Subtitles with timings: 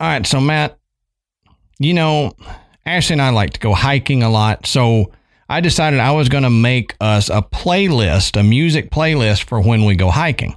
[0.00, 0.78] All right, so Matt,
[1.78, 2.32] you know,
[2.86, 5.12] Ashley and I like to go hiking a lot, so
[5.48, 9.84] I decided I was going to make us a playlist, a music playlist for when
[9.84, 10.56] we go hiking.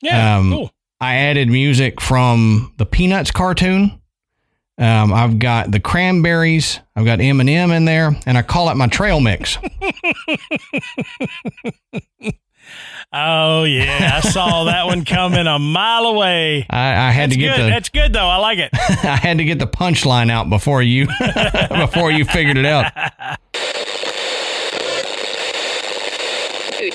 [0.00, 0.70] Yeah, Um, cool.
[1.00, 4.00] I added music from the Peanuts cartoon.
[4.78, 6.78] Um, I've got the Cranberries.
[6.94, 9.58] I've got Eminem in there, and I call it my trail mix.
[13.12, 16.64] Oh yeah, I saw that one coming a mile away.
[16.70, 17.66] I, I had That's to get good.
[17.66, 18.28] the That's good though.
[18.28, 18.70] I like it.
[18.74, 21.06] I had to get the punchline out before you
[21.70, 22.92] before you figured it out.
[26.78, 26.94] Good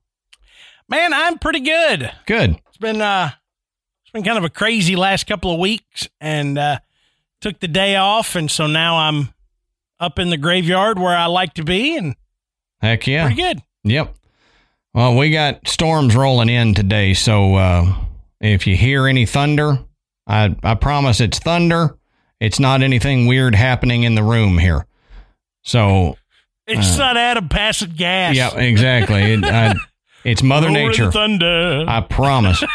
[0.91, 2.11] Man, I'm pretty good.
[2.25, 2.59] Good.
[2.67, 3.29] It's been uh
[4.03, 6.79] it's been kind of a crazy last couple of weeks and uh
[7.39, 9.29] took the day off and so now I'm
[10.01, 12.15] up in the graveyard where I like to be and
[12.81, 13.25] Heck yeah.
[13.25, 13.61] pretty good.
[13.85, 14.15] Yep.
[14.93, 17.95] Well, we got storms rolling in today, so uh,
[18.41, 19.79] if you hear any thunder,
[20.27, 21.95] I I promise it's thunder.
[22.41, 24.85] It's not anything weird happening in the room here.
[25.61, 26.17] So
[26.67, 28.35] It's not Adam passing gas.
[28.35, 29.21] yeah, exactly.
[29.21, 29.75] It, I,
[30.23, 31.11] it's Mother Roar of the Nature.
[31.11, 31.85] thunder.
[31.87, 32.63] I promise.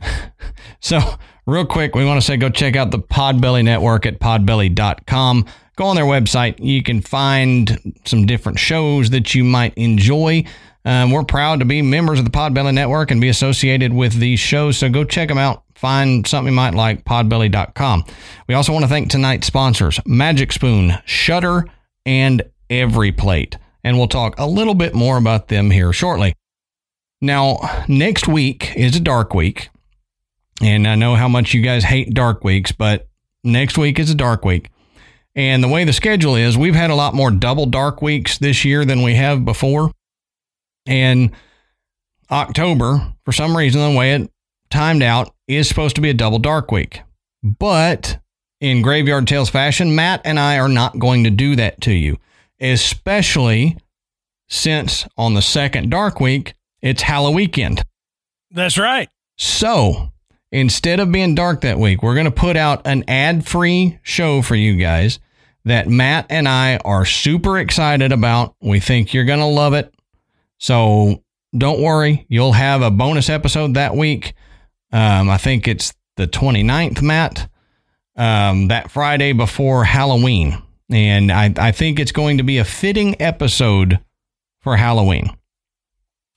[0.80, 1.00] so,
[1.46, 5.46] real quick, we want to say go check out the Podbelly Network at podbelly.com.
[5.76, 6.56] Go on their website.
[6.58, 10.44] You can find some different shows that you might enjoy.
[10.84, 14.40] Um, we're proud to be members of the Podbelly Network and be associated with these
[14.40, 14.76] shows.
[14.76, 15.64] So, go check them out.
[15.74, 18.04] Find something you might like, podbelly.com.
[18.48, 21.66] We also want to thank tonight's sponsors Magic Spoon, Shudder,
[22.06, 23.56] and Every Plate.
[23.84, 26.34] And we'll talk a little bit more about them here shortly.
[27.20, 29.70] Now, next week is a dark week.
[30.60, 33.08] And I know how much you guys hate dark weeks, but
[33.42, 34.70] next week is a dark week.
[35.34, 38.64] And the way the schedule is, we've had a lot more double dark weeks this
[38.64, 39.92] year than we have before.
[40.86, 41.30] And
[42.30, 44.30] October, for some reason, the way it
[44.70, 47.02] timed out, is supposed to be a double dark week.
[47.42, 48.18] But
[48.60, 52.18] in Graveyard Tales fashion, Matt and I are not going to do that to you,
[52.62, 53.76] especially
[54.48, 57.82] since on the second dark week, it's Halloween weekend.
[58.50, 59.08] That's right.
[59.36, 60.12] So
[60.50, 64.42] instead of being dark that week, we're going to put out an ad free show
[64.42, 65.18] for you guys
[65.64, 68.54] that Matt and I are super excited about.
[68.60, 69.92] We think you're going to love it.
[70.58, 71.22] So
[71.56, 74.34] don't worry, you'll have a bonus episode that week.
[74.92, 77.48] Um, I think it's the 29th, Matt,
[78.16, 80.62] um, that Friday before Halloween.
[80.92, 83.98] And I, I think it's going to be a fitting episode
[84.60, 85.36] for Halloween.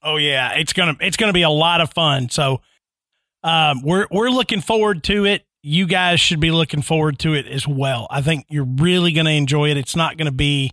[0.02, 2.30] Oh yeah, it's gonna it's gonna be a lot of fun.
[2.30, 2.62] So
[3.44, 5.44] um, we're we're looking forward to it.
[5.64, 8.06] You guys should be looking forward to it as well.
[8.12, 9.78] I think you're really gonna enjoy it.
[9.78, 10.72] It's not gonna be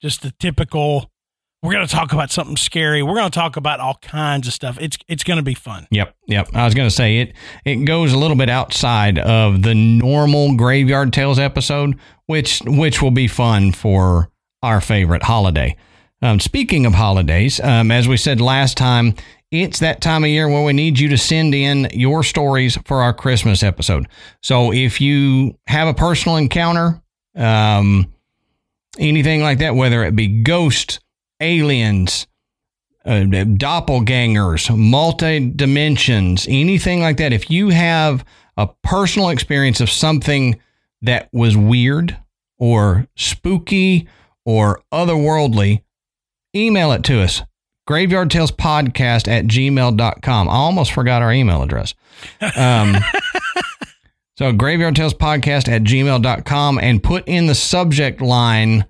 [0.00, 1.11] just the typical.
[1.62, 3.02] We're gonna talk about something scary.
[3.02, 4.78] We're gonna talk about all kinds of stuff.
[4.80, 5.86] It's it's gonna be fun.
[5.90, 6.48] Yep, yep.
[6.54, 7.34] I was going to say it.
[7.64, 13.12] It goes a little bit outside of the normal Graveyard Tales episode, which which will
[13.12, 14.28] be fun for
[14.62, 15.76] our favorite holiday.
[16.20, 19.14] Um, speaking of holidays, um, as we said last time,
[19.50, 23.02] it's that time of year where we need you to send in your stories for
[23.02, 24.08] our Christmas episode.
[24.40, 27.02] So if you have a personal encounter,
[27.36, 28.12] um,
[28.98, 31.00] anything like that, whether it be ghosts,
[31.42, 32.26] aliens,
[33.04, 37.32] uh, doppelgangers, multi dimensions, anything like that.
[37.32, 38.24] If you have
[38.56, 40.60] a personal experience of something
[41.02, 42.16] that was weird
[42.58, 44.08] or spooky
[44.44, 45.82] or otherworldly,
[46.54, 47.42] email it to us.
[47.86, 50.48] Graveyard Tales Podcast at gmail.com.
[50.48, 51.94] I almost forgot our email address.
[52.56, 52.94] Um,
[54.38, 58.84] so Graveyard Tales Podcast at gmail.com and put in the subject line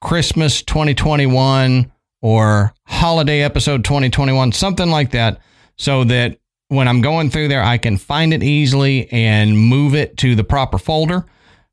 [0.00, 1.92] Christmas 2021
[2.22, 5.40] or holiday episode 2021, something like that,
[5.76, 10.16] so that when I'm going through there, I can find it easily and move it
[10.18, 11.24] to the proper folder.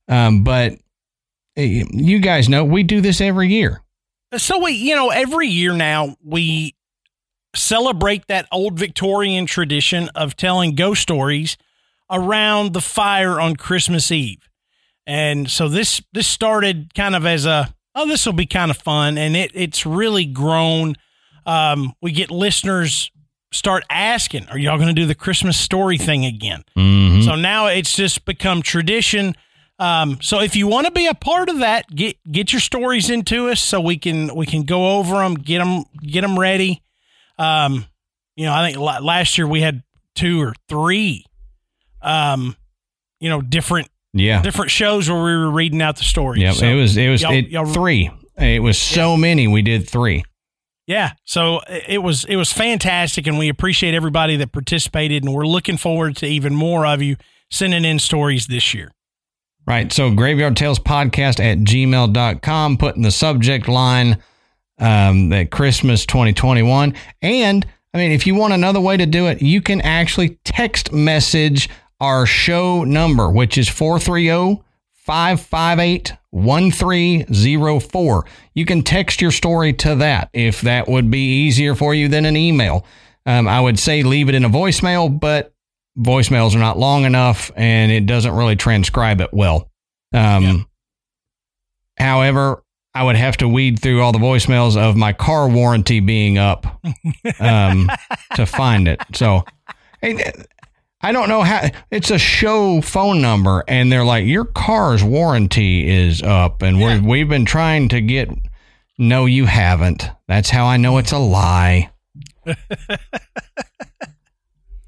[0.08, 0.74] Um, but
[1.58, 3.82] eh, you guys know we do this every year.
[4.38, 6.76] So we, you know, every year now we
[7.56, 11.58] celebrate that old Victorian tradition of telling ghost stories
[12.10, 14.50] around the fire on Christmas Eve.
[15.08, 18.78] And so this this started kind of as a oh this will be kind of
[18.78, 20.96] fun and it it's really grown
[21.48, 23.12] um, we get listeners
[23.52, 27.24] start asking, "Are y'all going to do the Christmas story thing again?" Mhm.
[27.24, 29.36] So now it's just become tradition.
[29.78, 33.10] Um, so if you want to be a part of that, get get your stories
[33.12, 36.82] into us so we can we can go over them, get them get them ready.
[37.38, 37.86] Um,
[38.36, 39.84] you know, I think last year we had
[40.16, 41.26] two or three,
[42.02, 42.56] um,
[43.20, 44.42] you know, different yeah.
[44.42, 46.42] different shows where we were reading out the stories.
[46.42, 48.10] Yeah, So, it was it was y'all- it, y'all- three.
[48.38, 49.48] It was so many.
[49.48, 50.24] We did three.
[50.88, 51.12] yeah.
[51.26, 55.78] So it was it was fantastic, and we appreciate everybody that participated, and we're looking
[55.78, 57.16] forward to even more of you
[57.52, 58.92] sending in stories this year.
[59.68, 59.92] Right.
[59.94, 64.22] So Graveyard Tales Podcast at gmail.com, put in the subject line
[64.80, 66.94] um, that Christmas 2021.
[67.22, 70.92] And I mean, if you want another way to do it, you can actually text
[70.92, 74.62] message our show number, which is 430
[74.94, 78.26] 558 1304.
[78.54, 82.26] You can text your story to that if that would be easier for you than
[82.26, 82.86] an email.
[83.26, 85.54] Um, I would say leave it in a voicemail, but
[85.98, 89.72] voicemails are not long enough and it doesn't really transcribe it well.
[90.14, 90.68] Um,
[91.98, 92.64] However,
[92.94, 96.82] I would have to weed through all the voicemails of my car warranty being up
[97.40, 97.90] um,
[98.36, 99.00] to find it.
[99.14, 99.44] So
[100.02, 100.32] hey,
[101.06, 105.88] I don't know how it's a show phone number, and they're like, Your car's warranty
[105.88, 107.00] is up, and Yeah.
[107.00, 108.28] we're, we've been trying to get.
[108.98, 110.10] No, you haven't.
[110.28, 111.92] That's how I know it's a lie.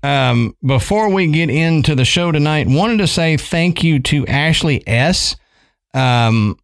[0.02, 4.88] um, before we get into the show tonight, wanted to say thank you to Ashley
[4.88, 5.36] S.
[5.94, 6.58] Um,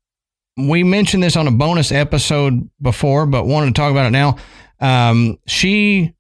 [0.58, 4.38] we mentioned this on a bonus episode before, but wanted to talk about it now.
[4.80, 6.14] Um, she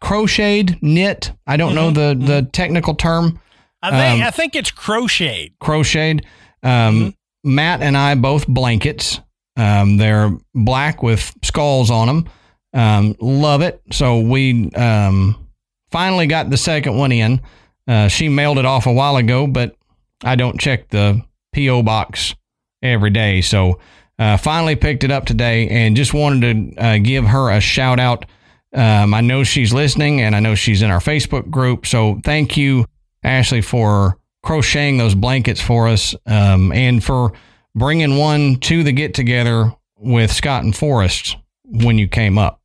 [0.00, 1.32] crocheted, knit.
[1.46, 3.40] I don't know the the technical term.
[3.82, 5.52] I think Um, I think it's crocheted.
[5.58, 6.26] Crocheted.
[6.62, 7.14] Um,
[7.44, 9.20] Matt and I both blankets.
[9.56, 12.28] Um, they're black with skulls on them.
[12.72, 13.80] Um, love it.
[13.90, 15.48] So we um,
[15.90, 17.40] finally got the second one in.
[17.88, 19.74] Uh, she mailed it off a while ago, but
[20.22, 21.22] I don't check the
[21.54, 22.34] PO box
[22.82, 23.40] every day.
[23.40, 23.80] So
[24.18, 27.98] uh, finally picked it up today and just wanted to uh, give her a shout
[27.98, 28.26] out.
[28.72, 31.86] Um, I know she's listening and I know she's in our Facebook group.
[31.86, 32.86] So thank you,
[33.24, 37.32] Ashley, for crocheting those blankets for us um, and for
[37.74, 42.60] bringing one to the get together with Scott and Forrest when you came up.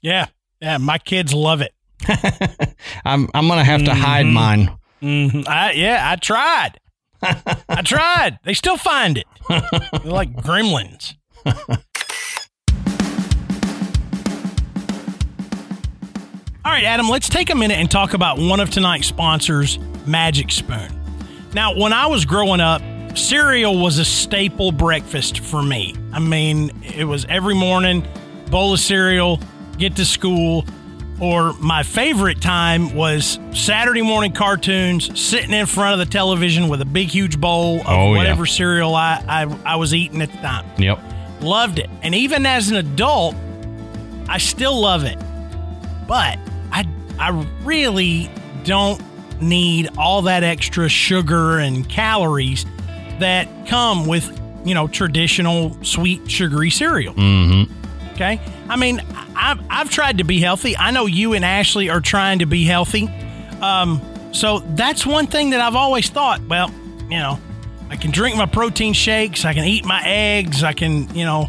[0.00, 0.26] Yeah,
[0.60, 0.78] yeah.
[0.78, 1.72] My kids love it.
[3.04, 4.32] I'm I'm gonna have to hide Mhm.
[4.32, 4.78] mine.
[5.00, 6.78] hmm I, yeah, I tried.
[7.22, 8.38] I tried.
[8.44, 9.26] They still find it.
[9.48, 11.14] They're like gremlins.
[16.68, 20.50] All right, Adam, let's take a minute and talk about one of tonight's sponsors, Magic
[20.50, 20.90] Spoon.
[21.54, 22.82] Now, when I was growing up,
[23.16, 25.94] cereal was a staple breakfast for me.
[26.12, 28.06] I mean, it was every morning,
[28.50, 29.40] bowl of cereal,
[29.78, 30.66] get to school,
[31.18, 36.82] or my favorite time was Saturday morning cartoons, sitting in front of the television with
[36.82, 38.18] a big, huge bowl of Oh, yeah.
[38.18, 40.66] whatever cereal I, I, I was eating at the time.
[40.76, 41.00] Yep.
[41.40, 41.88] Loved it.
[42.02, 43.36] And even as an adult,
[44.28, 45.16] I still love it.
[46.06, 46.38] But
[47.18, 48.30] I really
[48.64, 49.02] don't
[49.40, 52.64] need all that extra sugar and calories
[53.18, 57.14] that come with, you know, traditional sweet sugary cereal.
[57.14, 58.12] Mm-hmm.
[58.12, 58.40] Okay.
[58.68, 59.00] I mean,
[59.36, 60.76] I've, I've tried to be healthy.
[60.76, 63.08] I know you and Ashley are trying to be healthy.
[63.60, 66.70] Um, so that's one thing that I've always thought, well,
[67.08, 67.38] you know,
[67.90, 71.48] I can drink my protein shakes, I can eat my eggs, I can, you know,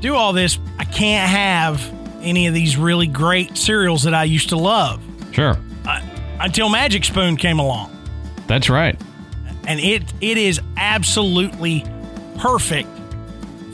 [0.00, 0.58] do all this.
[0.78, 1.97] I can't have
[2.28, 5.00] any of these really great cereals that I used to love
[5.32, 5.56] Sure.
[5.86, 6.00] uh,
[6.40, 7.90] until Magic Spoon came along.
[8.46, 8.98] That's right.
[9.66, 11.84] And it it is absolutely
[12.38, 12.88] perfect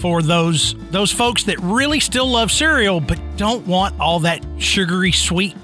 [0.00, 5.12] for those those folks that really still love cereal but don't want all that sugary
[5.12, 5.54] sweet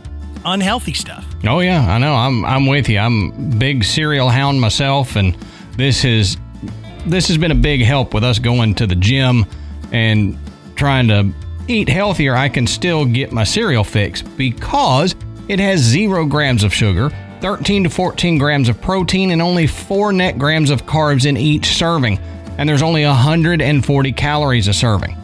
[0.44, 1.26] unhealthy stuff.
[1.46, 2.14] Oh yeah, I know.
[2.14, 2.98] I'm I'm with you.
[2.98, 5.36] I'm a big cereal hound myself, and
[5.76, 6.36] this is
[7.06, 9.44] this has been a big help with us going to the gym
[9.92, 10.38] and
[10.76, 11.32] trying to
[11.70, 12.34] eat healthier.
[12.34, 15.14] I can still get my cereal fix because
[15.48, 17.10] it has zero grams of sugar,
[17.40, 21.66] 13 to 14 grams of protein, and only four net grams of carbs in each
[21.66, 22.18] serving.
[22.58, 25.16] And there's only 140 calories a serving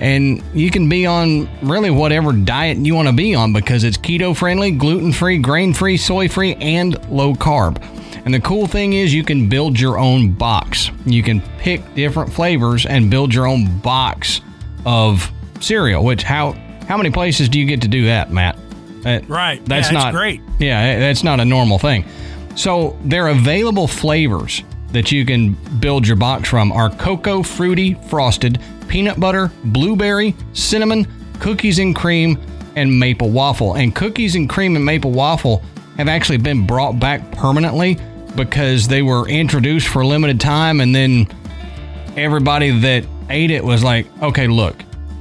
[0.00, 3.96] and you can be on really whatever diet you want to be on because it's
[3.96, 7.82] keto friendly, gluten free, grain free, soy free, and low carb.
[8.24, 10.90] And the cool thing is, you can build your own box.
[11.04, 14.40] You can pick different flavors and build your own box
[14.86, 16.04] of cereal.
[16.04, 16.52] Which how
[16.88, 18.56] how many places do you get to do that, Matt?
[19.02, 19.64] That- Right.
[19.64, 20.40] That's Yeah, not great.
[20.58, 22.04] Yeah, eh, that's not a normal thing.
[22.54, 28.60] So their available flavors that you can build your box from are cocoa, fruity, frosted,
[28.86, 31.06] peanut butter, blueberry, cinnamon,
[31.40, 32.38] cookies and cream,
[32.76, 33.74] and maple waffle.
[33.74, 35.62] And cookies and cream and maple waffle
[35.96, 37.98] have actually been brought back permanently
[38.36, 41.26] because they were introduced for a limited time and then
[42.16, 44.76] everybody that ate it was like, okay, look,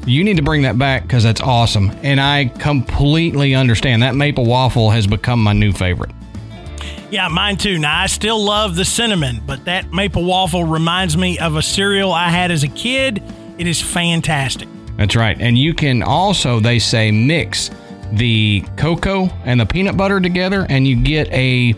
[0.06, 1.92] you need to bring that back because that's awesome.
[2.04, 6.12] And I completely understand that maple waffle has become my new favorite.
[7.10, 7.78] Yeah, mine too.
[7.78, 12.12] Now, I still love the cinnamon, but that maple waffle reminds me of a cereal
[12.12, 13.22] I had as a kid.
[13.58, 14.68] It is fantastic.
[14.98, 15.40] That's right.
[15.40, 17.70] And you can also, they say, mix
[18.12, 21.76] the cocoa and the peanut butter together, and you get a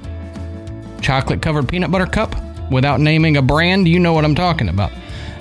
[1.01, 2.35] chocolate covered peanut butter cup
[2.71, 3.87] without naming a brand.
[3.87, 4.91] You know what I'm talking about.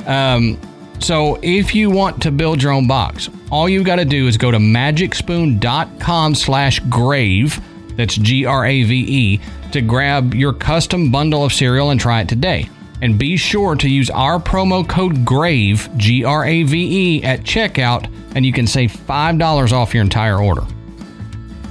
[0.06, 0.58] Um,
[1.00, 4.36] so if you want to build your own box, all you've got to do is
[4.36, 7.60] go to magicspoon.com slash grave.
[7.96, 9.40] That's G R A V E
[9.72, 12.68] to grab your custom bundle of cereal and try it today.
[13.02, 17.40] And be sure to use our promo code GRAVE, G R A V E, at
[17.40, 20.62] checkout, and you can save $5 off your entire order.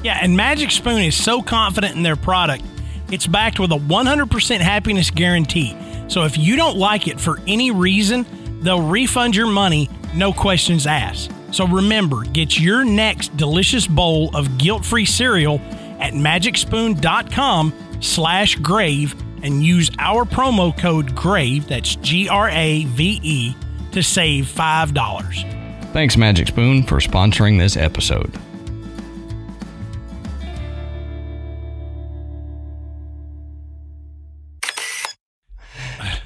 [0.03, 2.63] Yeah, and Magic Spoon is so confident in their product,
[3.09, 5.75] it's backed with a 100% happiness guarantee.
[6.09, 8.25] So if you don't like it for any reason,
[8.63, 11.31] they'll refund your money, no questions asked.
[11.51, 15.59] So remember, get your next delicious bowl of guilt-free cereal
[15.99, 23.55] at magicspoon.com slash grave and use our promo code GRAVE, that's G-R-A-V-E,
[23.91, 25.91] to save $5.
[25.93, 28.33] Thanks, Magic Spoon, for sponsoring this episode.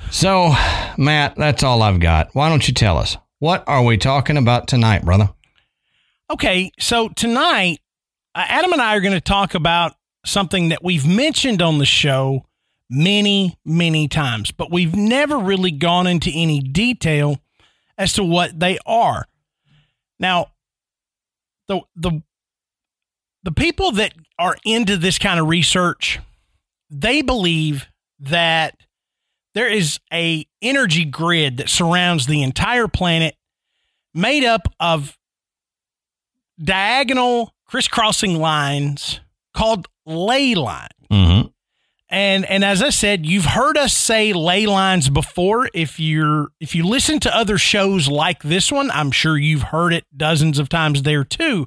[0.09, 0.55] So,
[0.97, 2.29] Matt, that's all I've got.
[2.33, 3.17] Why don't you tell us?
[3.39, 5.29] What are we talking about tonight, brother?
[6.29, 7.79] Okay, so tonight,
[8.35, 9.93] uh, Adam and I are going to talk about
[10.25, 12.45] something that we've mentioned on the show
[12.89, 17.39] many, many times, but we've never really gone into any detail
[17.97, 19.25] as to what they are.
[20.19, 20.47] Now,
[21.67, 22.21] the the
[23.43, 26.19] the people that are into this kind of research,
[26.89, 27.87] they believe
[28.19, 28.75] that
[29.57, 33.33] there is a energy grid that surrounds the entire planet
[34.13, 35.17] made up of
[36.63, 39.19] diagonal crisscrossing lines
[39.55, 40.91] called ley lines.
[41.09, 41.47] Mm-hmm.
[42.07, 45.67] And and as I said, you've heard us say ley lines before.
[45.73, 49.91] If you're if you listen to other shows like this one, I'm sure you've heard
[49.91, 51.65] it dozens of times there too.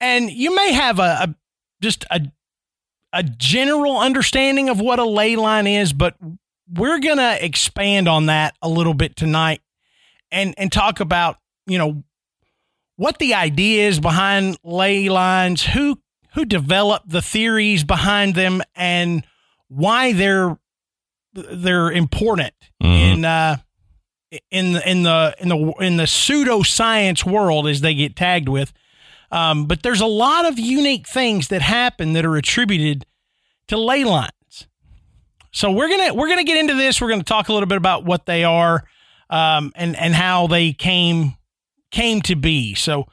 [0.00, 1.34] And you may have a, a
[1.80, 2.22] just a
[3.12, 6.16] a general understanding of what a ley line is, but
[6.72, 9.60] we're gonna expand on that a little bit tonight
[10.30, 12.02] and and talk about, you know,
[12.96, 15.98] what the idea is behind ley lines, who
[16.34, 19.24] who developed the theories behind them and
[19.68, 20.58] why they're
[21.32, 23.12] they're important Mhm.
[23.14, 23.56] in uh
[24.50, 28.72] in the in the in the in the pseudoscience world as they get tagged with.
[29.30, 33.04] Um, but there's a lot of unique things that happen that are attributed
[33.68, 34.30] to ley lines.
[35.58, 37.00] So we're gonna we're gonna get into this.
[37.00, 38.84] We're gonna talk a little bit about what they are
[39.28, 41.34] um, and and how they came
[41.90, 42.76] came to be.
[42.76, 43.06] So,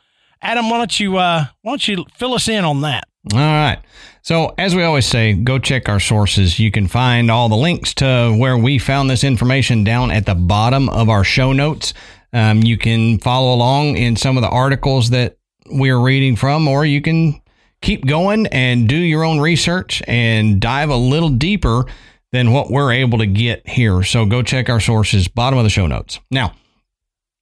[0.43, 3.05] Adam, why don't you uh, why don't you fill us in on that?
[3.33, 3.79] All right.
[4.21, 6.59] So, as we always say, go check our sources.
[6.59, 10.35] You can find all the links to where we found this information down at the
[10.35, 11.95] bottom of our show notes.
[12.31, 15.39] Um, you can follow along in some of the articles that
[15.71, 17.41] we're reading from, or you can
[17.81, 21.85] keep going and do your own research and dive a little deeper
[22.31, 24.03] than what we're able to get here.
[24.03, 26.19] So, go check our sources, bottom of the show notes.
[26.31, 26.53] Now,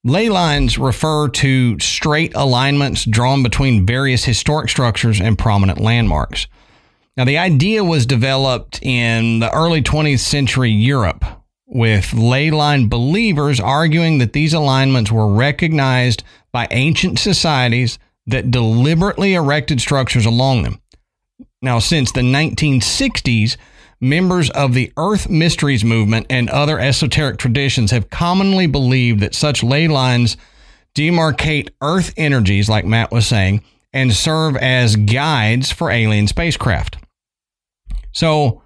[0.06, 6.48] Ley lines refer to straight alignments drawn between various historic structures and prominent landmarks.
[7.16, 11.24] Now, the idea was developed in the early 20th century Europe,
[11.68, 17.98] with ley line believers arguing that these alignments were recognized by ancient societies
[18.28, 20.82] that deliberately erected structures along them.
[21.62, 23.56] Now, since the 1960s,
[24.04, 29.64] members of the Earth Mysteries movement and other esoteric traditions have commonly believed that such
[29.64, 30.38] ley lines
[30.94, 36.98] demarcate Earth energies, like Matt was saying, and serve as guides for alien spacecraft.
[38.12, 38.62] So,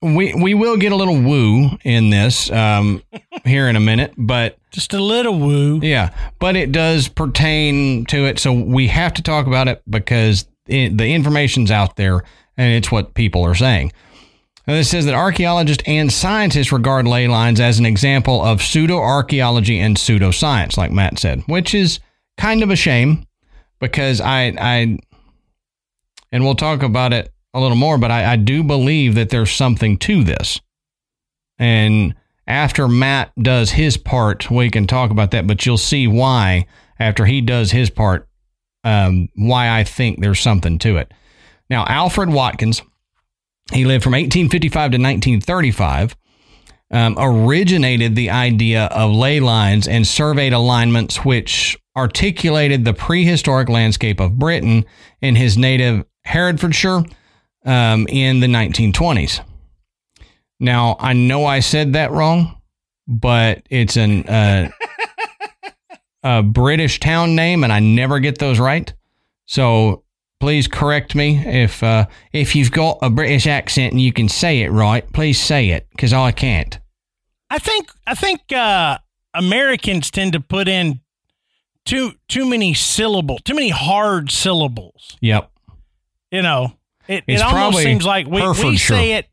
[0.00, 3.02] we we will get a little woo in this um,
[3.44, 5.80] here in a minute, but Just a little woo.
[5.82, 10.46] yeah, but it does pertain to it, so we have to talk about it because
[10.66, 12.22] it, the information's out there
[12.56, 13.92] and it's what people are saying.
[14.66, 18.98] And this says that archaeologists and scientists regard ley lines as an example of pseudo
[18.98, 22.00] archaeology and pseudoscience, like Matt said, which is
[22.38, 23.26] kind of a shame
[23.78, 24.98] because I, I,
[26.32, 29.52] and we'll talk about it a little more, but I, I do believe that there's
[29.52, 30.60] something to this.
[31.58, 32.14] And
[32.46, 36.66] after Matt does his part, we can talk about that, but you'll see why
[36.98, 38.28] after he does his part
[38.82, 41.12] um, why I think there's something to it.
[41.70, 42.82] Now, Alfred Watkins,
[43.72, 46.16] he lived from 1855 to 1935,
[46.90, 54.20] um, originated the idea of ley lines and surveyed alignments which articulated the prehistoric landscape
[54.20, 54.84] of Britain
[55.20, 57.04] in his native Herefordshire
[57.64, 59.40] um, in the 1920s.
[60.60, 62.60] Now, I know I said that wrong,
[63.06, 64.70] but it's an uh,
[66.22, 68.92] a British town name, and I never get those right.
[69.46, 70.03] So
[70.44, 74.60] please correct me if uh, if you've got a British accent and you can say
[74.60, 75.10] it right.
[75.14, 76.78] Please say it because I can't.
[77.48, 78.98] I think I think uh,
[79.32, 81.00] Americans tend to put in
[81.86, 85.16] too too many syllable, too many hard syllables.
[85.22, 85.50] Yep.
[86.30, 86.76] You know,
[87.08, 89.28] it, It's it almost seems like we, we say it.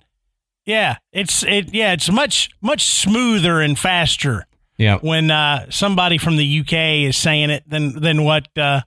[0.65, 1.73] Yeah, it's it.
[1.73, 5.03] Yeah, it's much much smoother and faster Yep.
[5.03, 8.79] when uh, somebody from the UK is saying it than than what uh,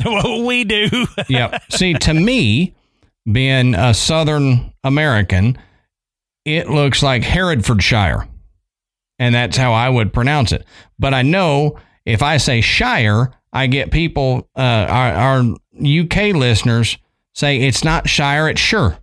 [0.04, 1.06] what we do.
[1.28, 1.58] yeah.
[1.70, 2.74] See, to me,
[3.30, 5.58] being a Southern American,
[6.44, 8.26] it looks like Herefordshire,
[9.18, 10.64] and that's how I would pronounce it.
[10.98, 15.40] But I know if I say Shire, I get people, uh, our, our
[15.78, 16.96] UK listeners
[17.34, 18.96] say it's not Shire, it's Sure.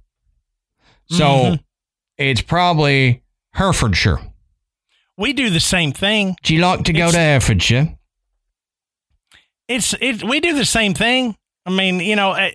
[1.10, 1.64] So Mhm.
[2.18, 3.22] it's probably
[3.54, 4.20] Herefordshire.
[5.18, 6.36] we do the same thing.
[6.44, 7.97] Do you like to go It's- to Herefordshire?
[9.68, 12.52] It's it we do the same thing i mean you know eh,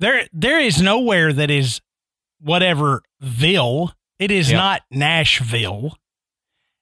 [0.00, 1.80] there there is nowhere that is
[2.40, 4.56] whatever ville it is Yep.
[4.58, 5.96] not nashville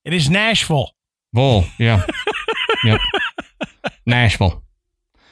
[0.04, 0.90] it is nashville
[1.34, 2.04] Bull, yeah.
[2.84, 3.00] yep.
[4.06, 4.62] Nashville.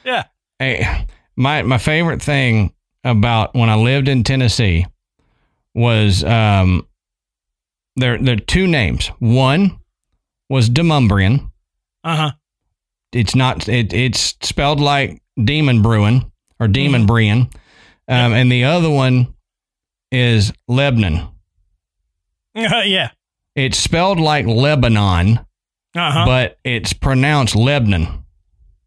[0.03, 0.23] yeah
[0.59, 4.85] Hey, my my favorite thing about when I lived in Tennessee
[5.75, 6.87] was um
[7.95, 9.07] there there are two names.
[9.19, 9.79] One
[10.49, 11.51] was Demonbreun.
[12.03, 12.31] uh-huh
[13.11, 17.53] It's not it it's spelled like demon brewing or demon breeing.
[18.07, 19.33] Um, and the other one
[20.11, 21.29] is Lebanon.
[22.53, 23.09] yeah
[23.55, 25.39] It's spelled like Lebanon,
[25.95, 28.23] uh-huh but it's pronounced Lebanon.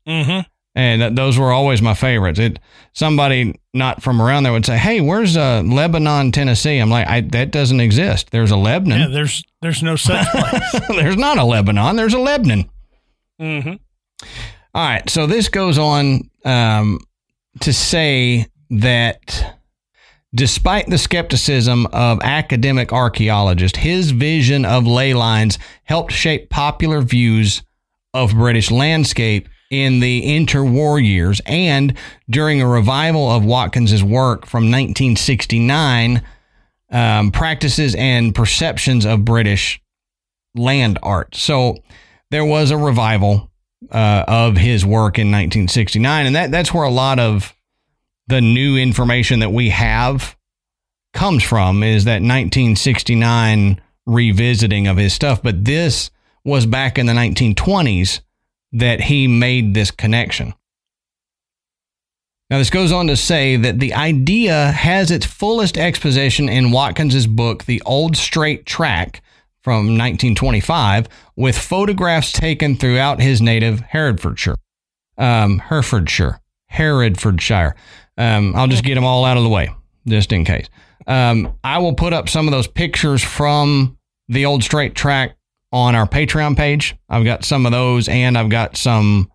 [0.06, 0.40] mm-hmm
[0.74, 2.38] and th- those were always my favorites.
[2.38, 2.58] It
[2.92, 7.20] somebody not from around there would say, "Hey, where's uh, Lebanon, Tennessee?" I'm like, I,
[7.20, 8.30] "That doesn't exist.
[8.30, 9.12] There's a yeah Lebanon.
[9.12, 11.96] there's there's no such place there's not a Lebanon.
[11.96, 12.70] There's a Lebanon."
[13.40, 13.74] mm-hmm
[14.22, 16.98] All right, so this goes on um,
[17.60, 19.56] to say that
[20.34, 27.62] despite the skepticism of academic archaeologists, his vision of ley lines helped shape popular views
[28.12, 31.96] of British landscape in the interwar years and
[32.28, 36.22] during a revival of Watkins's work from 1969
[36.90, 39.80] um, practices and perceptions of British
[40.54, 41.34] land art.
[41.34, 41.78] So
[42.30, 43.50] there was a revival
[43.94, 47.54] uh, of his work in 1969, and that that's where a lot of
[48.26, 50.36] the new information that we have
[51.12, 55.42] comes from is that 1969 revisiting of his stuff.
[55.42, 56.10] But this
[56.44, 58.20] was back in the 1920s
[58.72, 60.54] that he made this connection.
[62.50, 67.26] Now, this goes on to say that the idea has its fullest exposition in Watkins's
[67.26, 69.22] book, The Old Straight Track,
[69.64, 74.56] from 1925, with photographs taken throughout his native Herefordshire.
[75.16, 76.40] Um, Herefordshire.
[76.66, 77.74] Herefordshire.
[78.18, 79.70] Um, I'll just get them all out of the way,
[80.06, 80.68] just in case.
[81.06, 83.98] Um, I will put up some of those pictures from
[84.28, 85.36] the Old Straight Track
[85.72, 86.94] on our Patreon page.
[87.08, 89.30] I've got some of those, and I've got some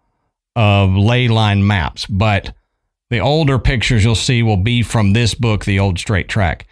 [0.56, 2.54] of ley line maps, but
[3.10, 6.68] the older pictures you'll see will be from this book, The Old Straight Track.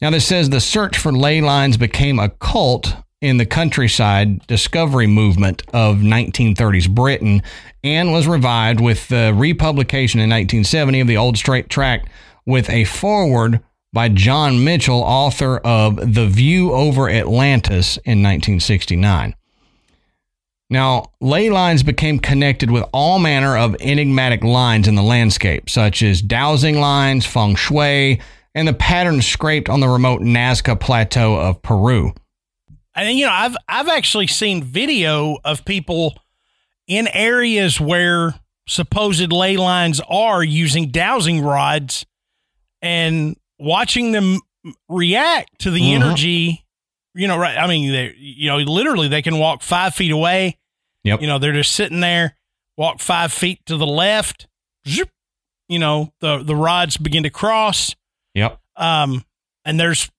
[0.00, 5.08] Now, this says the search for ley lines became a cult in the countryside discovery
[5.08, 7.42] movement of 1930s Britain
[7.82, 12.08] and was revived with the republication in 1970 of The Old Straight Track
[12.46, 13.60] with a foreword
[13.92, 19.34] by John Michell, author of The View Over Atlantis in 1969.
[20.70, 26.02] Now, ley lines became connected with all manner of enigmatic lines in the landscape, such
[26.02, 28.20] as dowsing lines, feng shui,
[28.54, 32.12] and the patterns scraped on the remote Nazca Plateau of Peru.
[32.94, 36.14] and you know i've i've actually seen video of people
[36.86, 38.34] in areas where
[38.66, 42.04] supposed ley lines are using dowsing rods
[42.82, 44.40] and watching them
[44.88, 45.94] react to the Mhm.
[45.94, 46.64] energy
[47.14, 50.56] you know right i mean they you know literally they can walk five feet away
[51.04, 51.20] Yep.
[51.22, 52.36] you know they're just sitting there
[52.76, 54.46] walk five feet to the left
[54.86, 55.08] zoop,
[55.68, 57.94] you know the the rods begin to cross.
[58.78, 59.24] Um,
[59.64, 60.10] and there's,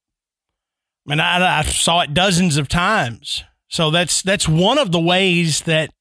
[1.08, 3.43] I mean, I, I saw it dozens of times.
[3.67, 5.91] So that's that's one of the ways that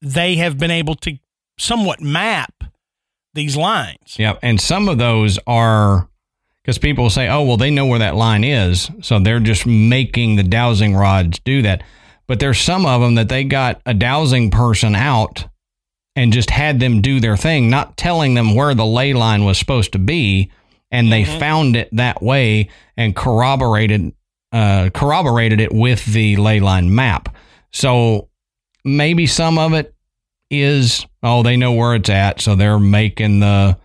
[0.00, 1.18] they have been able to
[1.58, 2.64] somewhat map
[3.34, 4.16] these lines.
[4.18, 4.40] Yep.
[4.42, 6.08] And some of those are
[6.62, 8.90] because people say, oh, well, they know where that line is.
[9.02, 11.82] So they're just making the dowsing rods do that.
[12.26, 15.46] But there's some of them that they got a dowsing person out
[16.16, 19.58] and just had them do their thing, not telling them where the ley line was
[19.58, 20.50] supposed to be.
[20.90, 21.40] And they mm-hmm.
[21.40, 24.12] found it that way and corroborated
[24.52, 27.34] uh, corroborated it with the ley line map.
[27.72, 28.28] So
[28.84, 29.92] maybe some of it
[30.48, 33.76] is oh they know where it's at, so they're making the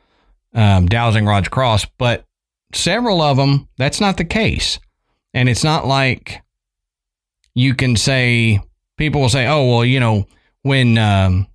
[0.54, 1.86] um, dowsing rods cross.
[1.98, 2.26] But
[2.72, 4.80] several of them that's not the case,
[5.34, 6.42] and it's not like
[7.56, 8.62] you can say
[8.98, 10.28] people will say oh well you know
[10.62, 11.48] when um,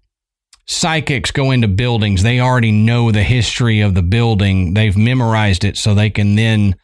[0.66, 5.76] psychics go into buildings they already know the history of the building they've memorized it
[5.76, 6.74] so they can then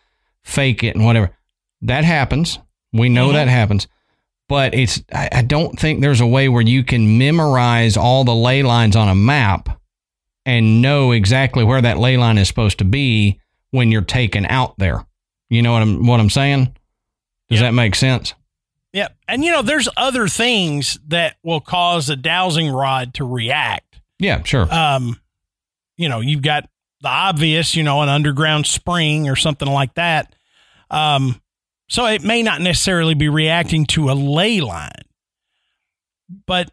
[0.43, 1.31] fake it and whatever
[1.83, 2.59] that happens.
[2.93, 3.35] We know mm-hmm.
[3.35, 3.88] that happens.
[4.49, 8.35] But it's I, I don't think there's a way where you can memorize all the
[8.35, 9.81] ley lines on a map
[10.45, 13.40] and know exactly where that ley line is supposed to be
[13.71, 15.07] when you're taken out there.
[15.49, 16.77] You know what I'm what I'm saying?
[17.49, 17.69] Does yep.
[17.69, 18.35] that make sense?
[18.92, 19.09] Yeah.
[19.29, 24.00] And you know, there's other things that will cause a dowsing rod to react.
[24.18, 24.72] Yeah, sure.
[24.72, 25.20] Um,
[25.96, 26.68] you know, you've got
[27.00, 30.35] the obvious, you know, an underground spring or something like that.
[30.90, 31.40] Um,
[31.88, 34.90] so it may not necessarily be reacting to a ley line.
[36.46, 36.70] But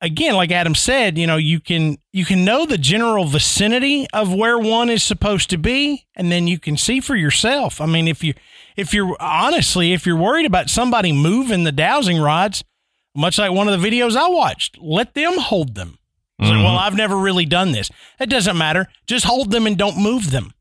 [0.00, 4.32] again, like Adam said, you know, you can you can know the general vicinity of
[4.32, 7.80] where one is supposed to be, and then you can see for yourself.
[7.80, 8.34] I mean, if you
[8.76, 12.62] if you're honestly, if you're worried about somebody moving the dowsing rods,
[13.14, 15.98] much like one of the videos I watched, let them hold them.
[16.40, 16.52] Mm-hmm.
[16.52, 17.90] Like, well, I've never really done this.
[18.20, 18.88] It doesn't matter.
[19.06, 20.52] Just hold them and don't move them.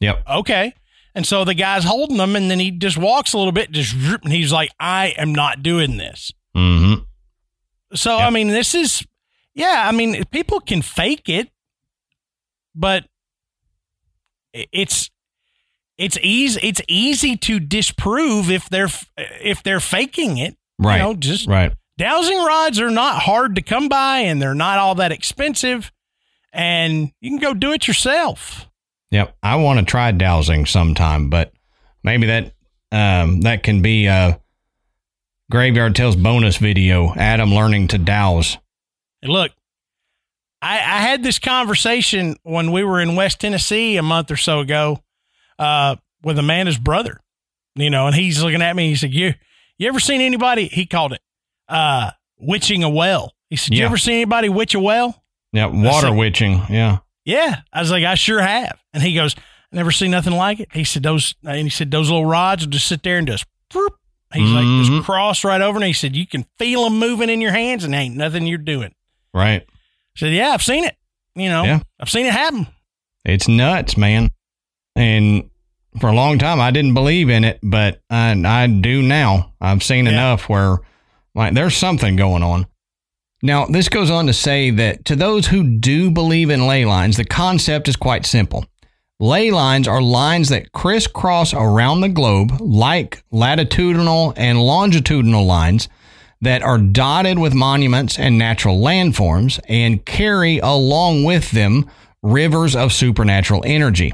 [0.00, 0.22] Yep.
[0.28, 0.74] Okay.
[1.14, 3.94] And so the guy's holding them, and then he just walks a little bit, just
[3.94, 7.02] and he's like, "I am not doing this." Mm-hmm.
[7.94, 8.26] So yep.
[8.26, 9.06] I mean, this is,
[9.54, 9.84] yeah.
[9.86, 11.50] I mean, people can fake it,
[12.74, 13.04] but
[14.54, 15.10] it's
[16.02, 20.56] it's easy it's easy to disprove if they're if they're faking it.
[20.78, 20.96] Right.
[20.96, 21.72] You know, just right.
[21.96, 25.92] Dowsing rods are not hard to come by, and they're not all that expensive,
[26.52, 28.66] and you can go do it yourself.
[29.10, 31.52] Yep, I want to try dowsing sometime, but
[32.02, 32.54] maybe that
[32.90, 34.40] um, that can be a
[35.50, 37.14] graveyard tales bonus video.
[37.14, 38.58] Adam learning to dowse.
[39.22, 39.52] look,
[40.60, 44.58] I, I had this conversation when we were in West Tennessee a month or so
[44.58, 44.98] ago
[45.58, 47.20] uh, with Amanda's brother.
[47.74, 48.88] You know, and he's looking at me.
[48.88, 49.34] He said, "You,
[49.78, 51.20] you ever seen anybody?" He called it
[51.68, 53.32] uh, witching a well.
[53.48, 53.80] He said, yeah.
[53.80, 56.62] "You ever seen anybody witch a well?" Yeah, water said, witching.
[56.70, 56.98] Yeah.
[57.24, 57.60] Yeah.
[57.72, 58.80] I was like, I sure have.
[58.92, 60.68] And he goes, I never seen nothing like it.
[60.72, 63.44] He said, those, and he said, those little rods will just sit there and just,
[63.72, 63.94] whoop.
[64.32, 64.54] he's mm-hmm.
[64.54, 65.76] like, just cross right over.
[65.76, 68.58] And he said, you can feel them moving in your hands and ain't nothing you're
[68.58, 68.94] doing.
[69.34, 69.62] Right.
[69.62, 70.96] I said, yeah, I've seen it.
[71.34, 71.80] You know, yeah.
[72.00, 72.66] I've seen it happen.
[73.24, 74.30] It's nuts, man.
[74.94, 75.50] And
[76.00, 79.52] for a long time, I didn't believe in it, but I, I do now.
[79.60, 80.12] I've seen yeah.
[80.12, 80.78] enough where
[81.34, 82.66] like there's something going on.
[83.42, 87.16] Now, this goes on to say that to those who do believe in ley lines,
[87.16, 88.64] the concept is quite simple.
[89.18, 95.88] Ley lines are lines that crisscross around the globe, like latitudinal and longitudinal lines,
[96.40, 101.88] that are dotted with monuments and natural landforms and carry along with them
[102.22, 104.12] rivers of supernatural energy.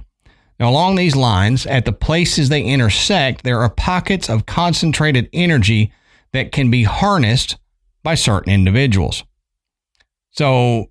[0.58, 5.92] Now, along these lines, at the places they intersect, there are pockets of concentrated energy
[6.32, 7.58] that can be harnessed
[8.02, 9.24] by certain individuals.
[10.30, 10.86] So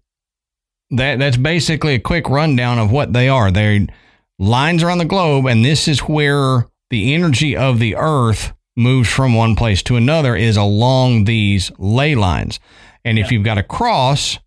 [0.91, 3.51] that that's basically a quick rundown of what they are.
[3.51, 3.87] They're
[4.39, 9.33] lines around the globe, and this is where the energy of the earth moves from
[9.33, 12.59] one place to another is along these ley lines.
[13.03, 14.37] And if you've got a cross,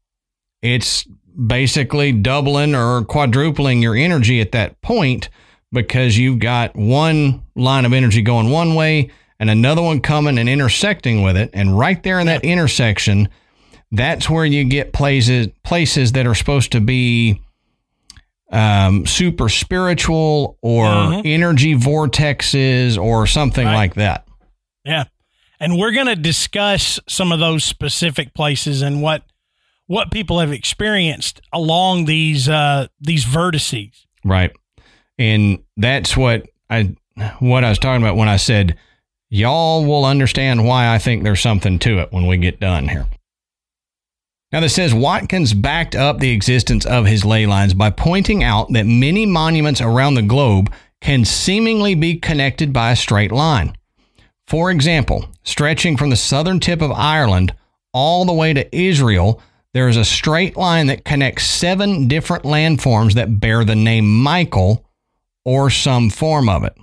[0.62, 1.06] it's
[1.46, 5.28] basically doubling or quadrupling your energy at that point
[5.72, 10.48] because you've got one line of energy going one way and another one coming and
[10.48, 11.50] intersecting with it.
[11.54, 13.28] And right there in that intersection,
[13.92, 17.40] that's where you get places places that are supposed to be
[18.52, 21.22] um, super spiritual or mm-hmm.
[21.24, 23.74] energy vortexes or something right.
[23.74, 24.26] like that.
[24.84, 25.04] Yeah.
[25.58, 29.22] And we're going to discuss some of those specific places and what
[29.90, 34.06] what people have experienced along these uh, these vertices.
[34.24, 34.52] Right.
[35.18, 36.94] And that's what I
[37.40, 38.78] what I was talking about when I said
[39.32, 43.06] Y'all will understand why I think there's something to it when we get done here.
[44.50, 48.72] Now, this says Watkins backed up the existence of his ley lines by pointing out
[48.72, 53.76] that many monuments around the globe can seemingly be connected by a straight line.
[54.48, 57.54] For example, stretching from the southern tip of Ireland
[57.92, 59.40] all the way to Israel,
[59.72, 64.86] there is a straight line that connects seven different landforms that bear the name Michael
[65.44, 66.76] or some form of it.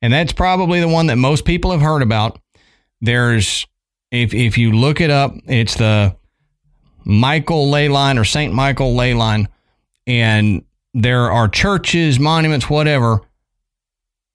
[0.00, 2.38] And that's probably the one that most people have heard about.
[3.00, 3.66] There's,
[4.12, 6.16] if, if you look it up, it's the
[7.04, 8.52] Michael ley line or St.
[8.52, 9.48] Michael ley line.
[10.06, 13.20] And there are churches, monuments, whatever,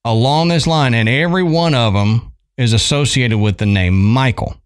[0.04, 4.56] along this line, and every one of them is associated with the name Michael.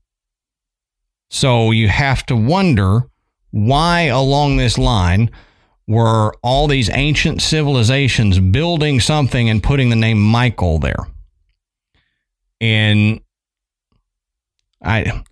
[1.31, 3.03] So you have to wonder
[3.51, 5.31] why along this line
[5.87, 11.07] were all these ancient civilizations building something and putting the name Michael there.
[12.61, 13.21] And
[14.83, 15.23] I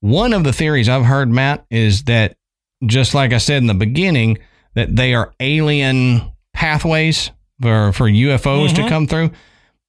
[0.00, 2.36] one of the theories I've heard Matt is that
[2.84, 4.38] just like I said in the beginning
[4.74, 8.82] that they are alien pathways for for UFOs mm-hmm.
[8.82, 9.30] to come through.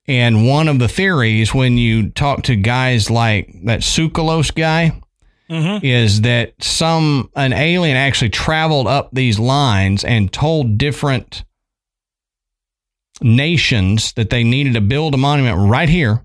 [0.09, 5.01] And one of the theories when you talk to guys like that Tsoukalos guy
[5.49, 5.85] mm-hmm.
[5.85, 11.43] is that some an alien actually traveled up these lines and told different
[13.21, 16.23] nations that they needed to build a monument right here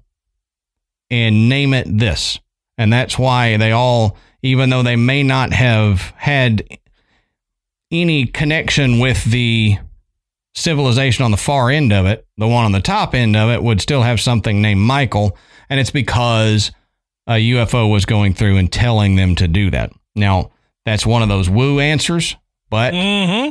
[1.11, 2.39] and name it this.
[2.79, 6.65] And that's why they all, even though they may not have had
[7.91, 9.79] any connection with the
[10.55, 13.63] civilization on the far end of it, the one on the top end of it
[13.63, 15.37] would still have something named Michael.
[15.69, 16.73] And it's because
[17.27, 19.93] a UFO was going through and telling them to do that.
[20.15, 20.51] Now,
[20.85, 22.37] that's one of those woo answers,
[22.71, 23.51] but mm-hmm.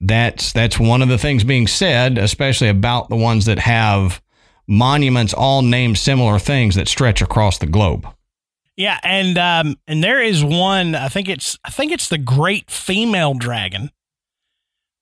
[0.00, 4.22] that's that's one of the things being said, especially about the ones that have
[4.68, 8.06] monuments all named similar things that stretch across the globe.
[8.76, 10.94] Yeah, and um, and there is one.
[10.94, 13.90] I think it's I think it's the Great Female Dragon.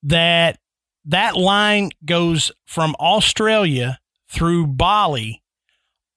[0.02, 0.58] That
[1.04, 5.42] that line goes from Australia through Bali,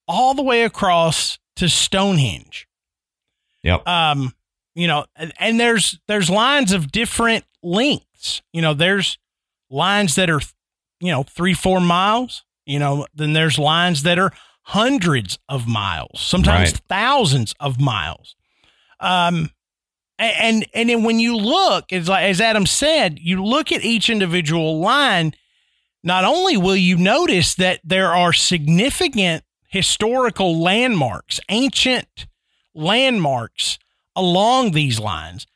[0.08, 2.67] all the way across to Stonehenge.
[3.62, 3.88] Yep.
[3.88, 4.34] Um,
[4.74, 8.41] you know, and, and there's there's lines of different lengths.
[8.52, 9.19] You know, there's
[9.69, 10.41] lines that are,
[11.00, 12.43] you know, three four miles.
[12.65, 14.32] You know, then there's lines that are
[14.63, 16.82] hundreds of miles, sometimes right.
[16.89, 18.36] thousands of miles.
[19.00, 19.52] Um,
[20.17, 24.10] and and then when you look, as like as Adam said, you look at each
[24.10, 25.36] individual line.
[26.04, 32.27] Not only will you notice that there are significant historical landmarks, ancient
[32.75, 33.79] landmarks
[34.15, 35.47] along these lines,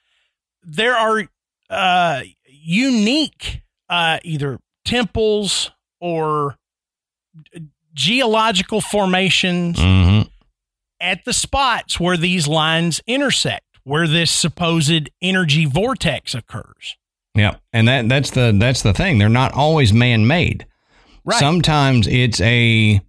[0.64, 1.28] there are
[1.70, 6.56] uh, unique uh, either temples or
[7.94, 10.28] geological formations mm-hmm.
[11.00, 16.98] at the spots where these lines intersect, where this supposed energy vortex occurs.
[17.36, 19.18] Yeah, and that that's the that's the thing.
[19.18, 20.66] They're not always man made.
[21.26, 21.38] Right.
[21.38, 23.02] Sometimes it's a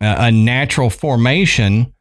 [0.00, 1.92] a natural formation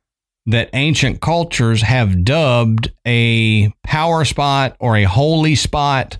[0.45, 6.17] that ancient cultures have dubbed a power spot or a holy spot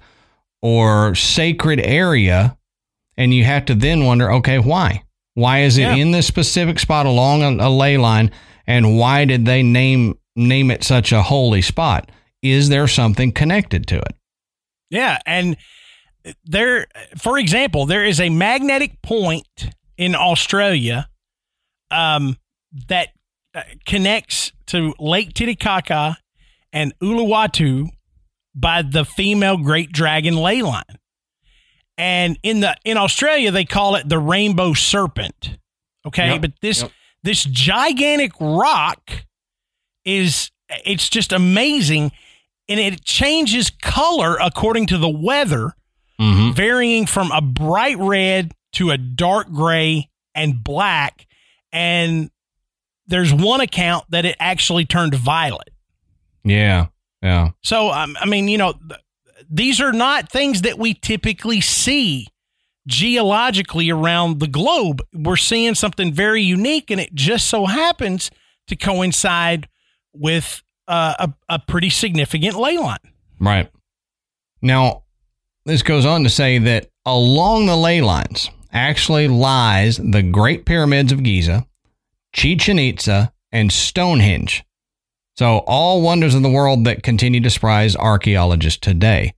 [0.61, 2.57] or sacred area
[3.15, 5.03] and you have to then wonder okay why
[5.37, 5.95] why is it yeah.
[5.97, 8.31] in this specific spot along a, a ley line?
[8.65, 12.11] And why did they name name it such a holy spot?
[12.41, 14.15] Is there something connected to it?
[14.89, 15.55] Yeah, and
[16.43, 16.87] there,
[17.19, 21.07] for example, there is a magnetic point in Australia
[21.91, 22.37] um,
[22.87, 23.09] that
[23.55, 26.17] uh, connects to Lake Titicaca
[26.73, 27.89] and Uluwatu
[28.53, 30.83] by the female great dragon ley line
[31.97, 35.57] and in the in Australia they call it the rainbow serpent.
[36.05, 36.91] Okay, yep, but this yep.
[37.23, 39.25] this gigantic rock
[40.05, 40.51] is
[40.85, 42.11] it's just amazing
[42.69, 45.73] and it changes color according to the weather,
[46.19, 46.53] mm-hmm.
[46.53, 51.25] varying from a bright red to a dark gray and black
[51.71, 52.29] and
[53.07, 55.69] there's one account that it actually turned violet.
[56.43, 56.87] Yeah.
[57.21, 57.49] Yeah.
[57.63, 58.73] So um, I mean, you know,
[59.49, 62.27] these are not things that we typically see
[62.87, 65.01] geologically around the globe.
[65.13, 68.31] We're seeing something very unique, and it just so happens
[68.67, 69.67] to coincide
[70.13, 72.97] with uh, a, a pretty significant ley line.
[73.39, 73.69] Right.
[74.61, 75.03] Now,
[75.65, 81.11] this goes on to say that along the ley lines actually lies the Great Pyramids
[81.11, 81.65] of Giza,
[82.33, 84.63] Chichen Itza, and Stonehenge.
[85.35, 89.33] So, all wonders of the world that continue to surprise archaeologists today.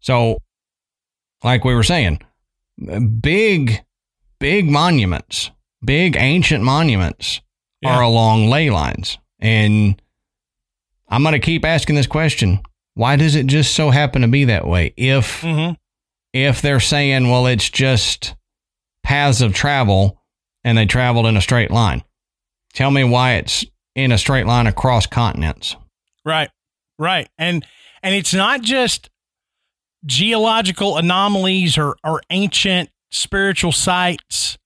[0.00, 0.38] So,
[1.42, 2.20] like we were saying,
[3.20, 3.84] big,
[4.40, 5.50] big monuments,
[5.84, 7.40] big ancient monuments
[7.80, 7.96] yeah.
[7.96, 9.18] are along ley lines.
[9.38, 10.00] And
[11.08, 12.60] I'm going to keep asking this question.
[12.94, 14.94] Why does it just so happen to be that way?
[14.96, 15.74] If, mm-hmm.
[16.32, 18.34] if they're saying, well, it's just
[19.14, 20.20] paths of travel
[20.64, 22.02] and they traveled in a straight line,
[22.72, 25.76] tell me why it's in a straight line across continents.
[26.24, 26.50] Right.
[26.98, 27.28] Right.
[27.38, 27.64] And
[28.02, 29.10] and it's not just
[30.04, 34.58] geological anomalies or, or ancient spiritual sites.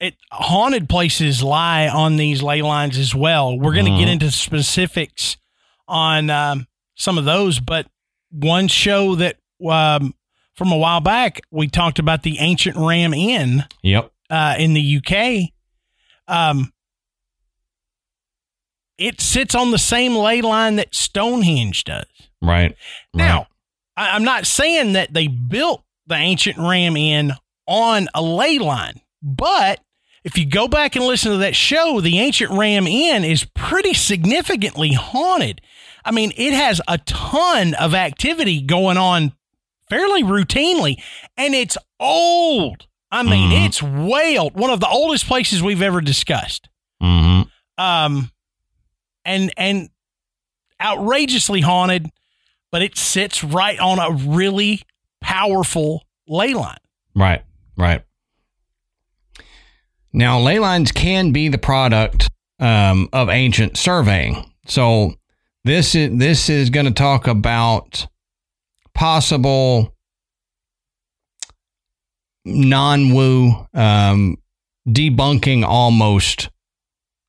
[0.00, 3.56] It haunted places lie on these ley lines as well.
[3.56, 5.36] We're going to get into specifics
[5.86, 7.86] on um, some of those, but
[8.30, 10.12] one show that um,
[10.58, 14.10] from a while back we talked about the ancient Ram Inn Yep.
[14.28, 15.50] uh, in the UK.
[16.26, 16.72] Um,
[18.98, 22.04] it sits on the same ley line that Stonehenge does.
[22.42, 22.74] Right.
[23.14, 23.46] Now,
[23.96, 27.32] I, I'm not saying that they built the ancient Ram Inn
[27.66, 29.80] on a ley line, but
[30.24, 33.94] if you go back and listen to that show, the ancient Ram Inn is pretty
[33.94, 35.60] significantly haunted.
[36.04, 39.32] I mean, it has a ton of activity going on
[39.90, 40.96] fairly routinely,
[41.36, 42.86] and it's old.
[43.10, 43.66] I mean, Mhm.
[43.66, 44.54] it's way old.
[44.58, 46.68] One of the oldest places we've ever discussed.
[47.00, 47.42] hmm
[47.78, 48.32] Um,
[49.24, 49.88] and and
[50.80, 52.08] outrageously haunted,
[52.72, 54.82] but it sits right on a really
[55.20, 56.76] powerful ley line.
[57.14, 57.42] Right.
[57.76, 58.02] Right.
[60.12, 62.28] Now, ley lines can be the product
[62.60, 64.52] um, of ancient surveying.
[64.66, 65.14] So
[65.64, 68.06] this is this is going to talk about
[68.98, 69.94] possible
[72.44, 74.36] non-woo um,
[74.88, 76.50] debunking almost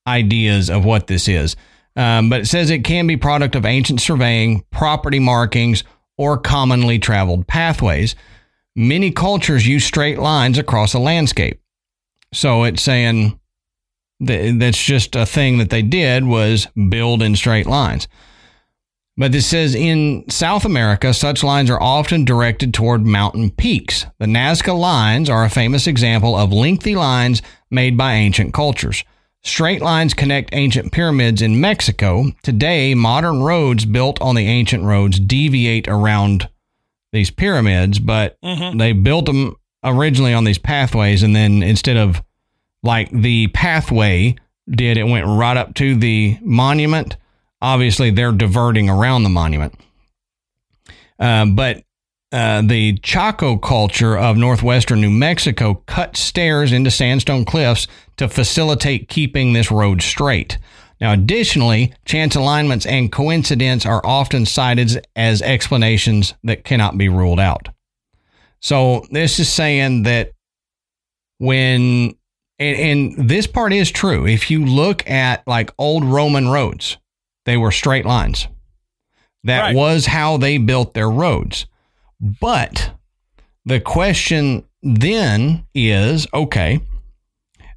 [0.08, 1.55] ideas of what this is.
[1.95, 5.84] Um, but it says it can be product of ancient surveying, property markings,
[6.17, 8.15] or commonly traveled pathways.
[8.75, 11.62] Many cultures use straight lines across a landscape.
[12.34, 13.39] So it's saying
[14.21, 18.08] that that's just a thing that they did was build in straight lines.
[19.19, 24.05] But this says in South America, such lines are often directed toward mountain peaks.
[24.17, 29.03] The Nazca lines are a famous example of lengthy lines made by ancient cultures.
[29.41, 32.32] Straight lines connect ancient pyramids in Mexico.
[32.43, 36.47] Today, modern roads built on the ancient roads deviate around
[37.12, 38.77] these pyramids, but Mm-hmm.
[38.77, 42.23] they built them originally on these pathways, and then instead of
[42.84, 44.36] like the pathway
[44.69, 47.17] did, it went right up to the monument.
[47.62, 49.74] Obviously, they're diverting around the monument.
[51.19, 51.84] Uh, but
[52.32, 59.10] uh, the Chaco culture of northwestern New Mexico cut stairs into sandstone cliffs to facilitate
[59.10, 60.58] keeping this road straight.
[61.02, 67.39] Now, additionally, chance alignments and coincidence are often cited as explanations that cannot be ruled
[67.39, 67.69] out.
[68.60, 70.34] So, this is saying that
[71.38, 72.15] when,
[72.60, 76.98] and, and this part is true, if you look at like old Roman roads,
[77.50, 78.48] they were straight lines.
[79.44, 79.76] That Right.
[79.76, 81.66] was how they built their roads.
[82.22, 82.92] But
[83.66, 86.80] the question then is okay,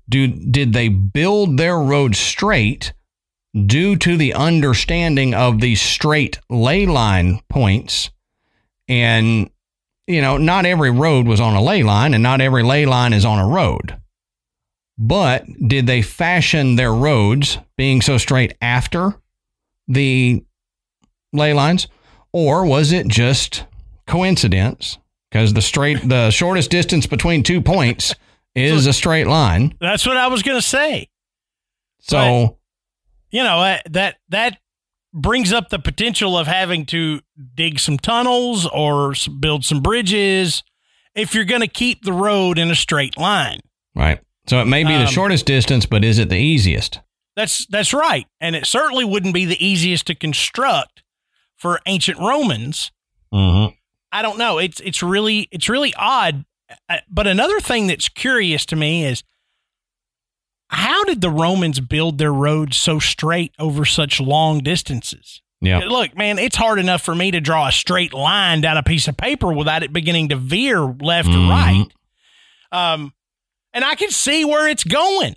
[0.08, 2.92] do, did they build their road straight
[3.66, 8.10] due to the understanding of these straight ley line points?
[8.88, 9.48] And,
[10.06, 13.14] you know, not every road was on a ley line and not every ley line
[13.14, 13.96] is on a road.
[14.98, 19.14] But did they fashion their roads being so straight after
[19.92, 20.44] the
[21.32, 21.88] ley lines?
[22.32, 23.64] Or was it just
[24.06, 24.98] coincidence?
[25.30, 28.14] Because the straight, the shortest distance between two points
[28.54, 29.74] is a straight line.
[29.80, 31.08] That's what I was going to say.
[32.00, 32.58] So,
[33.30, 34.58] You know uh, that that
[35.14, 37.20] brings up the potential of having to
[37.54, 40.62] dig some tunnels or build some bridges
[41.14, 43.60] if you're going to keep the road in a straight line.
[43.94, 44.20] right.
[44.48, 46.98] So it may be the Um, shortest distance, but is it the easiest?
[47.36, 51.02] That's that's right, and it certainly wouldn't be the easiest to construct
[51.56, 52.90] for ancient Romans.
[53.32, 53.74] Mm-hmm.
[54.12, 54.58] I don't know.
[54.58, 56.44] It's it's really it's really odd.
[56.88, 59.22] Uh, But another thing that's curious to me is
[60.68, 65.40] how did the Romans build their roads so straight over such long distances?
[65.60, 65.78] Yeah.
[65.80, 69.06] Look, man, it's hard enough for me to draw a straight line down a piece
[69.06, 71.46] of paper without it beginning to veer left Mhm.
[71.46, 71.86] or right.
[72.72, 73.12] Um,
[73.72, 75.36] and I can see where it's going.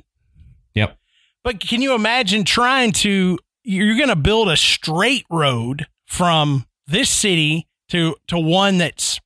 [1.45, 3.37] But can you imagine trying to?
[3.63, 9.19] You're going to build a straight road from this city to to one that's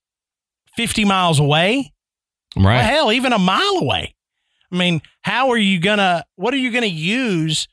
[0.76, 1.94] 50 miles away.
[2.58, 2.76] Right.
[2.76, 4.16] Well, hell, even a mile away.
[4.70, 6.26] I mean, how are you gonna?
[6.36, 7.70] What are you gonna use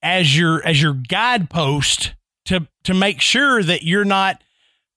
[0.00, 2.14] as your as your guidepost
[2.46, 4.42] to to make sure that you're not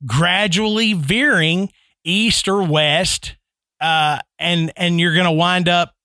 [0.06, 1.72] gradually veering
[2.04, 3.36] east or west,
[3.82, 5.96] uh, and and you're gonna wind up,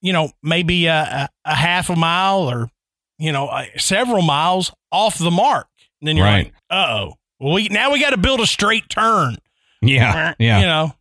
[0.00, 2.70] you know, maybe a, a, half a mile or
[3.18, 5.66] you know several miles off the mark.
[6.00, 6.46] And then you're Right.
[6.46, 9.36] like, uh oh, well, we now we got to build a straight turn.
[9.82, 10.34] Yeah.
[10.38, 10.60] Yeah.
[10.60, 10.92] you know.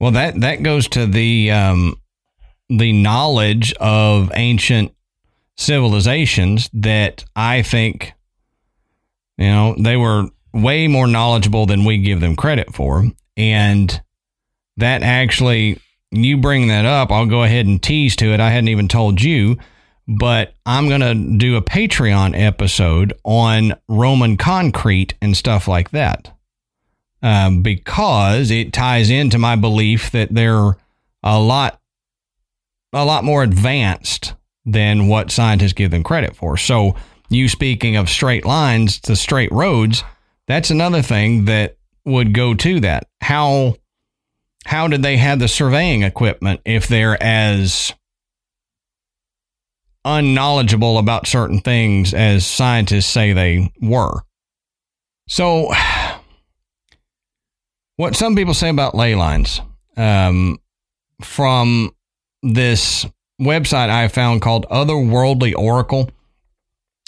[0.00, 1.96] Well, that that goes to the um,
[2.68, 4.92] the knowledge of ancient
[5.56, 8.12] civilizations that I think
[9.38, 13.04] You know, they were way more knowledgeable than we give them credit for.
[13.36, 14.00] And
[14.78, 15.78] that actually,
[16.10, 18.40] you bring that up, I'll go ahead and tease to it.
[18.40, 19.56] I hadn't even told you,
[20.08, 26.32] but I'm going to do a Patreon episode on Roman concrete and stuff like that.
[27.22, 30.76] Um, because it ties into my belief that they're
[31.22, 31.80] a lot,
[32.92, 34.34] a lot more advanced
[34.64, 36.56] than what scientists give them credit for.
[36.56, 36.94] So,
[37.28, 40.04] you speaking of straight lines to straight roads,
[40.46, 43.08] that's another thing that would go to that.
[43.20, 43.74] How
[44.66, 47.94] how did they have the surveying equipment if they're as
[50.04, 54.22] unknowledgeable about certain things as scientists say they were?
[55.28, 55.72] So,
[57.96, 59.60] what some people say about ley lines
[59.96, 60.58] um,
[61.22, 61.92] from
[62.42, 63.06] this
[63.40, 66.10] website I found called Otherworldly Oracle.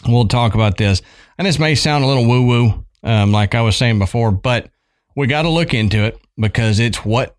[0.06, 1.02] We'll talk about this.
[1.38, 4.70] And this may sound a little woo woo, um, like I was saying before, but
[5.16, 7.34] we got to look into it because it's what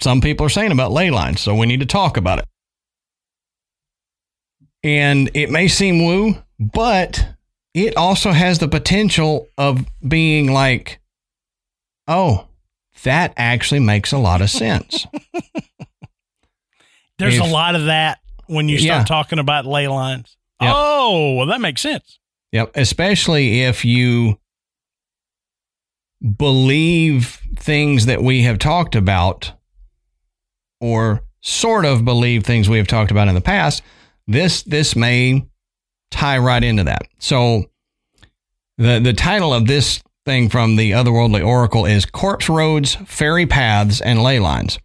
[0.00, 1.40] some people are saying about ley lines.
[1.40, 2.44] So we need to talk about it.
[4.84, 7.28] And it may seem woo, but
[7.74, 11.00] it also has the potential of being like,
[12.08, 12.48] oh,
[13.04, 15.06] that actually makes a lot of sense.
[17.18, 19.04] There's If- a lot of that when you start Yeah.
[19.04, 20.36] talking about ley lines.
[20.60, 20.72] Yep.
[20.74, 22.18] Oh, well, that makes sense.
[22.52, 22.72] Yep.
[22.76, 24.38] Especially if you
[26.36, 29.52] believe things that we have talked about
[30.82, 33.82] or sort of believe things we have talked about in the past,
[34.26, 35.46] this this may
[36.10, 37.02] tie right into that.
[37.18, 37.70] So
[38.76, 44.00] the the title of this thing from the Otherworldly Oracle is Corpse Roads, Fairy Paths,
[44.00, 44.78] and Ley Lines.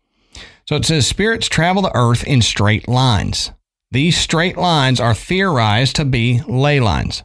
[0.67, 3.51] So it says spirits travel the earth in straight lines.
[3.89, 7.23] These straight lines are theorized to be ley lines.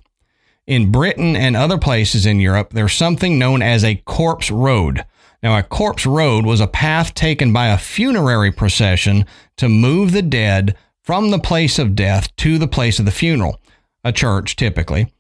[0.66, 5.04] In Britain and other places in Europe, there's something known as a corpse road.
[5.43, 9.26] Now, a corpse road was a path taken by a funerary procession
[9.57, 13.61] to move the dead from the place of death to the place of the funeral,
[14.05, 15.12] a church typically.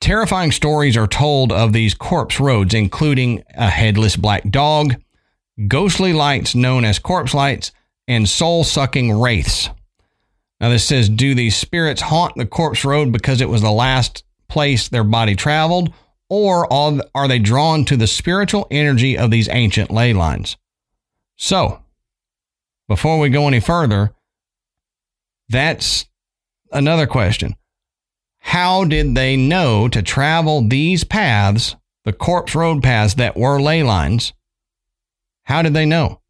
[0.00, 4.94] Terrifying stories are told of these corpse roads, including a headless black dog,
[5.66, 7.72] ghostly lights known as corpse lights,
[8.06, 9.68] and soul sucking wraiths.
[10.60, 14.22] Now, this says, Do these spirits haunt the corpse road because it was the last
[14.48, 15.92] place their body traveled,
[16.28, 20.56] or are they drawn to the spiritual energy of these ancient ley lines?
[21.36, 21.82] So,
[22.88, 24.12] before we go any further,
[25.48, 26.06] that's
[26.72, 27.56] another question.
[28.38, 33.82] How did they know to travel these paths, the corpse road paths that were ley
[33.82, 34.32] lines?
[35.42, 36.20] How did they know?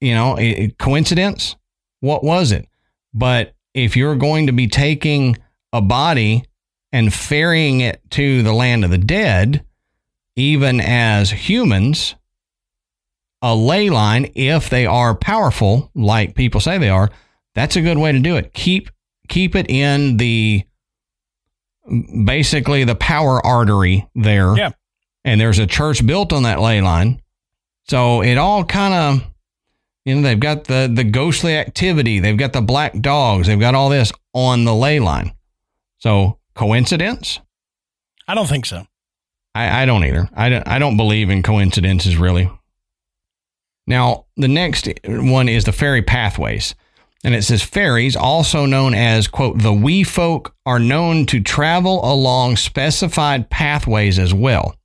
[0.00, 1.56] You know, coincidence?
[2.00, 2.68] What was it?
[3.12, 5.36] But if you're going to be taking
[5.72, 6.44] a body
[6.94, 9.64] and ferrying it to the land of the dead,
[10.36, 12.14] even as humans,
[13.42, 17.10] a ley line, if they are powerful, like people say they are,
[17.52, 18.54] that's a good way to do it.
[18.54, 18.90] Keep
[19.26, 20.62] keep it in the
[22.24, 24.56] basically the power artery there.
[24.56, 24.70] Yeah.
[25.24, 27.20] And there's a church built on that ley line.
[27.88, 29.30] So it all kind of
[30.04, 33.74] you know, they've got the the ghostly activity, they've got the black dogs, they've got
[33.74, 35.34] all this on the ley line.
[35.98, 37.40] So coincidence?
[38.26, 38.86] I don't think so.
[39.54, 40.28] I, I don't either.
[40.34, 42.50] I don't, I don't believe in coincidences really.
[43.86, 46.74] Now, the next one is the fairy pathways.
[47.22, 52.00] And it says fairies, also known as, quote, the wee folk, are known to travel
[52.04, 54.76] along specified pathways as well.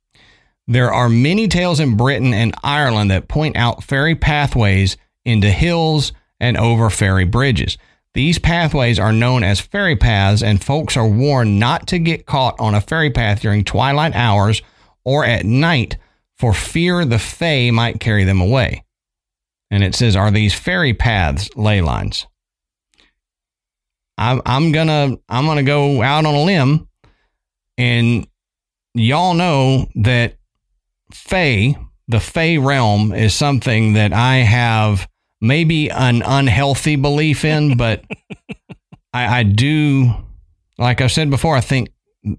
[0.66, 6.12] There are many tales in Britain and Ireland that point out fairy pathways into hills
[6.38, 7.76] and over fairy bridges.
[8.14, 12.58] These pathways are known as fairy paths, and folks are warned not to get caught
[12.58, 14.62] on a fairy path during twilight hours
[15.04, 15.96] or at night
[16.36, 18.84] for fear the fae might carry them away.
[19.70, 22.26] And it says, Are these fairy paths ley lines?
[24.18, 26.88] I'm, I'm gonna I'm gonna go out on a limb,
[27.78, 28.26] and
[28.92, 30.36] y'all know that
[31.12, 31.74] Fae,
[32.06, 35.08] the Fae realm, is something that I have
[35.40, 38.04] maybe an unhealthy belief in, but
[39.12, 40.12] I, I do,
[40.78, 41.90] like I said before, I think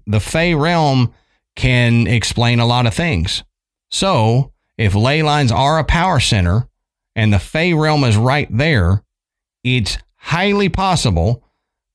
[0.06, 1.12] the Fae realm
[1.56, 3.42] can explain a lot of things.
[3.90, 6.68] So if ley lines are a power center
[7.14, 9.02] and the Fae realm is right there,
[9.64, 11.44] it's highly possible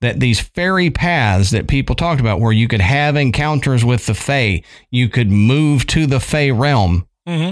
[0.02, 4.14] that these fairy paths that people talked about, where you could have encounters with the
[4.14, 7.52] Fae, you could move to the Fae realm, hmm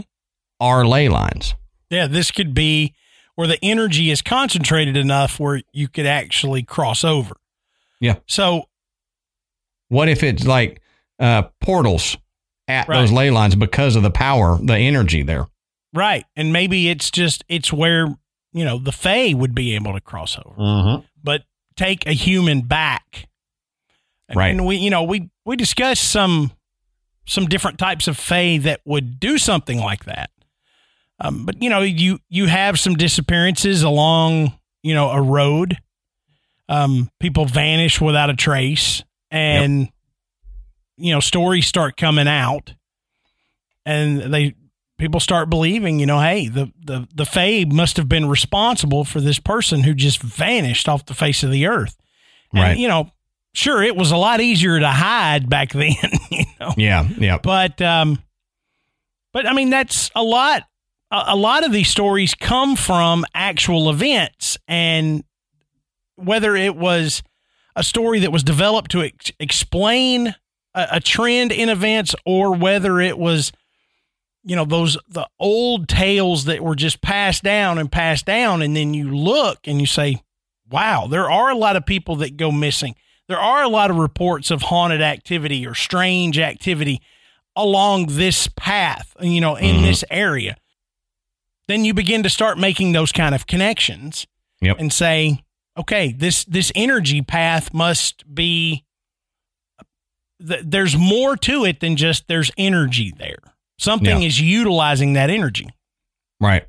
[0.62, 1.54] are ley lines.
[1.90, 2.94] Yeah, this could be
[3.36, 7.36] where the energy is concentrated enough where you could actually cross over.
[8.00, 8.16] Yeah.
[8.28, 8.66] So
[9.90, 10.82] What if it's like
[11.20, 12.18] uh, portals
[12.68, 13.00] at Right.
[13.00, 15.48] those ley lines because of the power, the energy there.
[15.94, 16.26] Right.
[16.36, 18.08] And maybe it's just it's where,
[18.54, 20.56] you know, the Fae would be able to cross over.
[20.58, 21.06] Mm-hmm.
[21.24, 21.44] But
[21.76, 23.28] take a human back.
[24.34, 24.50] Right.
[24.50, 26.52] And we you know, we we discussed some
[27.28, 30.30] some different types of Fae that would do something like that.
[31.20, 34.54] Um, but you know, you you have some disappearances along,
[34.84, 35.78] you know, a road.
[36.68, 39.90] Um, people vanish without a trace and
[40.98, 42.74] you know, stories start coming out
[43.86, 44.56] and they
[44.98, 49.22] people start believing, you know, hey, the the the Fae must have been responsible for
[49.22, 51.96] this person who just vanished off the face of the earth.
[52.54, 52.78] And, Right.
[52.78, 53.10] you know,
[53.54, 55.94] sure, it was a lot easier to hide back then,
[56.32, 57.08] you know, Yeah.
[57.18, 57.38] Yeah.
[57.38, 58.20] but um,
[59.34, 60.64] but I mean, that's a lot.
[61.16, 65.24] A, a lot of these stories come from actual events, and
[66.16, 67.24] whether it was
[67.76, 70.36] a story that was developed to ex- explain
[70.74, 73.52] a, a trend in events, or whether it was
[74.44, 78.62] you know those the old tales that were just passed down and passed down.
[78.62, 80.22] And then you look and you say
[80.70, 82.96] wow there are a lot of people that go missing.
[83.28, 87.02] There are a lot of reports of haunted activity or strange activity
[87.56, 89.82] along this path you know in Mhm.
[89.84, 90.58] this area
[91.68, 94.26] then you begin to start making those kind of connections
[94.62, 94.78] Yep.
[94.80, 95.40] and say
[95.78, 98.84] okay this this energy path must be
[100.46, 103.38] th- there's more to it than just there's energy there
[103.80, 104.28] something Yeah.
[104.28, 105.70] is utilizing that energy
[106.42, 106.66] Right.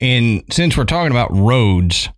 [0.00, 2.08] And since we're talking about roads,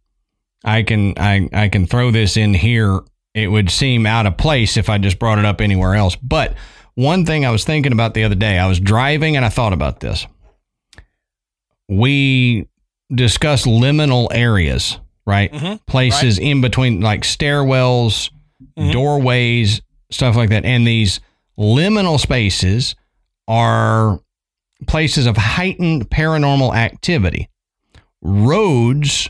[0.64, 3.00] I can I I can throw this in here.
[3.32, 6.14] It would seem out of place if I just brought it up anywhere else.
[6.16, 6.54] But
[6.94, 9.72] one thing I was thinking about the other day, I was driving and I thought
[9.72, 10.26] about this.
[11.88, 12.66] We
[13.14, 15.52] discuss liminal areas, right?
[15.52, 15.80] Mhm.
[15.86, 18.30] Places in between like stairwells,
[18.78, 18.92] Mhm.
[18.92, 20.64] doorways, stuff like that.
[20.64, 21.20] And these
[21.58, 22.94] liminal spaces
[23.46, 24.20] are
[24.86, 27.48] places of heightened paranormal activity.
[28.22, 29.28] Roads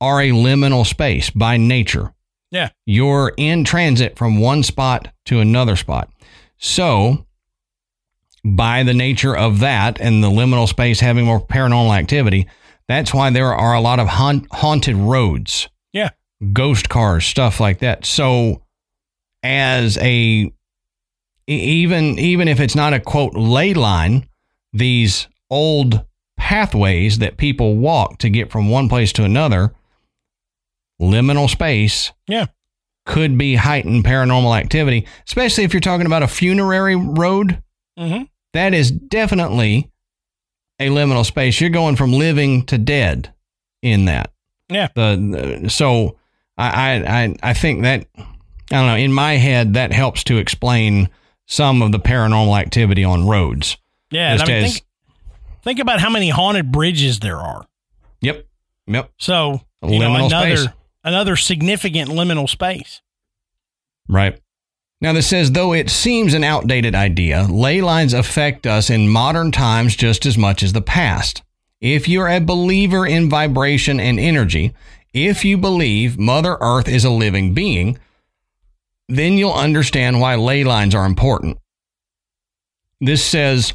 [0.00, 2.12] are a liminal space by nature.
[2.50, 2.68] Yeah.
[2.86, 6.10] You're in transit from one spot to another spot.
[6.58, 7.26] So,
[8.54, 12.46] by the nature of that and the liminal space having more paranormal activity,
[12.88, 15.68] that's why there are a lot of haunt- haunted roads.
[15.92, 16.10] Yeah.
[16.52, 18.04] Ghost cars, stuff like that.
[18.06, 18.62] So,
[19.42, 20.52] as a
[21.48, 24.28] even even if it's not a quote ley line,
[24.72, 26.04] these old
[26.36, 29.72] pathways that people walk to get from one place to another,
[31.00, 32.46] liminal space, Yeah.
[33.04, 37.62] could be heightened paranormal activity, especially if you're talking about a funerary road.
[37.98, 38.24] Mm-hmm.
[38.56, 39.90] That is definitely
[40.80, 41.60] a liminal space.
[41.60, 43.32] You're going from living to dead
[43.82, 44.32] in that.
[44.68, 44.88] Yeah.
[44.94, 46.16] The, the- so
[46.58, 48.24] I, I I think that I
[48.70, 48.96] don't know.
[48.96, 51.08] In my head, that helps to explain
[51.46, 53.76] some of the paranormal activity on roads.
[54.10, 54.32] Yeah.
[54.32, 54.84] And I Just mean, as- think,
[55.62, 57.66] think about how many haunted bridges there are.
[58.22, 58.46] Yep.
[58.86, 59.10] Yep.
[59.18, 60.74] So, you know, another, space.
[61.04, 63.02] another significant liminal space.
[64.08, 64.40] Right.
[65.00, 69.52] Now, this says, though it seems an outdated idea, ley lines affect us in modern
[69.52, 71.42] times just as much as the past.
[71.80, 74.72] If you're a believer in vibration and energy,
[75.12, 77.98] if you believe Mother Earth is a living being,
[79.08, 81.58] then you'll understand why ley lines are important.
[83.00, 83.74] This says,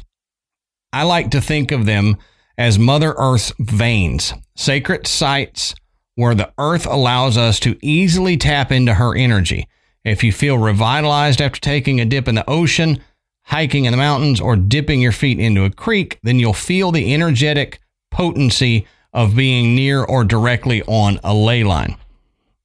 [0.92, 2.18] I like to think of them
[2.58, 5.74] as Mother Earth's veins, sacred sites
[6.16, 9.66] where the earth allows us to easily tap into her energy.
[10.04, 13.00] If you feel revitalized after taking a dip in the ocean,
[13.44, 17.12] hiking in the mountains, or dipping your feet into a creek, then you'll feel the
[17.14, 17.80] energetic
[18.10, 21.96] potency of being near or directly on a ley line.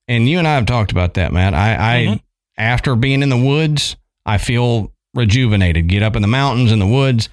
[0.08, 1.54] And you and I have talked about that, Matt.
[1.54, 2.20] I, I Mhm.
[2.58, 5.88] after being in the woods, I feel rejuvenated.
[5.88, 7.30] Get up in the mountains in the woods,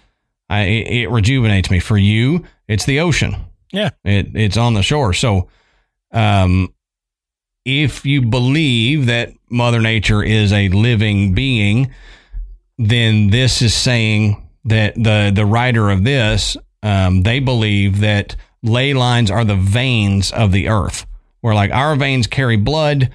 [0.51, 1.79] I, it, it rejuvenates me.
[1.81, 3.37] For you, it's the ocean.
[3.73, 3.91] Yeah.
[4.05, 5.13] It, it's on the shore.
[5.13, 5.49] So,
[6.13, 6.73] um,
[7.65, 11.95] if you believe that Mother Nature is a living being,
[12.77, 18.93] then this is saying that the the writer of this um, they believe that ley
[18.93, 21.07] lines are the veins of the earth,
[21.41, 23.11] where like our veins carry blood,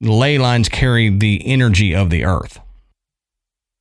[0.00, 2.58] ley lines carry the energy of the earth.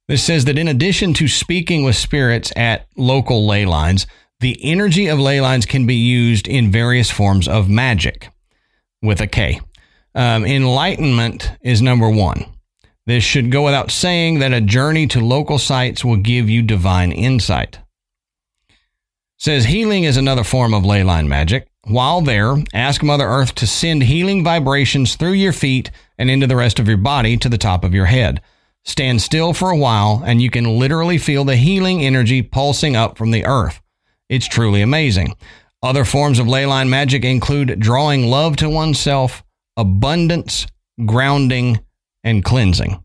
[0.07, 4.05] This says that in addition to speaking with spirits at local ley lines,
[4.41, 8.30] the energy of ley lines can be used in various forms of magic
[9.01, 9.62] with a K.
[10.14, 12.45] Um, enlightenment is number one.
[13.05, 17.12] This should go without saying that a journey to local sites will give you divine
[17.12, 17.80] insight.
[19.38, 21.68] Says healing is another form of ley line magic.
[21.86, 25.89] While there, ask Mother Earth to send healing vibrations through your feet
[26.20, 28.41] and into the rest of your body to the top of your head.
[28.84, 33.18] stand still for a while, and you can literally feel the healing energy pulsing up
[33.18, 33.82] from the earth.
[34.30, 35.36] It's truly amazing.
[35.84, 39.43] Other forms of ley line magic include drawing love to oneself,
[39.82, 40.67] abundance,
[41.05, 41.79] grounding,
[42.23, 43.03] and cleansing.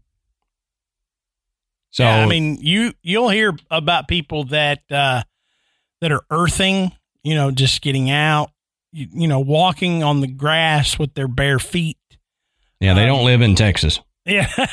[1.90, 5.22] So yeah, I mean, you you'll hear about people that uh,
[6.02, 8.50] that are earthing, you know, just getting out,
[8.92, 11.96] you, you know, walking on the grass with their bare feet.
[12.80, 14.00] Yeah, they um, don't live in Texas.
[14.26, 14.50] Yeah.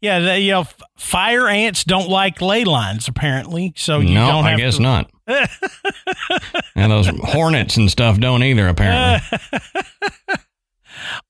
[0.00, 3.72] yeah, they, you know, fire ants don't like ley lines apparently.
[3.76, 4.82] So you no, don't I guess to...
[4.82, 5.10] not.
[6.74, 9.38] and those hornets and stuff don't either apparently.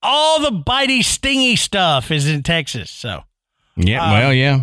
[0.02, 2.90] All the bitey, stingy stuff is in Texas.
[2.90, 3.22] So
[3.76, 4.62] yeah, um, well, yeah.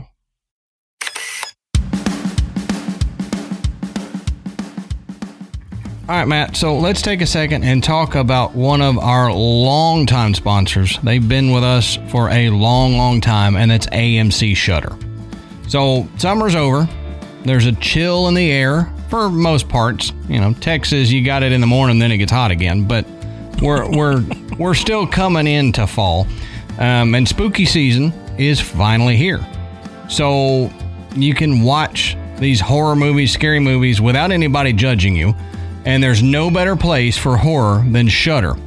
[6.10, 6.55] All right, Matt.
[6.55, 10.97] So let's take a second and talk about one of our longtime sponsors.
[11.03, 14.97] They've been with us for a long, long time, and that's AMC Shudder.
[15.68, 16.88] So summer's over.
[17.43, 20.14] There's a chill in the air for most parts.
[20.30, 22.88] You know, Texas, you got it in the morning, then it gets hot again.
[22.88, 23.05] But
[23.62, 24.24] we're we're
[24.58, 26.26] we're still coming into fall,
[26.80, 29.45] um, and spooky season is finally here.
[30.08, 30.72] So
[31.18, 35.36] you can watch these horror movies, scary movies without anybody judging you.
[35.88, 38.57] And there's no better place for horror than Shudder.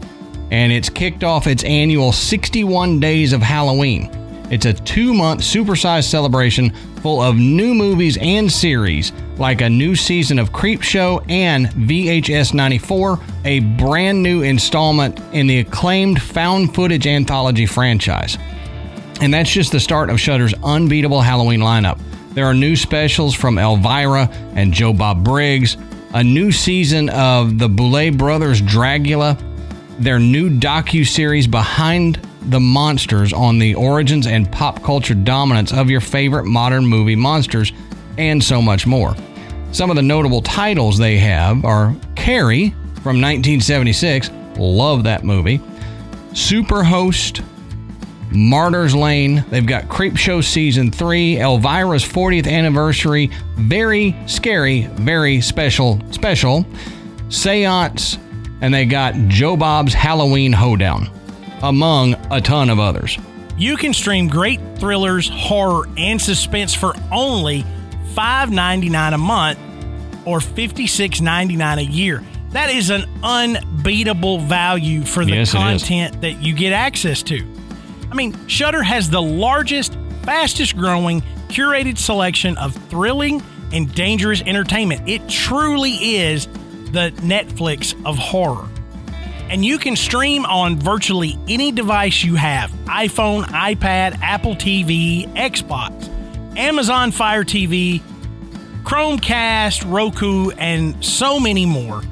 [0.51, 4.11] And it's kicked off its annual 61 Days of Halloween.
[4.51, 6.71] It's a two month supersized celebration
[7.03, 13.21] full of new movies and series, like a new season of Creepshow and VHS 94,
[13.45, 18.39] a brand new installment in the acclaimed found footage anthology franchise.
[19.21, 22.01] And that's just the start of Shudder's unbeatable Halloween lineup.
[22.33, 25.77] There are new specials from Elvira and Joe Bob Briggs,
[26.13, 29.41] a new season of the Boulet Brothers Dragula,
[29.99, 35.89] their new docu series Behind the Monsters on the origins and pop culture dominance of
[35.89, 37.73] your favorite modern movie monsters,
[38.19, 39.15] and so much more.
[39.73, 42.71] Some of the notable titles they have are Carrie
[43.03, 45.59] from 1976, love that movie,
[46.33, 47.45] Superhost,
[48.31, 49.45] Martyrs Lane.
[49.51, 56.65] They've got Creepshow Season 3, Elvira's 40th anniversary, very scary, very special, special,
[57.29, 58.19] Seance,
[58.61, 61.11] and they got Joe Bob's Halloween Hoedown,
[61.63, 63.19] among a ton of others.
[63.57, 67.65] You can stream great thrillers, horror, and suspense for only
[68.15, 69.59] $5.99 a month
[70.25, 72.25] or $56.99 a year.
[72.51, 77.47] That is an unbeatable value for the yes, content that you get access to.
[78.11, 83.43] I mean, Shudder has the largest, fastest growing, curated selection of thrilling
[83.73, 85.09] and dangerous entertainment.
[85.09, 86.47] It truly is
[86.93, 88.69] the Netflix of horror.
[89.49, 96.09] And you can stream on virtually any device you have iPhone, iPad, Apple TV, Xbox,
[96.57, 98.01] Amazon Fire TV,
[98.85, 102.03] Chromecast, Roku, and so many more.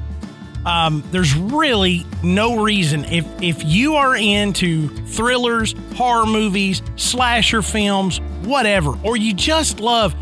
[0.65, 8.19] Um, there's really no reason if if you are into thrillers, horror movies, slasher films,
[8.43, 10.15] whatever, or you just love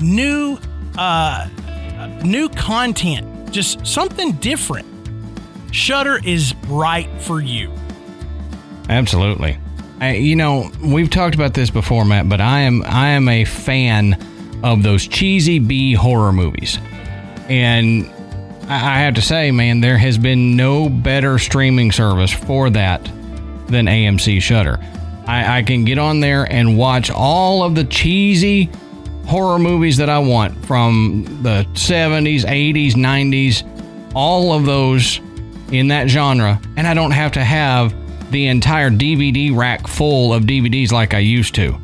[0.00, 0.58] new
[0.98, 1.48] uh,
[2.24, 4.86] new content, just something different.
[5.70, 7.72] Shudder is right for you.
[8.88, 9.58] Absolutely.
[10.00, 13.44] I, you know, we've talked about this before, Matt, but I am I am a
[13.44, 14.18] fan
[14.62, 16.78] of those cheesy B horror movies.
[17.48, 18.10] And
[18.68, 23.04] I have to say, man, there has been no better streaming service for that
[23.66, 24.78] than AMC Shudder.
[25.26, 28.70] I, I, can get on there and watch all of the cheesy
[29.26, 35.18] horror movies that I want from the 70s, 80s, 90s, all of those
[35.70, 37.94] in that genre, and I don't have to have
[38.30, 41.78] the entire DVD rack full of DVDs like I used to.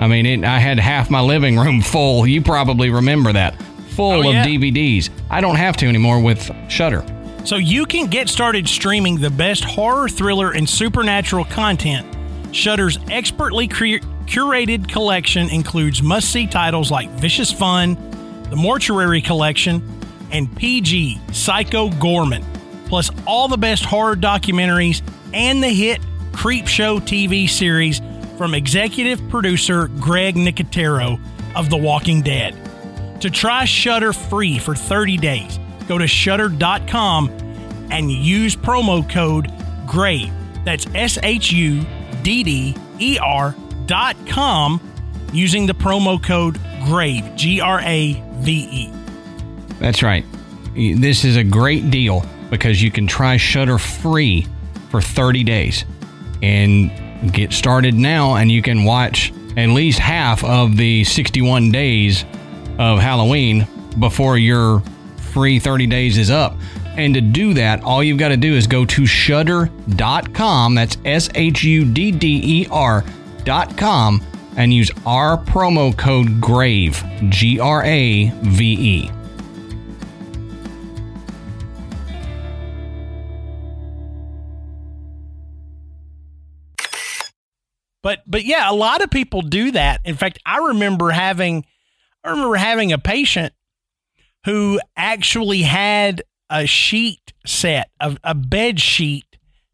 [0.00, 2.26] I mean, it, I had half my living room full.
[2.26, 3.54] You probably remember that
[3.98, 4.42] full oh, yeah.
[4.42, 5.10] of DVDs.
[5.28, 7.04] I don't have to anymore with Shudder.
[7.44, 12.06] So you can get started streaming the best horror, thriller, and supernatural content.
[12.54, 17.96] Shudder's expertly cre- curated collection includes must-see titles like Vicious Fun,
[18.50, 19.82] The Mortuary Collection,
[20.30, 22.44] and PG Psycho Goreman,
[22.86, 25.02] plus all the best horror documentaries
[25.34, 28.00] and the hit Creepshow TV series
[28.36, 31.18] from executive producer Greg Nicotero
[31.56, 32.67] of The Walking Dead.
[33.20, 35.58] To try Shudder free for 30 days,
[35.88, 37.28] go to shudder.com
[37.90, 39.52] and use promo code
[39.86, 40.32] GRAVE.
[40.64, 41.84] That's S H U
[42.22, 43.54] D D E R
[43.86, 44.80] dot com
[45.32, 48.92] using the promo code GRAVE, G R A V E.
[49.80, 50.24] That's right.
[50.74, 54.46] This is a great deal because you can try Shudder free
[54.90, 55.84] for 30 days
[56.42, 62.24] and get started now and you can watch at least half of the 61 days
[62.78, 63.66] of Halloween
[63.98, 64.82] before your
[65.16, 66.56] free 30 days is up.
[66.96, 70.74] And to do that, all you've got to do is go to shudder.com.
[70.74, 74.22] That's S H U D D E R.com
[74.56, 79.10] and use our promo code GRAVE, G R A V E.
[88.02, 90.00] But but yeah, a lot of people do that.
[90.04, 91.64] In fact, I remember having
[92.28, 93.54] I remember having a patient
[94.44, 99.24] who actually had a sheet set, a, a bed sheet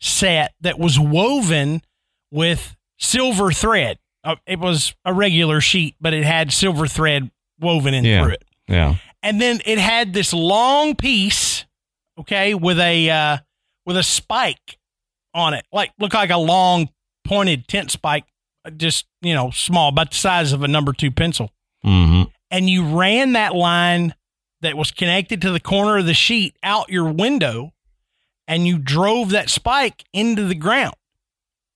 [0.00, 1.82] set that was woven
[2.30, 3.98] with silver thread.
[4.22, 7.30] Uh, it was a regular sheet, but it had silver thread
[7.60, 8.22] woven in Yeah.
[8.22, 8.44] through it.
[8.68, 8.96] Yeah.
[9.22, 11.64] And then it had this long piece,
[12.18, 13.38] okay, with a uh,
[13.84, 14.78] with a spike
[15.34, 16.88] on it, like looked like a long
[17.24, 18.24] pointed tent spike,
[18.76, 21.50] just you know, small, about the size of a number two pencil
[21.84, 22.30] Mm-hmm.
[22.54, 24.14] And you ran that line
[24.60, 27.72] that was connected to the corner of the sheet out your window
[28.46, 30.94] and you drove that spike into the ground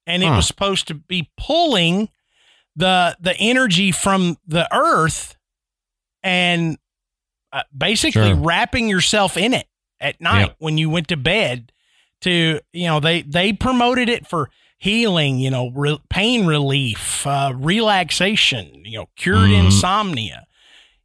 [0.06, 0.36] and it Huh.
[0.36, 2.08] was supposed to be pulling
[2.76, 5.36] the the energy from the earth
[6.22, 6.78] and
[7.52, 8.34] uh, basically Sure.
[8.36, 9.66] wrapping yourself in it
[10.00, 10.56] at night Yep.
[10.58, 11.72] when you went to bed
[12.22, 17.52] to you know they they promoted it for healing you know re- pain relief uh,
[17.56, 19.64] relaxation you know cured Mhm.
[19.66, 20.46] insomnia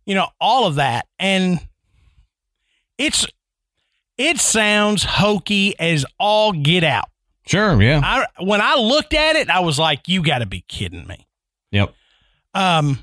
[0.05, 1.59] you know all of that and
[2.97, 3.25] it's
[4.17, 7.05] it sounds hokey as all get out
[7.45, 7.81] Sure.
[7.81, 7.99] Yeah.
[8.03, 11.27] I when I looked at it I was like you got to be kidding me
[11.71, 11.93] Yep.
[12.53, 12.99] um,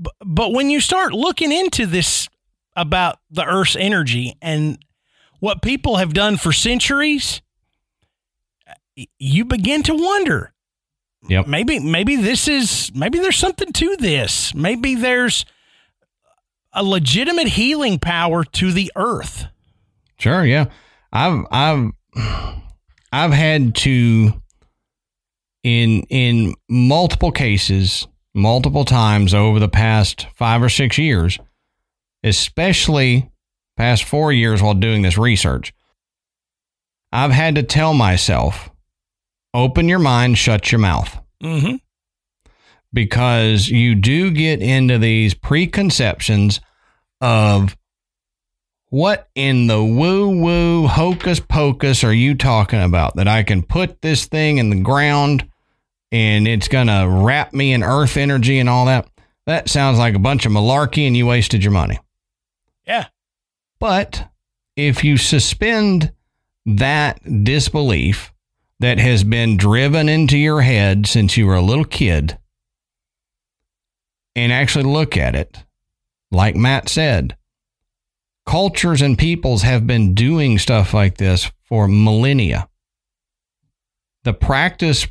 [0.00, 2.26] b- but when you start looking into this
[2.74, 4.78] about the Earth's energy and
[5.40, 7.42] what people have done for centuries,
[9.18, 10.52] you begin to wonder.
[11.28, 11.46] Yep.
[11.46, 14.54] Maybe, maybe this is maybe there's something to this.
[14.54, 15.44] Maybe there's
[16.72, 19.46] a legitimate healing power to the Earth.
[20.18, 20.66] Sure, yeah.
[21.12, 21.90] I've I've
[23.12, 24.32] I've had to
[25.62, 31.38] in in multiple cases, multiple times over the past 5 or 6 years,
[32.24, 33.30] especially
[33.76, 35.72] past 4 years while doing this research.
[37.12, 38.70] I've had to tell myself,
[39.52, 41.76] open your mind, shut your mouth Mm-hmm.
[42.92, 46.60] Because you do get into these preconceptions
[47.20, 47.76] of
[48.90, 54.02] what in the woo woo hocus pocus are you talking about that I can put
[54.02, 55.48] this thing in the ground
[56.10, 59.08] and it's going to wrap me in earth energy and all that.
[59.46, 61.98] That sounds like a bunch of malarkey and you wasted your money.
[62.86, 63.06] Yeah.
[63.80, 64.28] But
[64.76, 66.12] if you suspend
[66.66, 68.32] that disbelief
[68.80, 72.36] that has been driven into your head since you were a little kid
[74.34, 75.62] and actually look at it,
[76.30, 77.36] like Matt said,
[78.46, 82.68] cultures and peoples have been doing stuff like this for millennia.
[84.24, 85.06] The practice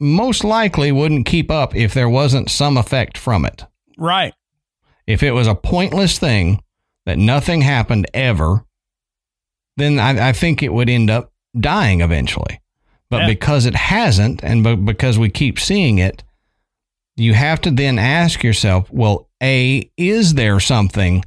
[0.00, 3.64] most likely wouldn't keep up if there wasn't some effect from it.
[3.96, 4.34] Right.
[5.06, 6.60] If it was a pointless thing
[7.06, 8.64] that nothing happened ever,
[9.76, 12.60] then I, I think it would end up dying eventually.
[13.10, 13.26] But Yeah.
[13.28, 16.24] because it hasn't, and be- because we keep seeing it,
[17.16, 21.24] you have to then ask yourself, well, A, is there something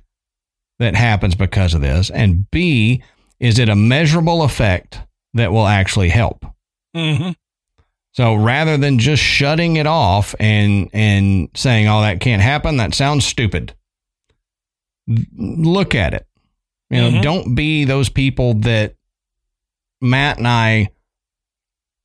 [0.80, 2.10] that happens because of this?
[2.10, 3.02] And B,
[3.40, 5.00] is it a measurable effect
[5.34, 6.46] that will actually help?
[6.96, 7.32] Mm-hmm.
[8.14, 12.96] So rather than just shutting it off and and saying, "Oh, that can't happen," that
[12.96, 13.76] sounds stupid.
[15.38, 16.26] Look at it.
[16.90, 17.22] You know, Mhm.
[17.22, 18.96] don't be those people that
[20.02, 20.90] Matt and I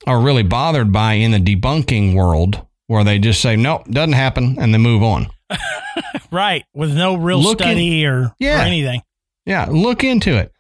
[0.07, 2.61] are really bothered by in the debunking world,
[2.93, 5.29] where they just say, "Nope, doesn't happen," and they move on.
[6.31, 6.65] Right.
[6.73, 8.63] With no real Look in- study or, Yeah.
[8.63, 9.03] or anything.
[9.45, 10.51] Yeah, look into it.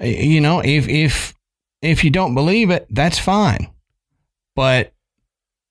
[0.00, 1.34] You know, if if
[1.80, 3.68] if you don't believe it, that's fine.
[4.54, 4.92] But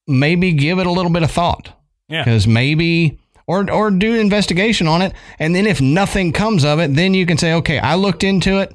[0.07, 1.69] maybe give it a little bit of thought.
[2.09, 2.23] Yeah.
[2.23, 6.95] Cuz maybe or or do investigation on it and then if nothing comes of it,
[6.95, 8.73] then you can say, "Okay, I looked into it,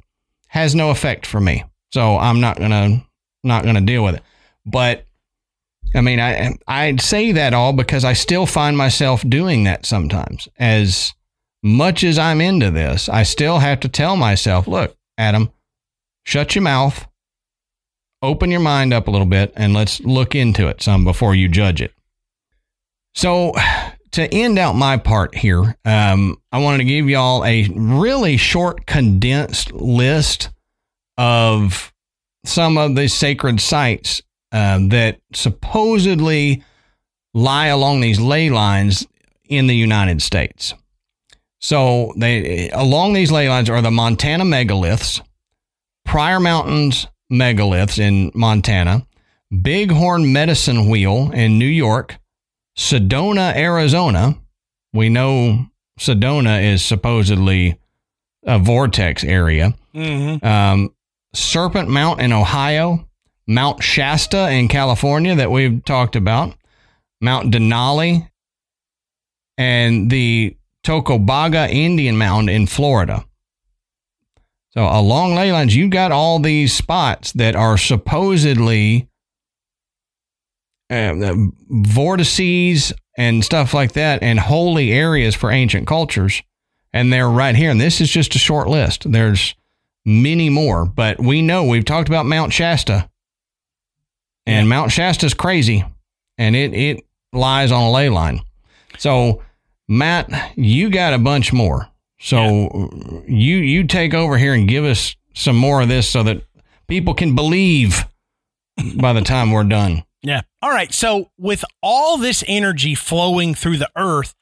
[0.48, 3.02] has no effect for me." So I'm not to
[3.42, 4.22] not going to deal with it.
[4.64, 5.06] But
[5.95, 10.49] I mean, I I'd say that all because I still find myself doing that sometimes.
[10.59, 11.12] As
[11.62, 15.51] much as I'm into this, I still have to tell myself, look, Adam,
[16.24, 17.07] shut your mouth,
[18.22, 21.49] open your mind up a little bit, and let's look into it some before you
[21.49, 21.93] judge it.
[23.14, 23.55] So,
[24.12, 28.86] to end out my part here, um, I wanted to give y'all a really short,
[28.86, 30.51] condensed list
[31.16, 31.93] of
[32.45, 34.22] some of the sacred sites
[34.53, 36.62] um, that supposedly
[37.34, 39.07] lie along these ley lines
[39.44, 40.74] in the United States.
[41.61, 45.20] So they along these ley lines are the Montana megaliths,
[46.05, 49.07] Pryor Mountains megaliths in Montana,
[49.50, 52.18] Bighorn Medicine Wheel in New York,
[52.76, 54.36] Sedona, Arizona.
[54.92, 55.66] We know
[55.98, 57.78] Sedona is supposedly
[58.44, 59.74] a vortex area.
[59.94, 60.44] Mm-hmm.
[60.44, 60.94] Um,
[61.34, 63.09] Serpent Mound in Ohio,
[63.47, 66.55] Mount Shasta in California that we've talked about,
[67.20, 68.28] Mount Denali,
[69.59, 73.24] and the Tocobaga Indian Mound in Florida.
[74.70, 79.09] So along ley lines, you've got all these spots that are supposedly
[80.88, 81.34] uh,
[81.68, 86.43] vortices and stuff like that, and holy areas for ancient cultures.
[86.95, 87.70] And they're right here.
[87.70, 89.11] And this is just a short list.
[89.11, 89.55] There's
[90.05, 93.09] many more, but we know we've talked about Mount Shasta,
[94.47, 95.84] and Mount Shasta's crazy,
[96.38, 98.40] and it it lies on a ley line.
[98.99, 99.43] So,
[99.88, 101.88] Matt, you got a bunch more.
[102.20, 106.43] So you you take over here and give us some more of this so that
[106.86, 108.05] people can believe
[108.97, 110.05] by the time we're done.
[110.22, 110.43] Yeah.
[110.61, 110.93] All right.
[110.93, 114.34] So, with all this energy flowing through the earth,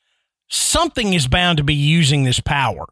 [0.48, 2.84] something is bound to be using this power.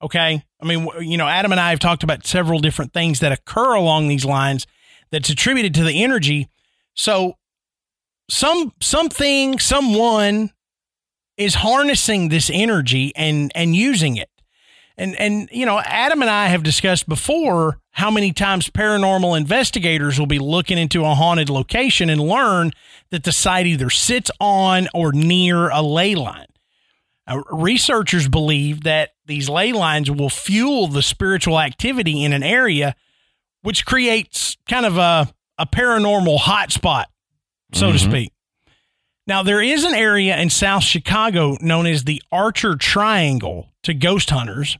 [0.00, 0.44] Okay.
[0.60, 3.74] I mean, you know, Adam and I have talked about several different things that occur
[3.74, 4.66] along these lines
[5.10, 6.48] that's attributed to the energy.
[6.94, 7.34] So,
[8.30, 10.50] some something, someone
[11.36, 14.30] is harnessing this energy and and using it.
[14.98, 20.18] And and you know, Adam and I have discussed before how many times paranormal investigators
[20.18, 22.72] will be looking into a haunted location and learn
[23.10, 26.46] that the site either sits on or near a ley line.
[27.26, 32.96] Uh, researchers believe that these ley lines will fuel the spiritual activity in an area,
[33.62, 35.28] which creates kind of a,
[35.58, 37.04] a paranormal hotspot,
[37.72, 38.08] so to Mhm.
[38.10, 38.32] speak.
[39.26, 44.30] Now, there is an area in South Chicago known as the Archer Triangle to ghost
[44.30, 44.78] hunters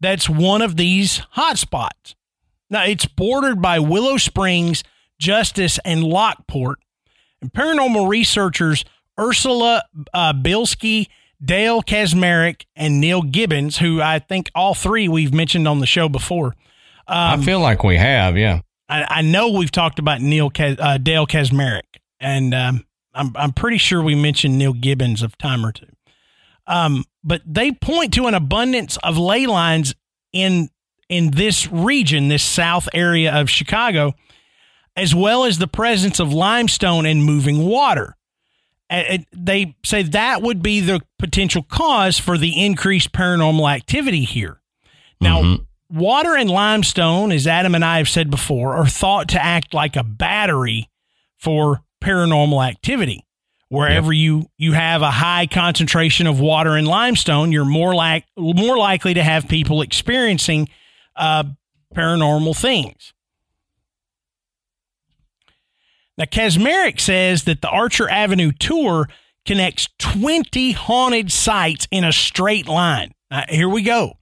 [0.00, 2.14] that's one of these hotspots.
[2.70, 4.84] Now, it's bordered by Willow Springs,
[5.18, 6.78] Justice, and Lockport.
[7.40, 8.84] And paranormal researchers
[9.18, 9.82] Ursula
[10.14, 11.08] uh, Bielski,
[11.44, 16.08] Dale Kaczmarek, and Neil Gibbons, who I think all three we've mentioned on the show
[16.08, 16.54] before.
[17.08, 18.60] Um, I feel like we have, yeah.
[18.88, 21.82] I, I know we've talked about Neil uh, Dale Kaczmarek,
[22.20, 22.84] and um,
[23.14, 25.86] I'm I'm pretty sure we mentioned Neil Gibbons of time or two.
[26.66, 29.94] Um, but they point to an abundance of ley lines
[30.32, 30.68] in
[31.08, 34.14] in this region, this south area of Chicago,
[34.96, 38.14] as well as the presence of limestone and moving water.
[38.90, 44.60] And they say that would be the potential cause for the increased paranormal activity here.
[45.20, 45.66] Now, Mhm.
[45.90, 49.96] Water and limestone, as Adam and I have said before, are thought to act like
[49.96, 50.90] a battery
[51.38, 53.24] for paranormal activity.
[53.70, 58.78] Wherever you you have a high concentration of water and limestone, you're more like more
[58.78, 60.68] likely to have people experiencing
[61.16, 61.44] uh,
[61.94, 63.12] paranormal things.
[66.16, 69.08] Now, Kaczmarek says that the Archer Avenue tour
[69.46, 73.12] connects 20 haunted sites in a straight line.
[73.30, 74.17] Now, here we go.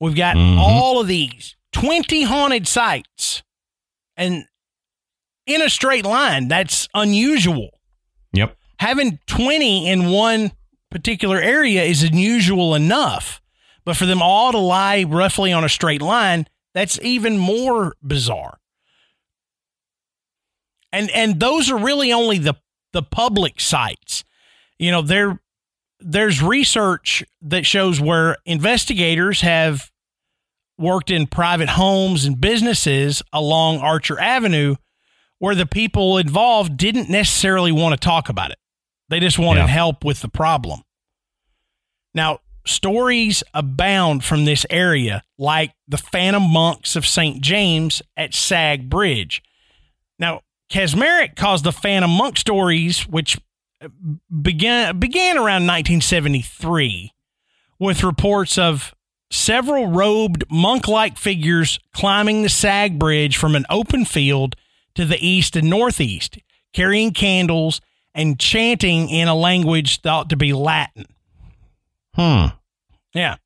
[0.00, 0.58] We've got Mhm.
[0.58, 3.42] all of these 20 haunted sites
[4.16, 4.46] and
[5.46, 6.48] in a straight line.
[6.48, 7.80] That's unusual.
[8.32, 8.56] Yep.
[8.80, 10.52] Having 20 in one
[10.90, 13.40] particular area is unusual enough,
[13.84, 18.58] but for them all to lie roughly on a straight line, that's even more bizarre.
[20.92, 22.54] And and those are really only the
[22.92, 24.24] the public sites.
[24.78, 25.40] You know, there
[26.00, 29.90] there's research that shows where investigators have
[30.78, 34.76] worked in private homes and businesses along Archer Avenue
[35.38, 38.58] where the people involved didn't necessarily want to talk about it.
[39.08, 39.66] They just wanted Yeah.
[39.68, 40.82] help with the problem.
[42.14, 47.40] Now, stories abound from this area, like the Phantom Monks of St.
[47.42, 49.42] James at Sag Bridge.
[50.18, 50.40] Now,
[50.70, 53.38] Kaczmarek calls the Phantom Monk stories, which
[54.42, 57.12] began began around 1973,
[57.78, 58.94] with reports of
[59.30, 64.56] several robed monk-like figures climbing the Sag Bridge from an open field
[64.94, 66.38] to the east and northeast,
[66.72, 67.80] carrying candles
[68.14, 71.06] and chanting in a language thought to be Latin.
[72.14, 72.46] Hmm.
[73.12, 73.36] Yeah.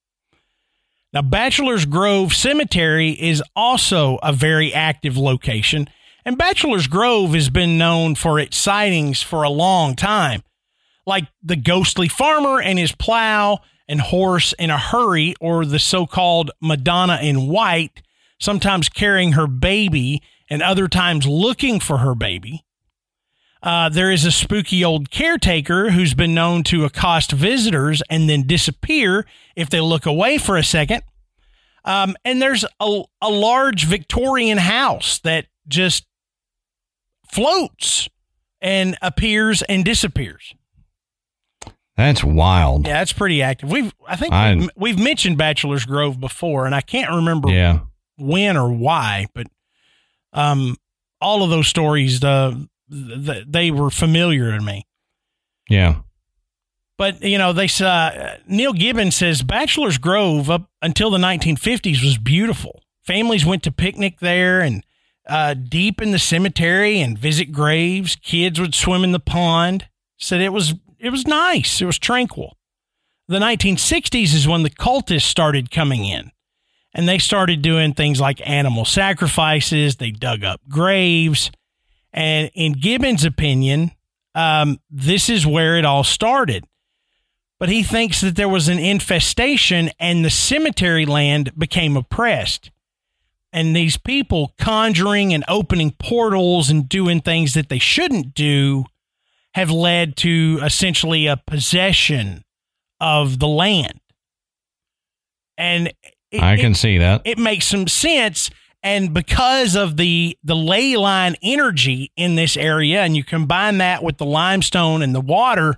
[1.12, 5.88] Now, Bachelor's Grove Cemetery is also a very active location,
[6.24, 10.42] and Bachelor's Grove has been known for its sightings for a long time,
[11.06, 16.06] like the ghostly farmer and his plow and horse in a hurry, or the so
[16.06, 18.02] called Madonna in white,
[18.38, 22.64] sometimes carrying her baby and other times looking for her baby.
[23.62, 28.46] Uh, there is a spooky old caretaker who's been known to accost visitors and then
[28.46, 31.02] disappear if they look away for a second.
[31.84, 36.06] Um, and there's a, a large Victorian house that just
[37.32, 38.08] floats
[38.60, 40.54] and appears and disappears.
[41.96, 42.86] That's wild.
[42.86, 43.70] Yeah, that's pretty active.
[43.70, 47.80] We've I think I- we've, we've mentioned Bachelor's Grove before, and I can't remember Yeah.
[48.16, 49.46] when or why, but
[50.32, 50.76] um,
[51.20, 54.86] all of those stories, the, th- they were familiar to me.
[55.68, 55.96] Yeah.
[56.96, 62.18] But you know, they uh, Neil Gibbons says Bachelor's Grove up until the 1950s was
[62.18, 62.82] beautiful.
[63.02, 64.84] Families went to picnic there and
[65.30, 68.16] uh, deep in the cemetery and visit graves.
[68.16, 69.88] Kids would swim in the pond.
[70.18, 71.80] Said it was it was nice.
[71.80, 72.56] It was tranquil.
[73.28, 76.32] The 1960s is when the cultists started coming in,
[76.92, 79.96] and they started doing things like animal sacrifices.
[79.96, 81.50] They dug up graves,
[82.12, 83.92] and in Gibbons' opinion,
[84.34, 86.66] um, this is where it all started
[87.60, 92.70] but he thinks that there was an infestation and the cemetery land became oppressed.
[93.52, 98.84] And these people conjuring and opening portals and doing things that they shouldn't do
[99.54, 102.44] have led to essentially a possession
[103.00, 103.98] of the land.
[105.58, 105.88] And
[106.30, 107.22] it, I it- can see that.
[107.24, 108.50] it makes some sense
[108.82, 114.02] and because of the the ley line energy in this area and you combine that
[114.02, 115.74] with the limestone and the water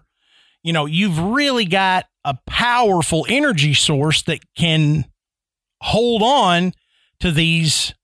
[0.63, 5.05] you know you've really got a powerful energy source that can
[5.81, 6.73] hold on
[7.23, 7.95] to these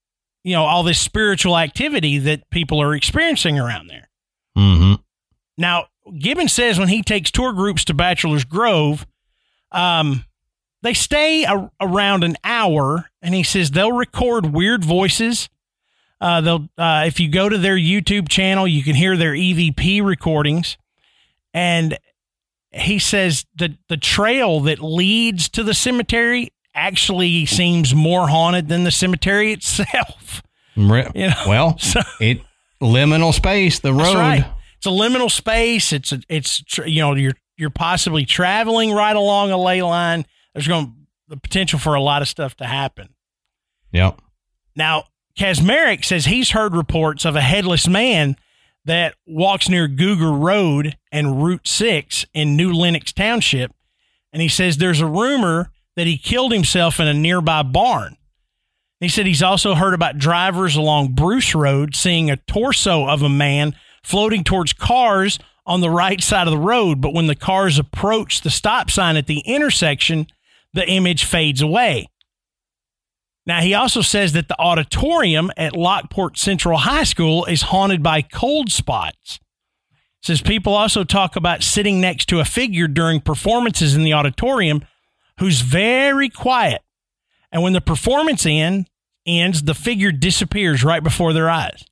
[0.42, 4.08] you know all this spiritual activity that people are experiencing around there.
[4.56, 4.94] Hmm
[5.58, 9.06] now, Gibbons says when he takes tour groups to Bachelor's Grove,
[9.72, 10.24] um,
[10.80, 15.50] they stay a, around an hour, and he says they'll record weird voices.
[16.20, 20.02] Uh, they'll uh, if you go to their YouTube channel, you can hear their EVP
[20.02, 20.78] recordings,
[21.52, 21.98] and
[22.70, 28.84] he says that the trail that leads to the cemetery actually seems more haunted than
[28.84, 30.42] the cemetery itself.
[30.76, 31.44] Re- You know?
[31.46, 32.40] Well, So- it
[32.80, 34.14] liminal space, the road.
[34.14, 34.44] Right.
[34.76, 35.92] It's a liminal space.
[35.92, 40.24] It's a, it's you know you're you're possibly traveling right along a ley line.
[40.54, 40.94] There's going
[41.26, 43.08] the potential for a lot of stuff to happen.
[43.92, 44.20] Yep.
[44.76, 45.04] Now,
[45.36, 48.36] Kaczmarek says he's heard reports of a headless man
[48.84, 53.72] that walks near Gougar Road and Route 6 in New Lenox Township.
[54.32, 58.16] And he says there's a rumor that he killed himself in a nearby barn.
[59.00, 63.28] He said he's also heard about drivers along Bruce Road seeing a torso of a
[63.28, 63.74] man
[64.04, 67.00] floating towards cars on the right side of the road.
[67.00, 70.28] But when the cars approach the stop sign at the intersection,
[70.72, 72.06] the image fades away.
[73.44, 78.22] Now, he also says that the auditorium at Lockport Central High School is haunted by
[78.22, 79.40] cold spots.
[80.22, 84.82] Says people also talk about sitting next to a figure during performances in the auditorium
[85.38, 86.82] who's very quiet.
[87.52, 88.88] And when the performance end,
[89.26, 91.84] ends, the figure disappears right before their eyes.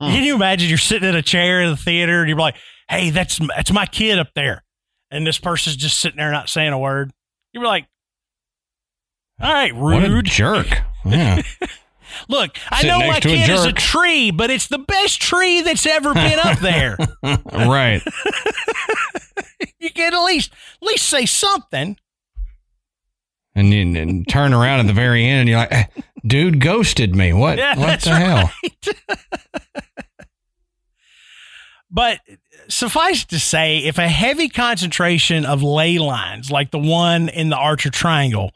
[0.00, 0.08] Hmm.
[0.10, 2.56] Can you imagine you're sitting in a chair in the theater and you're like,
[2.88, 4.64] hey, that's, that's my kid up there.
[5.10, 7.12] And this person's just sitting there not saying a word.
[7.52, 7.86] You're like,
[9.40, 10.24] all right, What a rude.
[10.26, 10.66] jerk.
[11.04, 11.42] Yeah.
[12.28, 15.60] Look, I know my to a kid is a tree, but it's the best tree
[15.60, 16.96] that's ever been up there.
[17.52, 18.02] right.
[19.78, 20.52] You can at least
[20.82, 21.96] at least say something.
[23.56, 25.84] And you and turn around at the very end and you're like, "Eh,
[26.24, 27.32] dude ghosted me.
[27.32, 28.52] What, Yeah, what the hell?
[31.90, 32.20] But
[32.68, 37.56] suffice to say, if a heavy concentration of ley lines, like the one in the
[37.56, 38.52] Archer Triangle,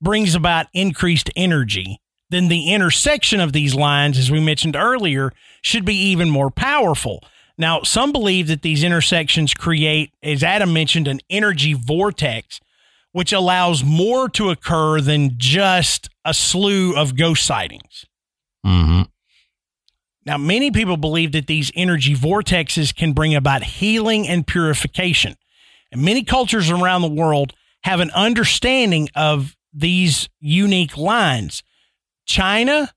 [0.00, 5.32] brings about increased energy, then the intersection of these lines, as we mentioned earlier,
[5.62, 7.22] should be even more powerful.
[7.56, 12.60] Now, some believe that these intersections create, as Adam mentioned, an energy vortex,
[13.14, 18.06] which allows more to occur than just a slew of ghost sightings.
[18.66, 19.02] Mm-hmm.
[20.26, 25.36] Now, many people believe that these energy vortexes can bring about healing and purification.
[25.92, 27.52] And many cultures around the world
[27.84, 31.62] have an understanding of these unique lines.
[32.26, 32.92] China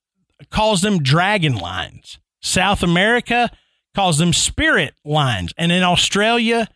[0.50, 2.18] calls them dragon lines.
[2.42, 3.52] South America
[3.94, 5.54] calls them spirit lines.
[5.60, 6.68] And in Australia,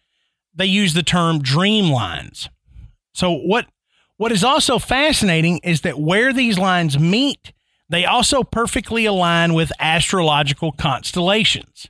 [0.54, 2.48] they use the term dream lines.
[3.14, 3.68] So what
[4.18, 7.53] what is also fascinating is that where these lines meet,
[7.89, 11.88] they also perfectly align with astrological constellations.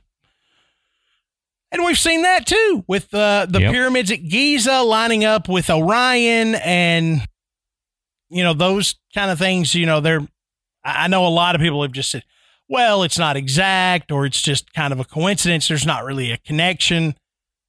[1.70, 3.72] And we've seen that too with uh, the Yep.
[3.72, 7.22] pyramids at Giza lining up with Orion and
[8.30, 10.26] you know those kind of things, you know, they're
[10.84, 12.24] I I know a lot of people have just said,
[12.68, 15.68] well, it's not exact or it's just kind of a coincidence.
[15.68, 17.14] There's not really a connection.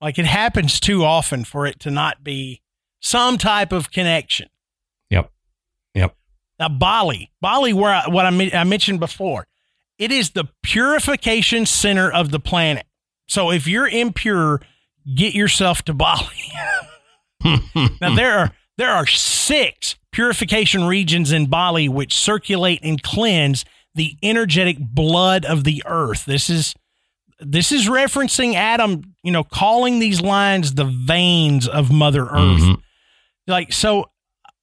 [0.01, 2.62] Like it happens too often for it to not be
[3.04, 4.47] some type of connection.
[5.10, 5.30] Yep.
[5.93, 6.16] Yep.
[6.60, 9.45] Now, Bali, Bali, where I, what I, I mentioned before,
[9.99, 12.86] it is the purification center of the planet.
[13.28, 14.62] So if you're impure,
[15.16, 16.28] get yourself to Bali.
[18.01, 24.16] now there are there are six purification regions in Bali which circulate and cleanse the
[24.24, 26.26] energetic blood of the earth.
[26.26, 26.74] This is
[27.39, 32.62] this is referencing Adam, you know, calling these lines the veins of Mother Earth.
[32.62, 32.82] Mm-hmm.
[33.48, 34.10] Like so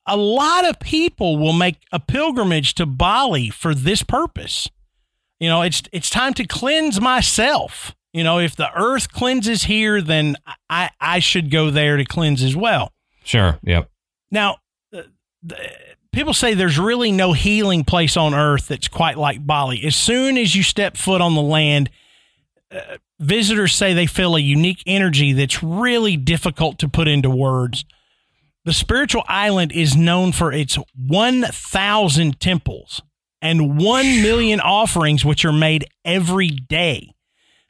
[0.06, 4.68] a lot of people will make a pilgrimage to Bali for this purpose.
[5.38, 7.94] You know, it's it's time to cleanse myself.
[8.12, 10.36] You know, if the earth cleanses here, then
[10.68, 12.92] I I should go there to cleanse as well.
[13.24, 13.58] Sure.
[13.62, 13.90] Yep.
[14.30, 14.56] Now,
[14.92, 15.02] uh,
[15.42, 15.56] the,
[16.12, 19.84] people say there's really no healing place on earth that's quite like Bali.
[19.84, 21.90] As soon as you step foot on the land,
[22.70, 27.84] uh, visitors say they feel a unique energy that's really difficult to put into words.
[28.64, 33.02] The spiritual island is known for its 1,000 temples
[33.40, 37.14] and 1 million offerings, which are made every day.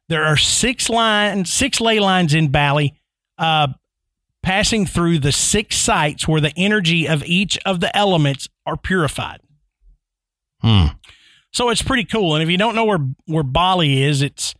[0.08, 2.94] There are six lines, six ley lines in Bali,
[3.38, 3.68] uh,
[4.42, 9.40] passing through the six sites where the energy of each of the elements are purified.
[10.60, 10.86] Hmm.
[11.52, 12.34] So it's pretty cool.
[12.34, 14.54] And if you don't know where where Bali is, it's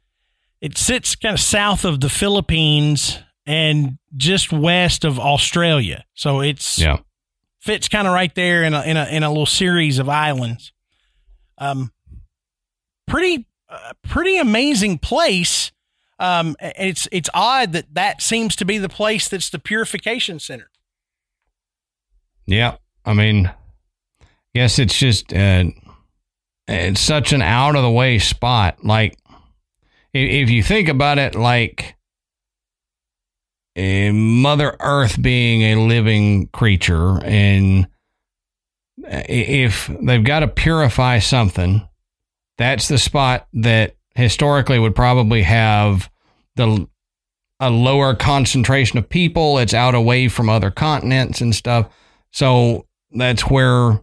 [0.61, 6.05] it sits kind of south of the Philippines and just west of Australia.
[6.15, 6.99] So it's yeah.
[7.61, 10.73] fits kind of right there in a in a in a little series of islands.
[11.59, 11.93] Um,
[13.07, 15.73] pretty uh, pretty amazing place
[16.21, 20.71] um, it's it's odd that that seems to be the place that's the purification center.
[22.47, 22.77] Yeah,
[23.07, 23.51] I mean,
[24.53, 25.65] yes, it's just uh,
[26.69, 28.85] it's such an out of the way spot.
[28.85, 29.17] Like,
[30.13, 31.97] if you think about it, like
[33.77, 37.87] Mother Earth being a living creature, and
[38.99, 41.87] if they've got to purify something,
[42.59, 46.11] that's the spot that historically would probably have
[46.57, 46.87] the
[47.61, 49.59] a lower concentration of people.
[49.59, 51.89] It's out away from other continents and stuff.
[52.33, 54.01] So that's where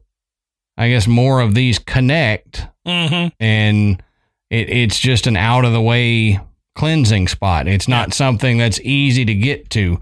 [0.78, 3.30] I guess more of these connect, mm-hmm.
[3.40, 4.04] and
[4.50, 6.40] it, it's just an out of the way
[6.78, 7.68] cleansing spot.
[7.68, 10.00] It's not something that's easy to get to.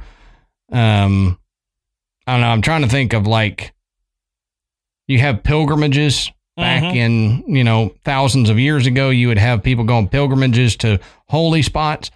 [0.72, 1.40] Um,
[2.28, 2.48] I don't know.
[2.48, 3.74] I'm trying to think of like
[5.08, 6.96] you have pilgrimages back mm-hmm.
[6.96, 9.10] in you know thousands of years ago.
[9.10, 12.12] You would have people going pilgrimages to holy spots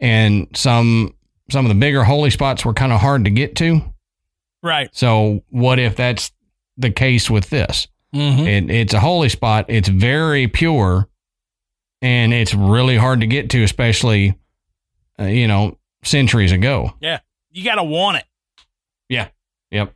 [0.00, 1.14] and some
[1.50, 3.82] some of the bigger holy spots were kind of hard to get to.
[4.62, 4.88] Right.
[4.92, 6.32] So what if that's
[6.76, 7.88] the case with this?
[8.14, 8.46] Mm-hmm.
[8.46, 9.66] It, it's a holy spot.
[9.68, 11.08] It's very pure,
[12.02, 14.38] and it's really hard to get to, especially
[15.18, 16.94] uh, you know centuries ago.
[17.00, 17.20] Yeah,
[17.50, 18.24] you got to want it.
[19.08, 19.28] Yeah.
[19.70, 19.94] Yep.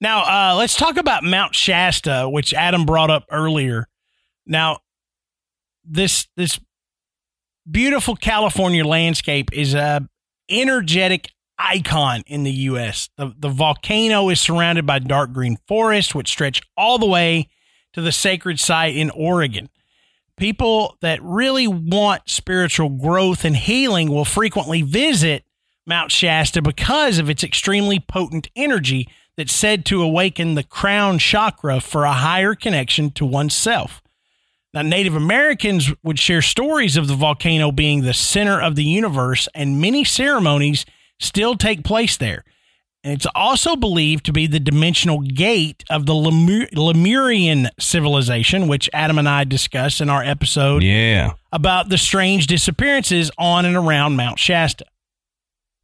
[0.00, 3.86] Now uh, let's talk about Mount Shasta, which Adam brought up earlier.
[4.46, 4.78] Now,
[5.84, 6.58] this this
[7.68, 10.06] beautiful California landscape is a
[10.48, 13.08] energetic icon in the U.S.
[13.16, 17.48] The, the volcano is surrounded by dark green forests, which stretch all the way
[17.94, 19.68] to the sacred site in Oregon.
[20.36, 25.44] People that really want spiritual growth and healing will frequently visit
[25.86, 31.80] Mount Shasta because of its extremely potent energy that's said to awaken the crown chakra
[31.80, 34.02] for a higher connection to oneself.
[34.74, 39.48] Now, Native Americans would share stories of the volcano being the center of the universe,
[39.54, 40.84] and many ceremonies
[41.18, 42.44] still take place there.
[43.06, 48.90] And it's also believed to be the dimensional gate of the Lemur- Lemurian civilization, which
[48.92, 51.34] Adam and I discussed in our episode yeah.
[51.52, 54.86] about the strange disappearances on and around Mount Shasta.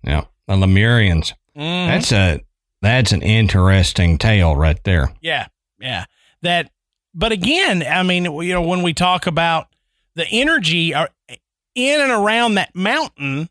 [0.03, 1.33] Yeah, the Lemurians.
[1.57, 1.91] Mm-hmm.
[1.91, 2.41] That's a
[2.81, 5.15] that's an interesting tale right there.
[5.21, 5.47] Yeah,
[5.79, 6.07] yeah.
[6.41, 6.73] That
[7.15, 9.69] but again, I mean, you know, when we talk about
[10.17, 11.07] the energy uh,
[11.77, 13.49] in and around that mountain,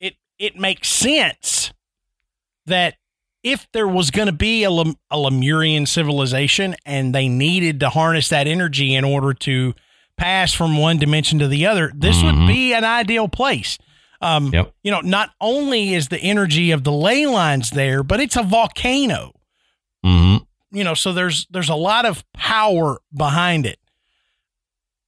[0.00, 1.72] it it makes sense
[2.66, 2.96] that
[3.42, 8.28] if there was going to be a, a Lemurian civilization and they needed to harness
[8.28, 9.74] that energy in order to
[10.16, 12.40] pass from one dimension to the other, this mm-hmm.
[12.40, 13.78] would be an ideal place.
[14.20, 14.72] Um, yep.
[14.84, 18.42] You know, not only is the energy of the ley lines there, but it's a
[18.42, 19.32] volcano.
[20.04, 23.78] Mm-hmm you know, so there's there's a lot of power behind it.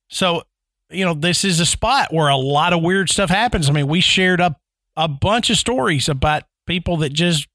[0.09, 0.43] So,
[0.91, 3.69] you know, this is a spot where a lot of weird stuff happens.
[3.69, 4.61] I mean, we shared up
[4.97, 7.49] a bunch of stories about people that just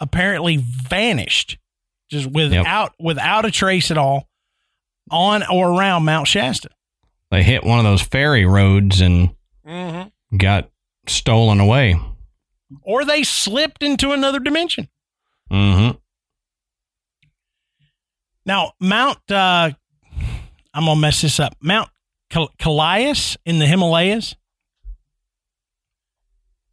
[0.00, 1.58] apparently vanished
[2.10, 2.92] just without yep.
[2.98, 4.28] without a trace at all
[5.10, 6.68] on or around Mount Shasta.
[7.30, 9.30] they hit one of those fairy roads and
[9.66, 10.36] Mm-hmm.
[10.38, 10.70] got
[11.06, 12.00] stolen away.
[12.82, 14.88] Or they slipped into another dimension.
[15.50, 15.90] hmm
[18.46, 19.70] Now, Mount, uh,
[20.72, 21.54] I'm going to mess this up.
[21.60, 21.90] Mount
[22.30, 24.36] Kal- Kalias in the Himalayas.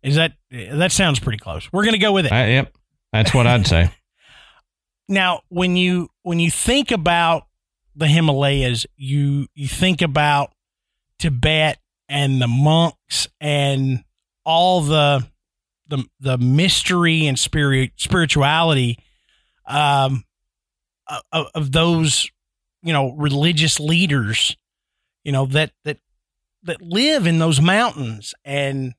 [0.03, 1.67] Is that, that sounds pretty close.
[1.73, 2.31] We're going to go with it.
[2.31, 2.73] yep,
[3.15, 3.89] that's what I'd say.
[5.07, 7.47] now when you when you think about
[7.95, 10.53] the Himalayas, you you think about
[11.19, 11.79] Tibet
[12.09, 14.03] and the monks and
[14.43, 15.25] all the
[15.87, 18.97] the the mystery and spirit spirituality
[19.67, 20.23] um
[21.31, 22.29] of, of those
[22.81, 24.55] you know religious leaders
[25.23, 25.97] you know that that
[26.63, 28.93] that live in those mountains and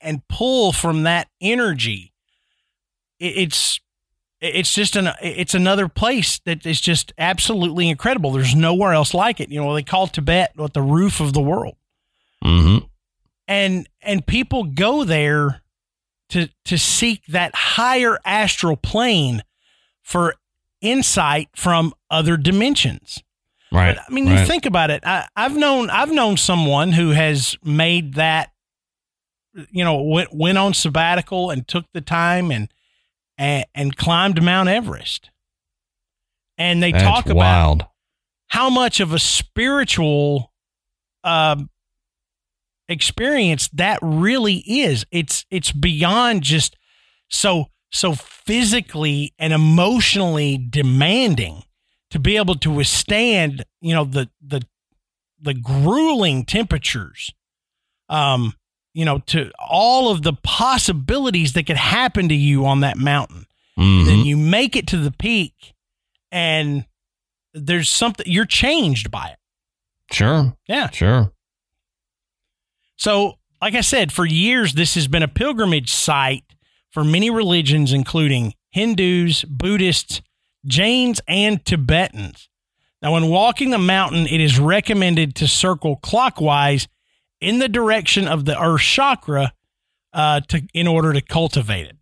[0.00, 2.11] and pull from that energy
[3.22, 3.80] it's
[4.40, 8.32] it's just an it's another place that is just absolutely incredible.
[8.32, 9.50] There's nowhere else like it.
[9.50, 11.76] You know, they call Tibet what the roof of the world.
[12.42, 12.78] hmm
[13.46, 15.62] And and people go there
[16.30, 19.42] to to seek that higher astral plane
[20.02, 20.34] for
[20.80, 23.22] insight from other dimensions.
[23.70, 23.96] Right.
[23.96, 25.02] But, I mean, you think about it.
[25.06, 28.50] I, I've known I've known someone who has made that,
[29.70, 32.68] you know, went went on sabbatical and took the time and
[33.42, 35.30] and, and climbed Mount Everest.
[36.56, 37.86] And they That's talk about wild.
[38.46, 40.52] how much of a spiritual
[41.24, 41.68] um,
[42.88, 45.04] experience that really is.
[45.10, 46.76] It's it's beyond just
[47.28, 51.64] so so physically and emotionally demanding
[52.10, 54.62] to be able to withstand, you know, the the
[55.40, 57.32] the grueling temperatures,
[58.08, 58.54] um,
[58.94, 63.46] you know, to all of the possibilities that could happen to you on that mountain.
[63.78, 64.06] Mhm.
[64.06, 65.74] Then you make it to the peak,
[66.30, 66.84] and
[67.54, 69.38] there's something you're changed by it.
[70.10, 70.56] Sure.
[70.68, 70.90] Yeah.
[70.90, 71.32] Sure.
[72.96, 76.44] So, like I said, for years, this has been a pilgrimage site
[76.90, 80.20] for many religions, including Hindus, Buddhists,
[80.66, 82.48] Jains, and Tibetans.
[83.00, 86.86] Now, when walking the mountain, it is recommended to circle clockwise
[87.42, 89.52] in the direction of the earth chakra
[90.12, 91.96] uh, to, in order to cultivate it.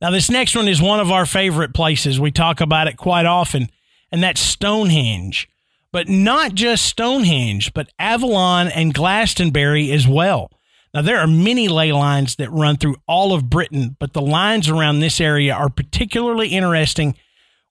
[0.00, 2.20] Now, this next one is one of our favorite places.
[2.20, 3.68] We talk about it quite often,
[4.12, 5.48] and that's Stonehenge
[5.94, 10.50] but not just Stonehenge, but Avalon and Glastonbury as well.
[10.92, 14.68] Now, there are many ley lines that run through all of Britain, but the lines
[14.68, 17.14] around this area are particularly interesting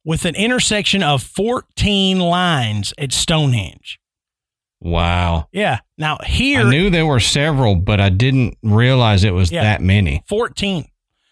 [0.06, 4.00] with an intersection of 14 lines at Stonehenge.
[4.84, 5.48] Wow.
[5.54, 5.80] Yeah.
[5.98, 9.64] Now, here, I knew there were several, but I didn't realize it was Yeah.
[9.64, 10.24] that many.
[10.28, 10.86] 14.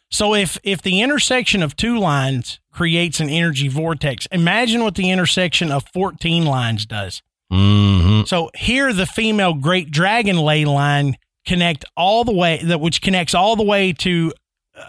[0.10, 5.10] So if if the intersection of two lines creates an energy vortex, imagine what the
[5.10, 7.22] intersection of 14 lines does.
[7.50, 13.02] hmm So here, the female great dragon ley line connect all the way that which
[13.02, 14.32] connects all the way to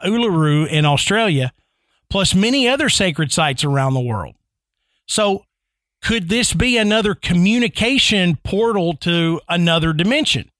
[0.05, 1.53] Uluru in Australia,
[2.09, 4.35] plus many other sacred sites around the world.
[5.07, 5.45] So,
[6.03, 10.51] could this be another communication portal to another dimension?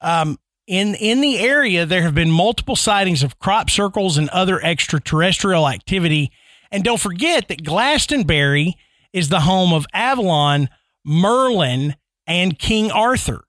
[0.00, 4.62] Um, in in the area, there have been multiple sightings of crop circles and other
[4.62, 6.30] extraterrestrial activity.
[6.70, 8.74] And don't forget that Glastonbury
[9.12, 10.68] is the home of Avalon,
[11.04, 11.96] Merlin,
[12.26, 13.44] and King Arthur,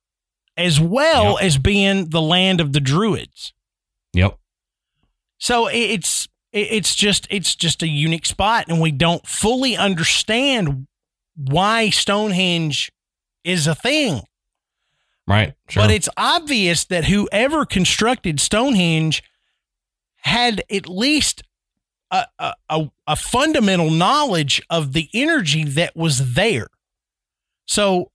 [0.57, 1.43] as well Yep.
[1.43, 3.53] as being the land of the Druids.
[4.13, 4.37] Yep.
[5.37, 10.87] So it's it's just it's just a unique spot, and we don't fully understand
[11.35, 12.91] why Stonehenge
[13.43, 14.21] is a thing.
[15.27, 15.53] Right.
[15.69, 15.83] Sure.
[15.83, 19.23] But it's obvious that whoever constructed Stonehenge
[20.17, 21.43] had at least
[22.11, 22.25] a,
[22.69, 26.67] a, a, fundamental knowledge of the energy that was there.
[27.65, 28.11] So,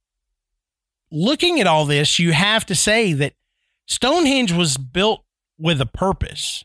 [1.10, 3.34] looking at all this, you have to say that
[3.86, 5.24] Stonehenge was built
[5.58, 6.64] with a purpose.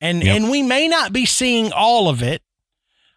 [0.00, 0.36] And, Yep.
[0.36, 2.42] and we may not be seeing all of it.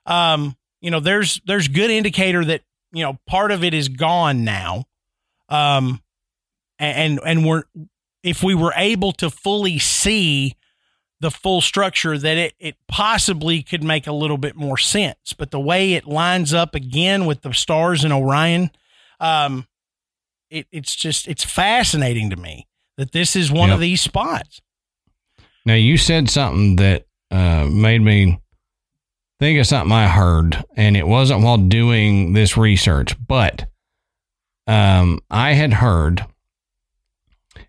[0.06, 2.62] Um, you know, there's there's good indicator that
[2.92, 4.86] you know part of it is gone now.
[5.50, 6.02] Um,
[6.80, 7.64] and and we're
[8.24, 10.56] if we were able to fully see
[11.20, 15.34] the full structure that it, it possibly could make a little bit more sense.
[15.36, 18.70] But the way it lines up again with the stars in orion
[19.20, 19.68] um
[20.50, 24.62] it, it's just it's fascinating to me that this is one of these spots.
[25.66, 28.40] Now you said something that uh, made me
[29.40, 33.68] think of something I heard, and it wasn't while doing this research, but
[34.66, 36.26] um, I had heard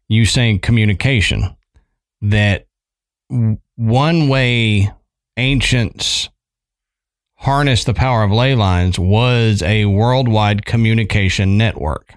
[0.09, 1.57] you saying communication
[2.23, 2.67] that
[3.77, 4.91] one way
[5.37, 6.29] ancients
[7.37, 12.15] harness the power of ley lines was a worldwide communication network.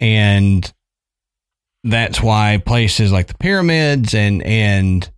[0.00, 0.72] And
[1.82, 5.10] that's why places like the pyramids and and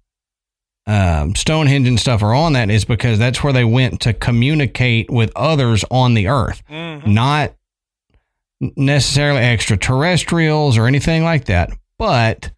[0.87, 5.11] um, Stonehenge and stuff are on that is because that's where they went to communicate
[5.11, 7.13] with others on the earth, Mm-hmm.
[7.13, 7.53] not
[8.61, 12.51] necessarily extraterrestrials or anything like that, but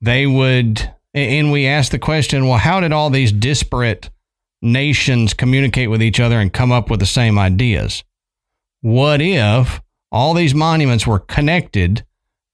[0.00, 0.92] they would.
[1.14, 4.08] And we asked the question, well, how did all these disparate
[4.62, 8.02] nations communicate with each other and come up with the same ideas?
[8.80, 12.04] What if all these monuments were connected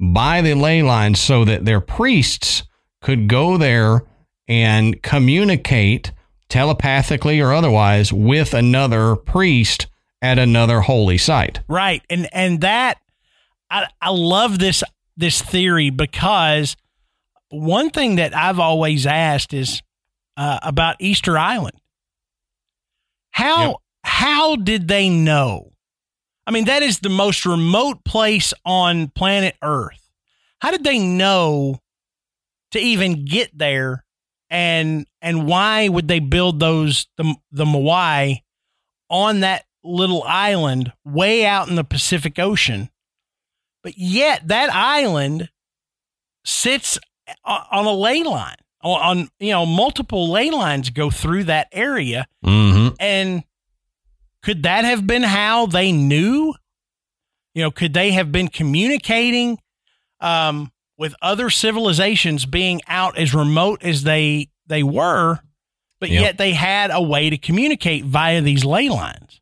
[0.01, 2.65] by the ley lines so that their priests
[3.01, 4.05] could go there
[4.49, 6.13] and communicate
[6.49, 9.87] telepathically or otherwise with another priest
[10.23, 11.61] at another holy site?
[11.69, 12.03] Right.
[12.09, 12.99] And and that
[13.71, 14.83] I I love this
[15.17, 16.77] this theory because
[17.51, 19.83] one thing that I've always asked is
[20.37, 21.77] uh, about Easter Island.
[23.31, 23.77] How Yep.
[24.05, 25.73] how did they know?
[26.47, 30.11] I mean, that is the most remote place on planet Earth.
[30.61, 31.81] How did they know
[32.73, 34.05] to even get there?
[34.51, 38.43] And and why would they build those the the Moai
[39.11, 42.89] on that little island way out in the Pacific Ocean?
[43.83, 45.51] But yet that island
[46.45, 46.99] sits
[47.45, 48.57] on a ley line.
[48.81, 52.95] On, on you know multiple ley lines go through that area Mm-hmm.
[53.01, 53.43] and
[54.45, 56.55] could that have been how they knew?
[57.55, 59.59] You know, could they have been communicating
[60.21, 65.39] um, with other civilizations being out as remote as they they were,
[66.01, 66.23] but Yep.
[66.23, 69.41] yet they had a way to communicate via these ley lines?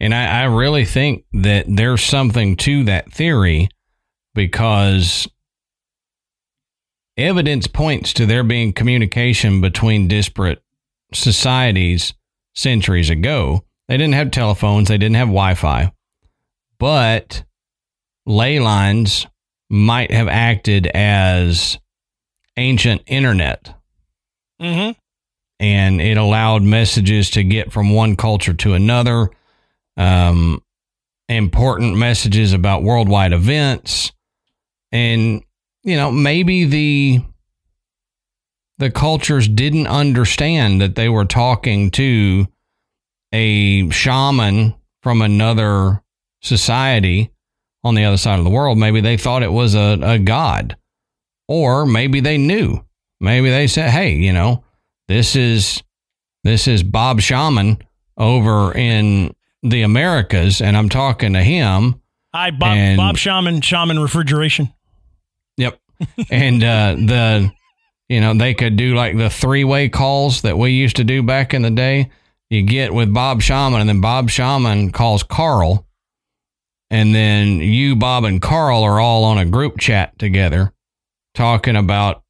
[0.00, 3.68] And I, I really think that there's something to that theory
[4.34, 5.28] because
[7.16, 10.62] evidence points to there being communication between disparate
[11.14, 12.12] societies
[12.54, 13.62] centuries ago.
[13.88, 15.92] They didn't have telephones, they didn't have Wi Fi,
[16.78, 17.44] but
[18.26, 19.26] ley lines
[19.68, 21.78] might have acted as
[22.56, 23.74] ancient internet
[24.60, 24.92] Mm-hmm.
[25.60, 29.28] and it allowed messages to get from one culture to another
[29.98, 30.62] um,
[31.28, 34.12] important messages about worldwide events
[34.92, 35.42] and
[35.82, 37.20] you know maybe the
[38.78, 42.46] the cultures didn't understand that they were talking to
[43.32, 46.02] a shaman from another
[46.40, 47.30] society
[47.86, 50.76] on the other side of the world maybe they thought it was a, a god
[51.48, 52.84] or maybe they knew
[53.20, 54.62] maybe they said hey you know
[55.08, 55.82] this is
[56.44, 57.78] this is bob shaman
[58.18, 62.00] over in the americas and i'm talking to him
[62.34, 62.76] Hi, Bob.
[62.76, 64.70] And- Bob Shaman, Shaman Refrigeration.
[65.56, 65.80] Yep.
[66.30, 67.50] and uh, the,
[68.10, 71.22] you know, they could do like the three way calls that we used to do
[71.22, 72.10] back in the day.
[72.50, 75.85] You get with Bob Shaman, and then Bob Shaman calls Carl.
[76.90, 80.72] And then you, Bob, and Carl are all on a group chat together
[81.34, 82.22] talking about,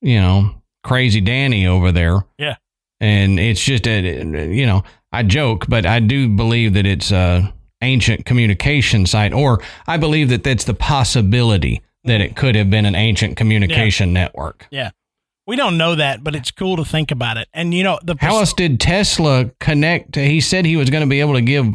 [0.00, 2.24] you know, crazy Danny over there.
[2.38, 2.56] Yeah.
[3.00, 7.52] And it's just, a, you know, I joke, but I do believe that it's a
[7.82, 12.86] ancient communication site, or I believe that that's the possibility that it could have been
[12.86, 14.66] an ancient communication network.
[14.70, 14.90] Yeah.
[15.46, 17.48] We don't know that, but it's cool to think about it.
[17.52, 20.16] And you know, the How else did Tesla connect?
[20.16, 21.66] He said he was going to be able to give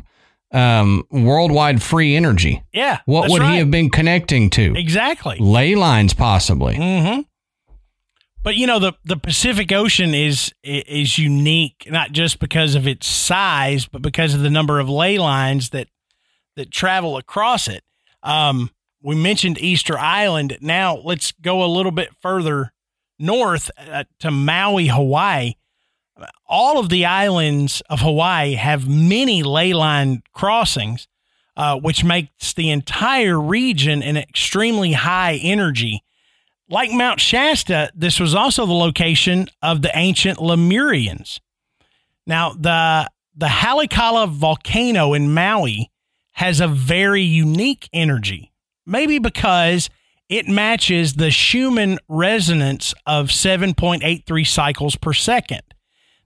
[0.51, 2.63] um, worldwide free energy.
[2.73, 3.53] yeah, What would right.
[3.53, 4.73] he have been connecting to?
[4.75, 5.37] exactly?
[5.39, 6.75] Ley lines, possibly.
[6.75, 7.21] Mm-hmm.
[8.41, 13.05] But you know the the Pacific Ocean is is unique not just because of its
[13.05, 15.87] size, but because of the number of ley lines that
[16.55, 17.83] that travel across it.
[18.23, 18.71] Um,
[19.01, 20.57] we mentioned Easter Island.
[20.61, 22.71] Now let's go a little bit further
[23.19, 25.53] north uh, to Maui, Hawaii.
[26.47, 31.07] All of the islands of Hawaii have many ley line crossings,
[31.55, 36.03] uh, which makes the entire region an extremely high energy.
[36.69, 41.39] Like Mount Shasta, this was also the location of the ancient Lemurians.
[42.25, 45.89] Now, the the Halikala volcano in Maui
[46.33, 48.51] has a very unique energy,
[48.85, 49.89] maybe because
[50.29, 55.61] it matches the Schumann resonance of 7.83 cycles per second.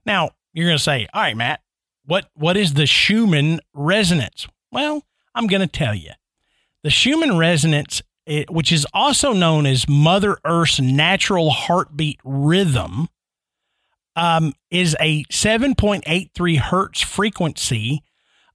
[0.06, 1.60] Now, you're going to say, "All right, Matt,
[2.04, 5.04] what what is the Schumann resonance?" Well,
[5.34, 6.10] I'm going to tell you.
[6.82, 13.08] The Schumann resonance, it, which is also known as Mother Earth's natural heartbeat rhythm,
[14.16, 18.02] um, is a 7.83 hertz frequency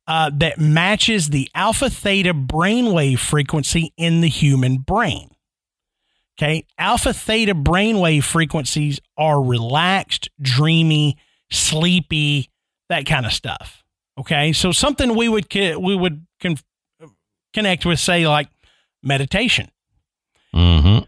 [0.07, 5.29] uh, that matches the alpha theta brainwave frequency in the human brain.
[6.37, 11.17] Okay, alpha theta brainwave frequencies are relaxed, dreamy,
[11.51, 12.49] sleepy,
[12.89, 13.83] that kind of stuff.
[14.17, 16.57] Okay, so something we would we would con-
[17.53, 18.49] connect with, say, like
[19.01, 19.69] meditation.
[20.53, 21.05] Mm-hmm.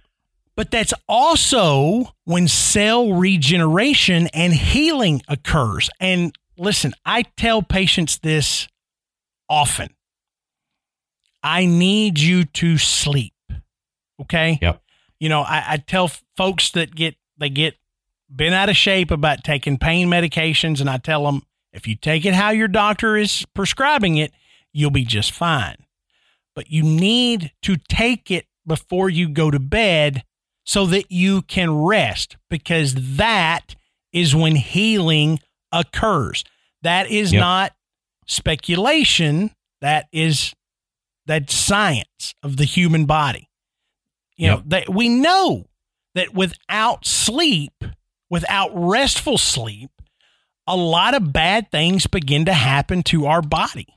[0.55, 5.89] But that's also when cell regeneration and healing occurs.
[5.99, 8.67] And listen, I tell patients this
[9.49, 9.89] often.
[11.43, 13.33] I need you to sleep.
[14.21, 14.59] Okay.
[14.61, 14.81] Yep.
[15.19, 17.75] You know, I, I tell folks that get they get
[18.33, 21.43] been out of shape about taking pain medications, and I tell them
[21.73, 24.31] if you take it how your doctor is prescribing it,
[24.73, 25.77] you'll be just fine.
[26.55, 30.23] But you need to take it before you go to bed
[30.65, 33.75] so that you can rest because that
[34.11, 35.39] is when healing
[35.71, 36.43] occurs.
[36.81, 37.39] That is yep.
[37.39, 37.73] not
[38.27, 39.51] speculation.
[39.81, 40.53] That is
[41.25, 43.49] that science of the human body.
[44.37, 44.57] You yep.
[44.57, 45.65] know, that we know
[46.15, 47.83] that without sleep,
[48.31, 49.91] without restful sleep,
[50.65, 53.87] a lot of bad things begin to happen to our body.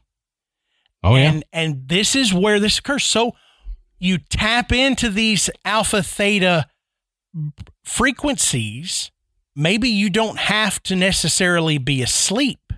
[1.02, 1.30] Oh, yeah.
[1.30, 3.04] And, and this is where this occurs.
[3.04, 3.36] So
[3.98, 6.66] you tap into these alpha theta
[7.84, 9.12] frequencies.
[9.54, 12.72] Maybe you don't have to necessarily be asleep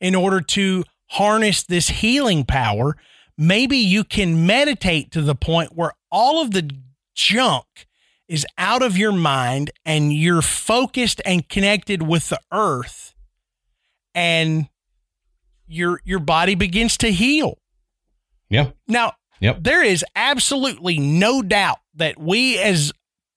[0.00, 2.96] in order to harness this healing power.
[3.36, 6.70] Maybe you can meditate to the point where all of the
[7.14, 7.88] junk
[8.30, 13.12] is out of your mind and you're focused and connected with the earth
[14.14, 14.68] and
[15.66, 17.58] your your body begins to heal.
[18.48, 18.70] Yeah.
[18.86, 19.58] Now, yep.
[19.60, 22.92] there is absolutely no doubt that we as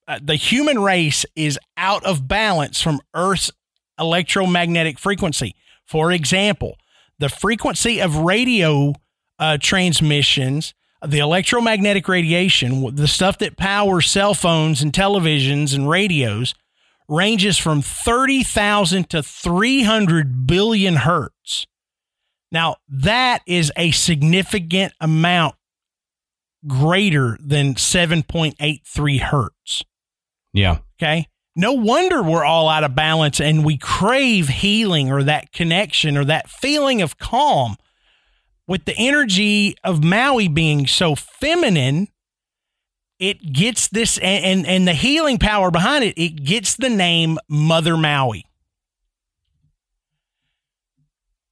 [0.08, 3.52] uh, the human race is out of balance from Earth's
[4.00, 5.56] electromagnetic frequency.
[5.86, 6.78] For example,
[7.18, 8.94] the frequency of radio
[9.40, 10.76] uh, transmissions,
[11.06, 16.56] the electromagnetic radiation, the stuff that powers cell phones and televisions and radios,
[17.08, 21.68] ranges from 30,000 to 300 billion hertz.
[22.52, 25.56] Now, that is a significant amount
[26.68, 29.84] greater than 7.83 hertz.
[30.54, 30.78] Yeah.
[31.02, 31.28] Okay.
[31.56, 36.26] No wonder we're all out of balance and we crave healing or that connection or
[36.26, 37.76] that feeling of calm.
[38.68, 42.08] With the energy of Maui being so feminine,
[43.20, 47.38] it gets this and, and, and the healing power behind it, it gets the name
[47.48, 48.46] Mother Maui.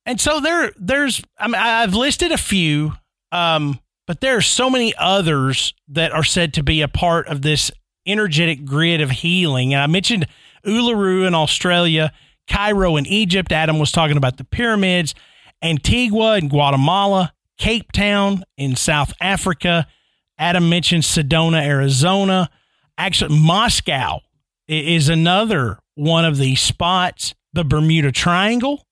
[0.05, 2.93] And so there, there's, I mean, I've listed a few,
[3.31, 7.41] um, but there are so many others that are said to be a part of
[7.41, 7.71] this
[8.05, 9.73] energetic grid of healing.
[9.73, 10.25] And I mentioned
[10.65, 12.11] Uluru in Australia,
[12.49, 13.51] Cairo in Egypt.
[13.51, 15.13] Adam was talking about the pyramids,
[15.61, 19.87] Antigua in Guatemala, Cape Town in South Africa.
[20.37, 22.49] Adam mentioned Sedona, Arizona.
[22.97, 24.19] Actually, Moscow
[24.67, 27.35] is another one of these spots.
[27.53, 28.85] The Bermuda Triangle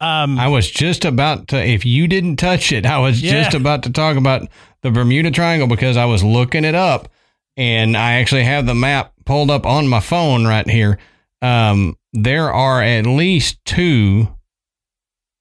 [0.00, 3.42] um, I was just about to, if you didn't touch it, I was yeah.
[3.42, 4.48] just about to talk about
[4.80, 7.10] the Bermuda Triangle because I was looking it up
[7.56, 10.98] and I actually have the map pulled up on my phone right here.
[11.42, 14.28] Um, there are at least two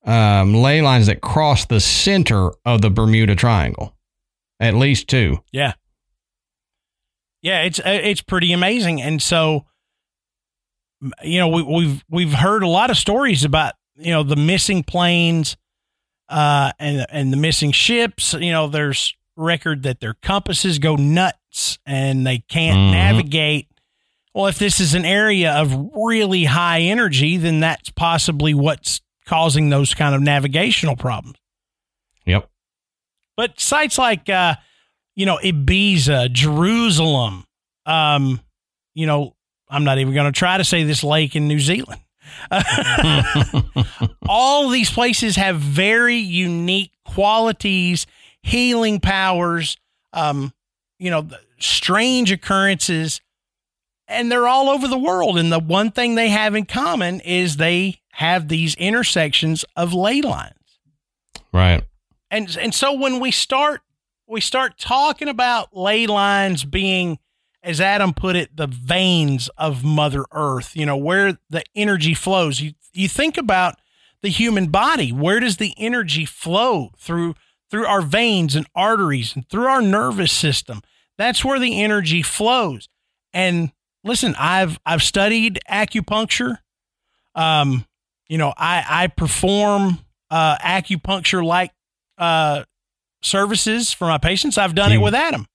[0.06, 3.96] um, ley lines that cross the center of the Bermuda Triangle.
[4.60, 5.40] At least two.
[5.52, 5.74] Yeah.
[7.42, 9.66] Yeah, it's uh, it's pretty amazing, and so
[11.24, 14.84] you know we, we've we've heard a lot of stories about you know the missing
[14.84, 15.56] planes
[16.28, 18.34] uh, and and the missing ships.
[18.34, 22.92] You know, there's record that their compasses go nuts and they can't mm-hmm.
[22.92, 23.68] navigate.
[24.34, 29.70] Well, if this is an area of really high energy, then that's possibly what's causing
[29.70, 31.38] those kind of navigational problems.
[32.26, 32.50] Yep.
[33.38, 34.56] But sites like uh,
[35.16, 37.46] you know Ibiza, Jerusalem,
[37.86, 38.42] um,
[38.96, 39.36] you know,
[39.70, 42.02] I'm not even going to try to say this lake in New Zealand.
[44.28, 48.08] All these places have very unique qualities,
[48.42, 49.78] healing powers,
[50.12, 50.52] um,
[50.98, 51.28] you know,
[51.60, 53.22] strange occurrences,
[54.08, 55.38] and they're all over the world.
[55.38, 60.22] And the one thing they have in common is they have these intersections of ley
[60.22, 60.54] lines.
[61.54, 61.86] Right.
[62.30, 63.80] And and so when we start
[64.28, 67.18] we start talking about ley lines being
[67.64, 72.60] as Adam put it, the veins of Mother Earth, you know, where the energy flows.
[72.60, 73.80] You you think about
[74.22, 77.36] the human body, where does the energy flow through
[77.72, 80.82] through our veins and arteries and through our nervous system?
[81.18, 82.90] That's where the energy flows.
[83.32, 83.72] And
[84.04, 86.58] listen, I've I've studied acupuncture.
[87.34, 87.86] Um,
[88.30, 90.00] you know, I I perform
[90.32, 91.72] uh, acupuncture like
[92.18, 92.64] uh,
[93.22, 94.58] services for my patients.
[94.58, 95.46] I've done it with Adam.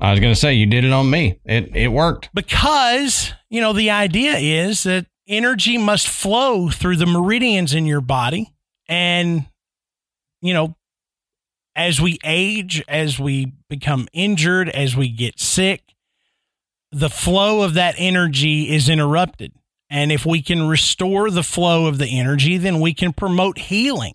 [0.00, 1.38] I was going to say you did it on me.
[1.44, 7.06] It it worked because you know the idea is that energy must flow through the
[7.06, 8.52] meridians in your body.
[8.88, 9.46] And,
[10.40, 10.74] you know,
[11.76, 15.94] as we age, as we become injured, as we get sick,
[16.90, 19.52] the flow of that energy is interrupted.
[19.90, 24.14] And if we can restore the flow of the energy, then we can promote healing.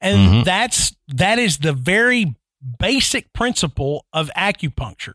[0.00, 0.42] And mm-hmm.
[0.42, 2.36] that's that is the very
[2.78, 5.14] basic principle of acupuncture.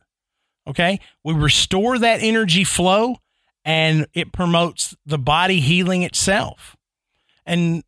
[0.67, 0.99] Okay?
[1.23, 3.17] We restore that energy flow
[3.63, 6.75] and it promotes the body healing itself.
[7.45, 7.83] And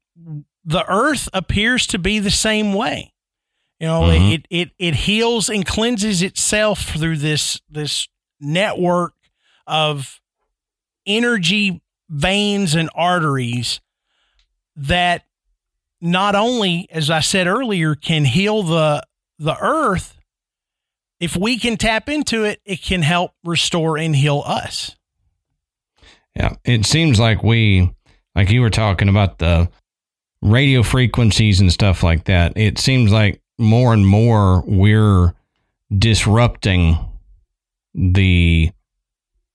[0.63, 3.13] the earth appears to be the same way.
[3.79, 4.33] You know, mm-hmm.
[4.33, 8.07] it, it it heals and cleanses itself through this this
[8.39, 9.13] network
[9.67, 10.21] of
[11.05, 13.79] energy veins and arteries
[14.75, 15.23] that
[16.01, 19.03] not only as I said earlier can heal the
[19.39, 20.17] the earth
[21.19, 24.95] if we can tap into it it can help restore and heal us.
[26.35, 27.89] Yeah, it seems like we,
[28.35, 29.69] like you were talking about the
[30.41, 32.53] radio frequencies and stuff like that.
[32.57, 35.33] It seems like more and more we're
[35.97, 36.97] disrupting
[37.93, 38.71] the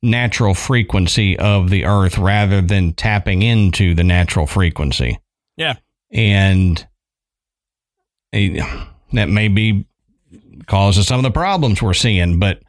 [0.02, 5.18] natural frequency of the earth rather than tapping into the natural frequency.
[5.56, 5.76] Yeah.
[6.10, 6.86] And
[8.32, 9.86] that may be
[10.66, 12.62] causes some of the problems we're seeing, but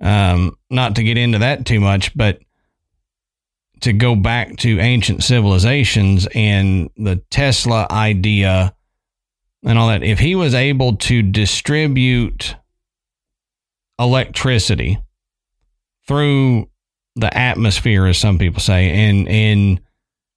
[0.00, 2.40] um, not to get into that too much, but
[3.80, 8.74] to go back to ancient civilizations and the Tesla idea
[9.64, 12.54] and all that, if he was able to distribute
[13.98, 14.98] electricity
[16.08, 16.68] through
[17.14, 19.80] the atmosphere, as some people say, and and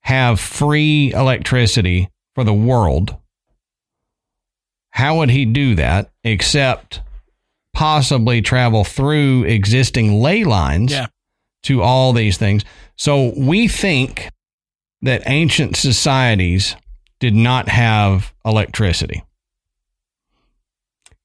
[0.02, 3.16] have free electricity for the world,
[4.90, 7.02] how would he do that except
[7.74, 11.08] possibly travel through existing ley lines yeah.
[11.64, 12.64] to all these things?
[12.96, 14.30] So we think
[15.02, 16.76] that ancient societies
[17.20, 19.24] did not have electricity.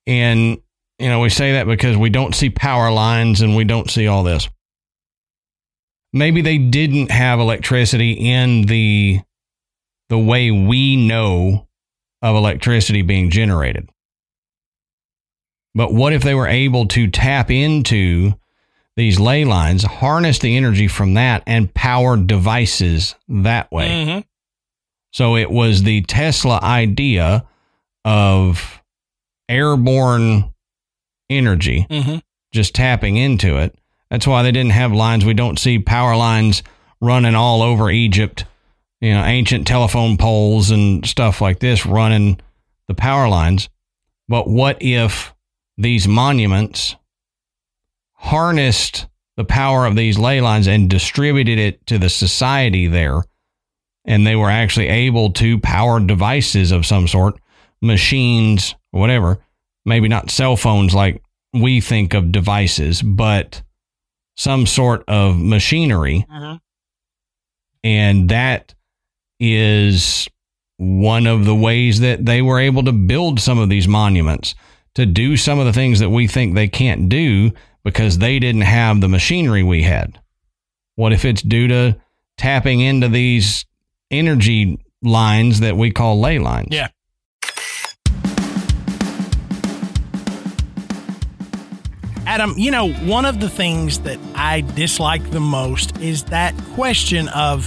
[0.07, 0.59] And,
[0.99, 4.07] you know, we say that because we don't see power lines and we don't see
[4.07, 4.49] all this.
[6.13, 9.21] Maybe they didn't have electricity in the
[10.09, 11.67] the way we know
[12.23, 13.91] of electricity being generated.
[15.75, 18.35] But what if they were able to tap into
[18.97, 23.89] these ley lines, harness the energy from that, and power devices that way.
[23.89, 24.21] Mm-hmm.
[25.13, 27.47] So it was the Tesla idea
[28.05, 28.83] of
[29.49, 30.53] airborne
[31.31, 32.19] energy, mm-hmm.
[32.53, 33.77] just tapping into it.
[34.11, 35.25] That's why they didn't have lines.
[35.25, 36.63] We don't see power lines
[37.01, 38.45] running all over Egypt,
[39.01, 42.41] you know, ancient telephone poles and stuff like this running
[42.89, 43.69] the power lines.
[44.29, 45.35] But what if
[45.77, 46.97] these monuments
[48.15, 53.23] harnessed the power of these ley lines and distributed it to the society there.
[54.05, 57.39] And they were actually able to power devices of some sort,
[57.83, 59.39] machines, whatever.
[59.87, 61.23] Maybe not cell phones like
[61.55, 63.63] we think of devices, but
[64.37, 66.27] some sort of machinery.
[66.31, 66.59] Uh-huh.
[67.83, 68.75] And that
[69.41, 70.29] is
[70.77, 74.55] one of the ways that they were able to build some of these monuments
[74.95, 77.53] to do some of the things that we think they can't do
[77.85, 80.19] because they didn't have the machinery we had?
[80.97, 81.97] What if it's due to
[82.37, 83.65] tapping into these
[84.11, 86.69] energy lines that we call ley lines?
[86.71, 86.89] Yeah.
[92.37, 97.29] Adam, you know, one of the things that I dislike the most is that question
[97.31, 97.67] of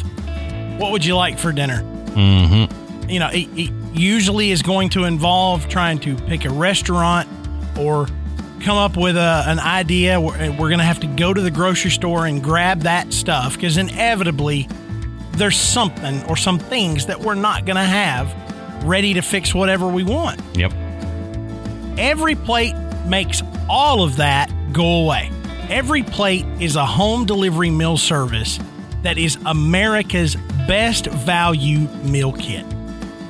[0.79, 1.81] what would you like for dinner?
[1.81, 3.09] Mm-hmm.
[3.09, 7.27] You know, it, it usually is going to involve trying to pick a restaurant
[7.79, 8.05] or
[8.61, 10.21] come up with a, an idea.
[10.21, 13.55] We're, we're going to have to go to the grocery store and grab that stuff
[13.55, 14.69] because inevitably
[15.31, 18.31] there's something or some things that we're not going to have
[18.85, 20.39] ready to fix whatever we want.
[20.53, 20.73] Yep.
[21.97, 22.75] Every plate
[23.07, 25.31] makes all of that go away.
[25.69, 28.59] Every plate is a home delivery meal service
[29.03, 30.35] that is America's
[30.67, 32.65] best value meal kit.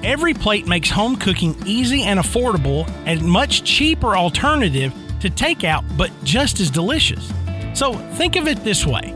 [0.04, 5.84] Every plate makes home cooking easy and affordable and much cheaper alternative to take out,
[5.98, 7.32] but just as delicious.
[7.74, 9.12] So think of it this way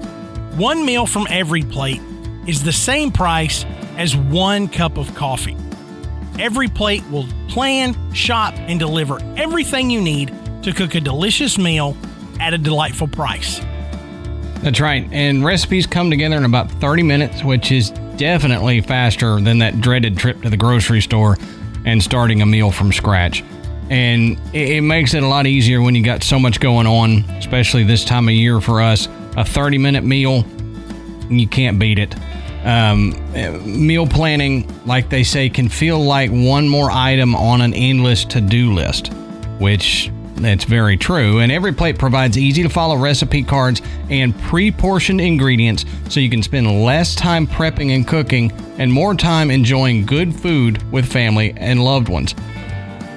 [0.56, 2.02] one meal from every plate
[2.46, 3.66] is the same price
[3.98, 5.58] as one cup of coffee.
[6.38, 10.34] Every plate will plan, shop, and deliver everything you need
[10.64, 11.96] to cook a delicious meal
[12.40, 13.60] at a delightful price.
[14.62, 15.08] That's right.
[15.12, 20.18] And recipes come together in about 30 minutes, which is definitely faster than that dreaded
[20.18, 21.38] trip to the grocery store
[21.86, 23.44] and starting a meal from scratch
[23.90, 27.84] and it, makes it a lot easier when you got so much going on, especially
[27.84, 29.08] this time of year for us.
[29.36, 30.46] A 30 minute meal,
[31.30, 32.16] you can't beat it.
[32.66, 33.14] Um,
[33.66, 38.42] meal planning, like they say, can feel like one more item on an endless to
[38.42, 39.12] do list,
[39.60, 41.40] which that's very true.
[41.40, 46.30] And every plate provides easy to follow recipe cards and pre portioned ingredients so you
[46.30, 51.54] can spend less time prepping and cooking and more time enjoying good food with family
[51.58, 52.34] and loved ones.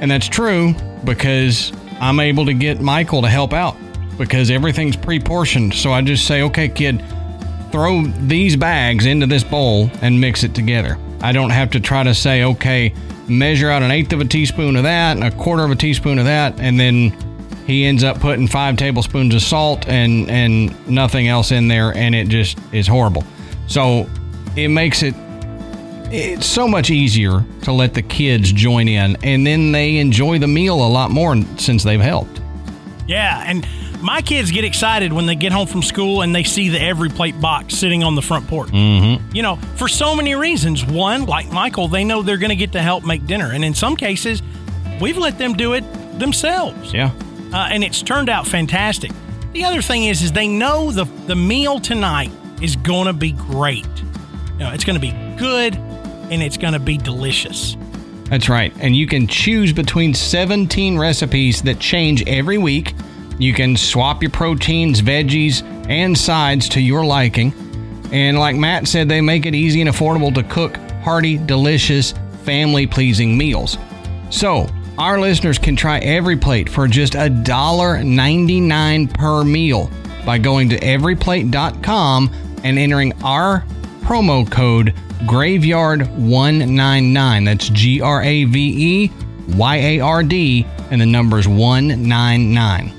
[0.01, 0.75] And that's true
[1.05, 3.77] because I'm able to get Michael to help out
[4.19, 5.75] because everything's pre portioned.
[5.75, 7.03] So I just say, okay, kid,
[7.73, 10.99] throw these bags into this bowl and mix it together.
[11.21, 12.93] I don't have to try to say, okay,
[13.29, 16.19] measure out an eighth of a teaspoon of that and a quarter of a teaspoon
[16.19, 17.11] of that, and then
[17.67, 22.15] he ends up putting five tablespoons of salt and and nothing else in there, and
[22.15, 23.25] it just is horrible.
[23.67, 24.09] So
[24.57, 25.15] it makes it
[26.09, 30.47] it's so much easier to let the kids join in, and then they enjoy the
[30.47, 32.41] meal a lot more since they've helped.
[33.09, 33.67] Yeah, and
[34.01, 37.09] my kids get excited when they get home from school and they see the every
[37.09, 38.71] plate box sitting on the front porch.
[38.71, 39.35] Mm-hmm.
[39.35, 40.85] You know, for so many reasons.
[40.85, 43.75] One, like Michael, they know they're going to get to help make dinner, and in
[43.75, 44.43] some cases,
[45.01, 45.85] we've let them do it
[46.19, 46.93] themselves.
[46.93, 47.13] Yeah,
[47.53, 49.11] uh, and it's turned out fantastic.
[49.53, 53.33] The other thing is, is they know the the meal tonight is going to be
[53.33, 53.87] great.
[54.53, 57.77] You know, it's going to be good, and it's going to be delicious.
[58.31, 58.73] That's right.
[58.81, 62.95] And you can choose between 17 recipes that change every week
[63.39, 67.53] you can swap your proteins, veggies, and sides to your liking.
[68.13, 72.15] And like Matt said, they make it easy and affordable to cook hearty, delicious,
[72.45, 73.77] family pleasing meals.
[74.31, 74.69] So,
[74.99, 79.91] our listeners can try every plate for just $1.99 per meal
[80.25, 82.33] by going to everyplate.com
[82.65, 83.63] and entering our
[84.01, 84.95] promo code
[85.25, 87.45] graveyard199.
[87.45, 89.11] That's G R A V E
[89.57, 92.96] Y A R D and the numbers 199.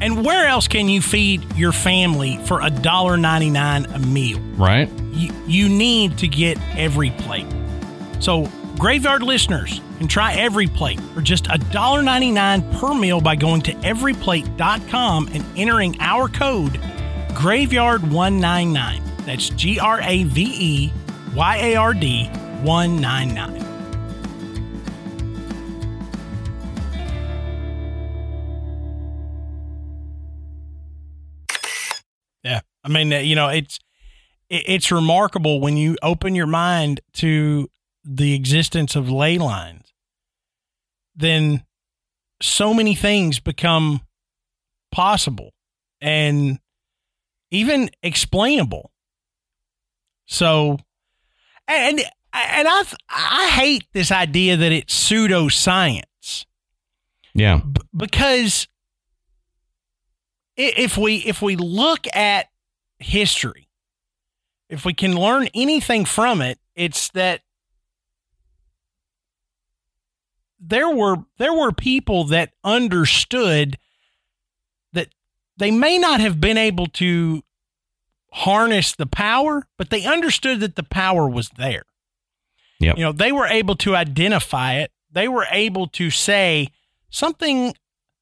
[0.00, 4.38] And where else can you feed your family for a dollar ninety nine a meal?
[4.56, 4.90] Right.
[5.12, 7.46] You, you need to get every plate.
[8.20, 13.20] So graveyard listeners can try every plate for just a dollar ninety nine per meal
[13.20, 16.72] by going to everyplate.com and entering our code
[17.30, 19.24] graveyard199.
[19.24, 20.92] That's G R A V E
[21.34, 22.26] Y A R D
[22.62, 23.65] 199.
[32.86, 33.80] I mean, you know, it's
[34.48, 37.68] it's remarkable when you open your mind to
[38.04, 39.92] the existence of ley lines.
[41.16, 41.64] Then
[42.40, 44.02] so many things become
[44.92, 45.52] possible
[46.00, 46.60] and
[47.50, 48.92] even explainable.
[50.26, 50.78] So,
[51.66, 51.98] and
[52.32, 56.46] and I I hate this idea that it's pseudoscience.
[57.34, 58.68] Yeah, B- because
[60.56, 62.46] if we if we look at
[62.98, 63.68] history,
[64.68, 67.42] if we can learn anything from it, it's that
[70.58, 73.78] there were there were people that understood
[74.92, 75.08] that
[75.56, 77.42] they may not have been able to
[78.32, 81.84] harness the power, but they understood that the power was there.
[82.80, 82.98] Yep.
[82.98, 84.92] You know, they were able to identify it.
[85.10, 86.68] They were able to say
[87.08, 87.74] something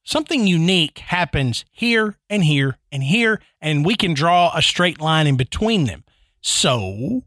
[0.05, 5.27] something unique happens here and here and here, and we can draw a straight line
[5.27, 6.05] in between them.
[6.41, 7.25] So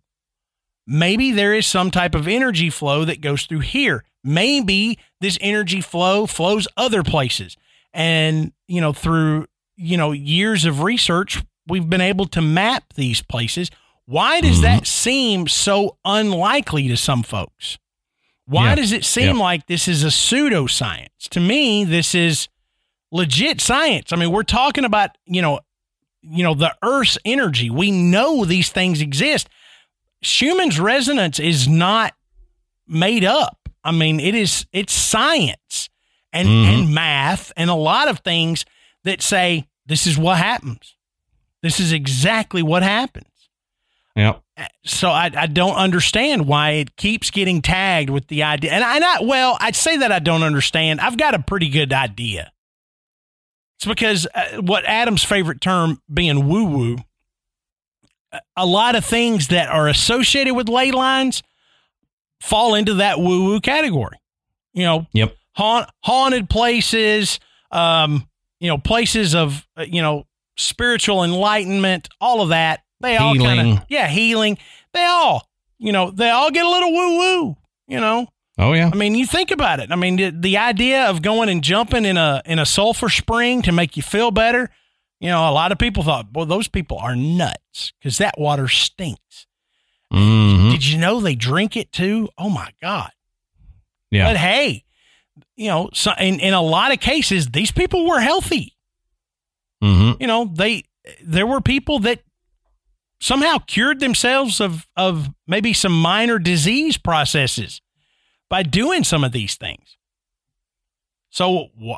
[0.87, 4.05] maybe there is some type of energy flow that goes through here.
[4.23, 7.57] Maybe this energy flow flows other places.
[7.93, 13.21] And, you know, through, you know, years of research, we've been able to map these
[13.21, 13.69] places.
[14.05, 14.61] Why does mm-hmm.
[14.61, 17.77] that seem so unlikely to some folks?
[18.45, 18.75] Why yeah.
[18.75, 19.43] does it seem yeah.
[19.43, 21.27] like this is a pseudoscience?
[21.31, 22.47] To me, this is
[23.11, 24.11] legit science.
[24.11, 25.59] I mean, we're talking about, you know,
[26.21, 27.69] you know, the Earth's energy.
[27.69, 29.47] We know these things exist.
[30.21, 32.13] Schumann's resonance is not
[32.87, 33.69] made up.
[33.83, 35.89] I mean, it is it's science
[36.33, 36.69] and, mm-hmm.
[36.69, 38.65] and math and a lot of things
[39.03, 40.95] that say this is what happens.
[41.61, 43.25] This is exactly what happens.
[44.15, 44.41] Yep.
[44.83, 48.71] So I, I don't understand why it keeps getting tagged with the idea.
[48.71, 50.99] And I not well, I'd say that I don't understand.
[50.99, 52.51] I've got a pretty good idea.
[53.77, 56.97] It's because uh, what Adam's favorite term being woo woo,
[58.55, 61.43] a lot of things that are associated with ley lines
[62.41, 64.17] fall into that woo woo category.
[64.73, 65.35] You know, yep.
[65.53, 67.39] Haunt, haunted places,
[67.71, 68.27] um,
[68.59, 70.25] you know, places of, uh, you know,
[70.55, 72.81] spiritual enlightenment, all of that.
[72.99, 74.57] They all kind of, yeah, healing.
[74.93, 75.47] They all,
[75.77, 78.27] you know, they all get a little woo woo, you know.
[78.57, 78.89] Oh yeah.
[78.91, 79.91] I mean, you think about it.
[79.91, 83.61] I mean, the, the, idea of going and jumping in a in a sulfur spring
[83.63, 84.69] to make you feel better.
[85.19, 88.67] You know, a lot of people thought, well, those people are nuts because that water
[88.67, 89.47] stinks.
[90.11, 90.71] Mhm.
[90.71, 92.29] Did you know they drink it too?
[92.37, 93.11] Oh my God.
[94.09, 94.29] Yeah.
[94.29, 94.85] But hey,
[95.55, 98.75] you know, so in, in a lot of cases, these people were healthy.
[99.81, 100.83] hmm You know, they
[101.23, 102.21] there were people that
[103.19, 107.81] somehow cured themselves of of maybe some minor disease processes
[108.49, 109.97] by doing some of these things.
[111.29, 111.95] So wh-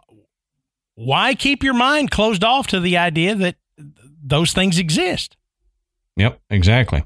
[0.96, 3.56] why keep your mind closed off to the idea that
[4.22, 5.38] those things exist?
[6.18, 6.40] Yep.
[6.50, 7.04] Exactly.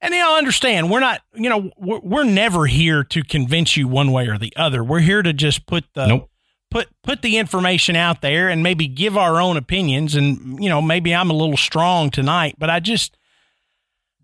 [0.00, 3.88] And you know, understand we're not, you know, we're, we're never here to convince you
[3.88, 4.84] one way or the other.
[4.84, 6.30] We're here to just put the nope.
[6.70, 10.14] put put the information out there and maybe give our own opinions.
[10.14, 13.16] And you know, maybe I'm a little strong tonight, but I just,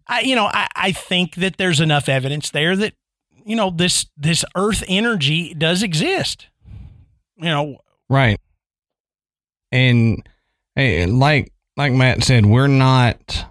[0.06, 2.94] I you know, I, I think that there's enough evidence there that
[3.50, 6.46] you know this this Earth energy does exist.
[7.36, 7.78] You know,
[8.08, 8.38] Right.
[9.72, 10.24] And
[10.76, 13.44] eh, like like Matt said, we're not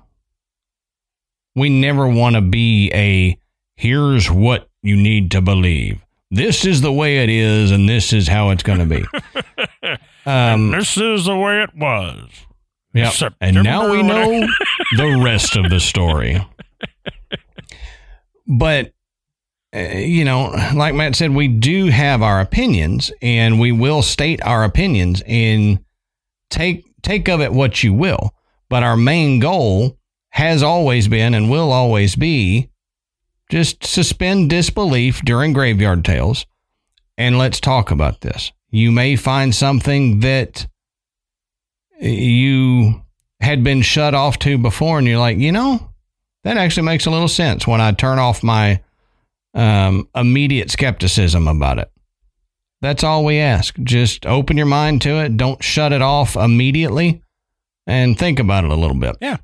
[1.54, 3.38] we never want to be a
[3.76, 6.00] here's what you need to believe.
[6.32, 9.98] This is the way it is and this is how it's going to be.
[10.26, 12.30] um this is the way it was.
[12.94, 13.12] yeah.
[13.42, 14.48] And now we know
[14.96, 16.40] the rest of the story.
[18.52, 18.94] But
[19.76, 24.42] Uh, you know, like Matt said, we do have our opinions, and we will state
[24.44, 25.80] our opinions and
[26.50, 28.34] take take of it what you will.
[28.68, 29.98] But our main goal
[30.32, 32.70] has always been and will always be
[33.50, 36.46] just suspend disbelief during graveyard tales,
[37.18, 38.52] and let's talk about this.
[38.72, 40.68] You may find something that
[42.00, 43.04] you
[43.40, 45.92] had been shut off to before, and you're like, you know,
[46.44, 48.82] that actually makes a little sense when I turn off my
[49.54, 51.92] um, immediate skepticism about it.
[52.82, 53.76] That's all we ask.
[53.84, 55.36] Just open your mind to it.
[55.36, 57.22] Don't shut it off immediately
[57.86, 59.18] and think about it a little bit.
[59.22, 59.38] Yeah.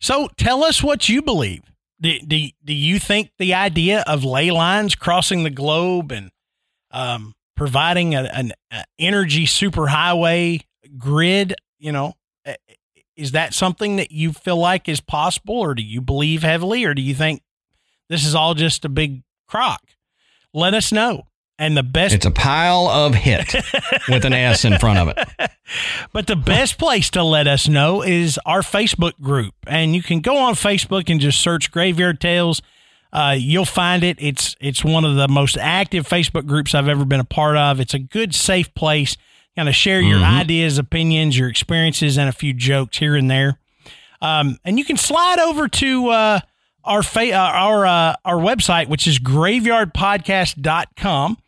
[0.00, 1.62] So tell us what you believe.
[2.00, 6.30] Do, do, do you think the idea of ley lines crossing the globe and
[6.90, 10.62] um, providing a, an a energy superhighway
[10.96, 12.54] grid, you know, eh,
[13.16, 16.94] is that something that you feel like is possible or do you believe heavily or
[16.94, 17.42] do you think
[18.08, 19.82] this is all just a big crock?
[20.54, 21.26] Let us know.
[21.60, 23.52] And the best It's a pile of hit
[24.08, 25.50] with an S in front of it.
[26.12, 29.54] But the best place to let us know is our Facebook group.
[29.66, 32.62] And you can go on Facebook and just search Graveyard Tales.
[33.12, 34.18] Uh, you'll find it.
[34.20, 37.80] It's it's one of the most active Facebook groups I've ever been a part of.
[37.80, 39.16] It's a good, safe place.
[39.56, 40.40] Kind of share your Mhm.
[40.40, 43.58] ideas, opinions, your experiences, and a few jokes here and there.
[44.22, 46.40] Um, and you can slide over to uh,
[46.88, 51.38] our fa- uh, our uh, our website, which is graveyardpodcast.com.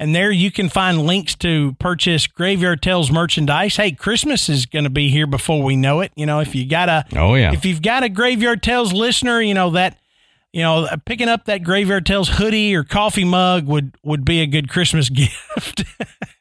[0.00, 3.74] And there you can find links to purchase Graveyard Tales merchandise.
[3.76, 6.12] Hey, Christmas is going to be here before we know it.
[6.14, 7.52] You know, if you got a Oh, yeah.
[7.52, 9.98] if you've got a Graveyard Tales listener, you know that
[10.52, 14.46] you know picking up that Graveyard Tales hoodie or coffee mug would would be a
[14.46, 15.82] good Christmas gift.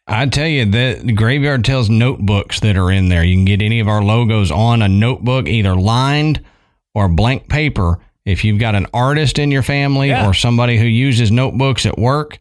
[0.06, 3.64] I tell you that the Graveyard Tales notebooks that are in there, you can get
[3.64, 6.46] any of our logos on a notebook, either lined
[6.94, 7.98] or blank paper.
[8.28, 10.28] If you've got an artist in your family Yeah.
[10.28, 12.40] or somebody who uses notebooks at work,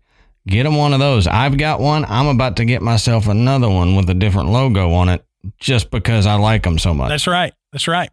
[0.49, 1.27] get them one of those.
[1.29, 2.05] I've got one.
[2.09, 5.25] I'm about to get myself another one with a different logo on it
[5.61, 7.09] just because I like them so much.
[7.11, 7.53] That's right.
[7.71, 8.11] That's right.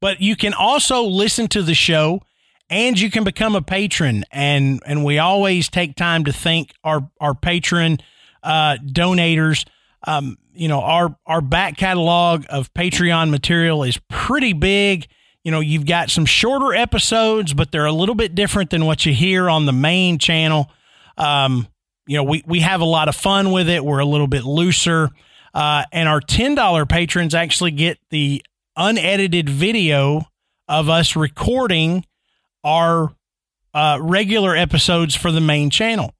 [0.00, 2.22] But you can also listen to the show
[2.70, 7.10] and you can become a patron and and we always take time to thank our
[7.20, 7.98] our patron
[8.44, 9.66] uh donators
[10.06, 15.08] um you know our our back catalog of Patreon material is pretty big
[15.44, 19.06] you know you've got some shorter episodes but they're a little bit different than what
[19.06, 20.70] you hear on the main channel
[21.18, 21.66] um
[22.06, 24.44] you know we we have a lot of fun with it we're a little bit
[24.44, 25.10] looser
[25.54, 28.42] uh, and our $10 patrons actually get the
[28.76, 30.22] unedited video
[30.68, 32.04] of us recording
[32.62, 33.14] our
[33.74, 36.14] uh, regular episodes for the main channel.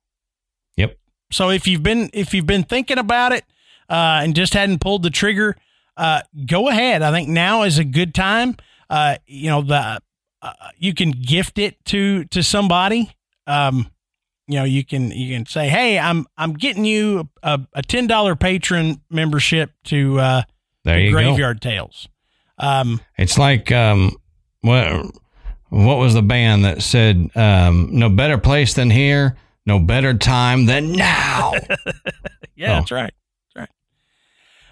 [0.76, 0.98] Yep.
[1.30, 3.44] So if you've been if you've been thinking about it
[3.88, 5.56] uh, and just hadn't pulled the trigger,
[5.96, 7.02] uh, go ahead.
[7.02, 8.56] I think now is a good time.
[8.90, 10.00] Uh, you know the
[10.42, 13.12] uh, you can gift it to to somebody.
[13.46, 13.90] Um,
[14.48, 18.06] you know you can you can say, hey, I'm I'm getting you a, a ten
[18.08, 20.42] dollar patron membership to uh,
[20.84, 21.18] there you go.
[21.18, 22.08] Graveyard Tales.
[22.58, 24.16] Um, It's like um,
[24.62, 25.06] what
[25.68, 29.36] what was the band that said um, no better place than here,
[29.66, 31.52] no better time than now.
[32.56, 32.74] Yeah, Oh.
[32.80, 33.14] That's right.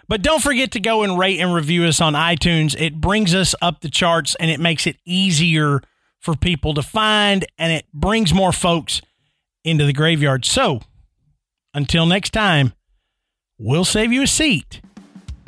[0.08, 2.74] But don't forget to go and rate and review us on iTunes.
[2.80, 5.82] It brings us up the charts and it makes it easier
[6.18, 9.02] for people to find and it brings more folks
[9.64, 10.44] into the graveyard.
[10.46, 10.80] So
[11.74, 12.72] until next time,
[13.58, 14.80] we'll save you a seat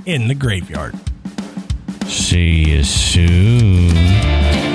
[0.05, 0.95] in the graveyard.
[2.07, 4.70] See you soon.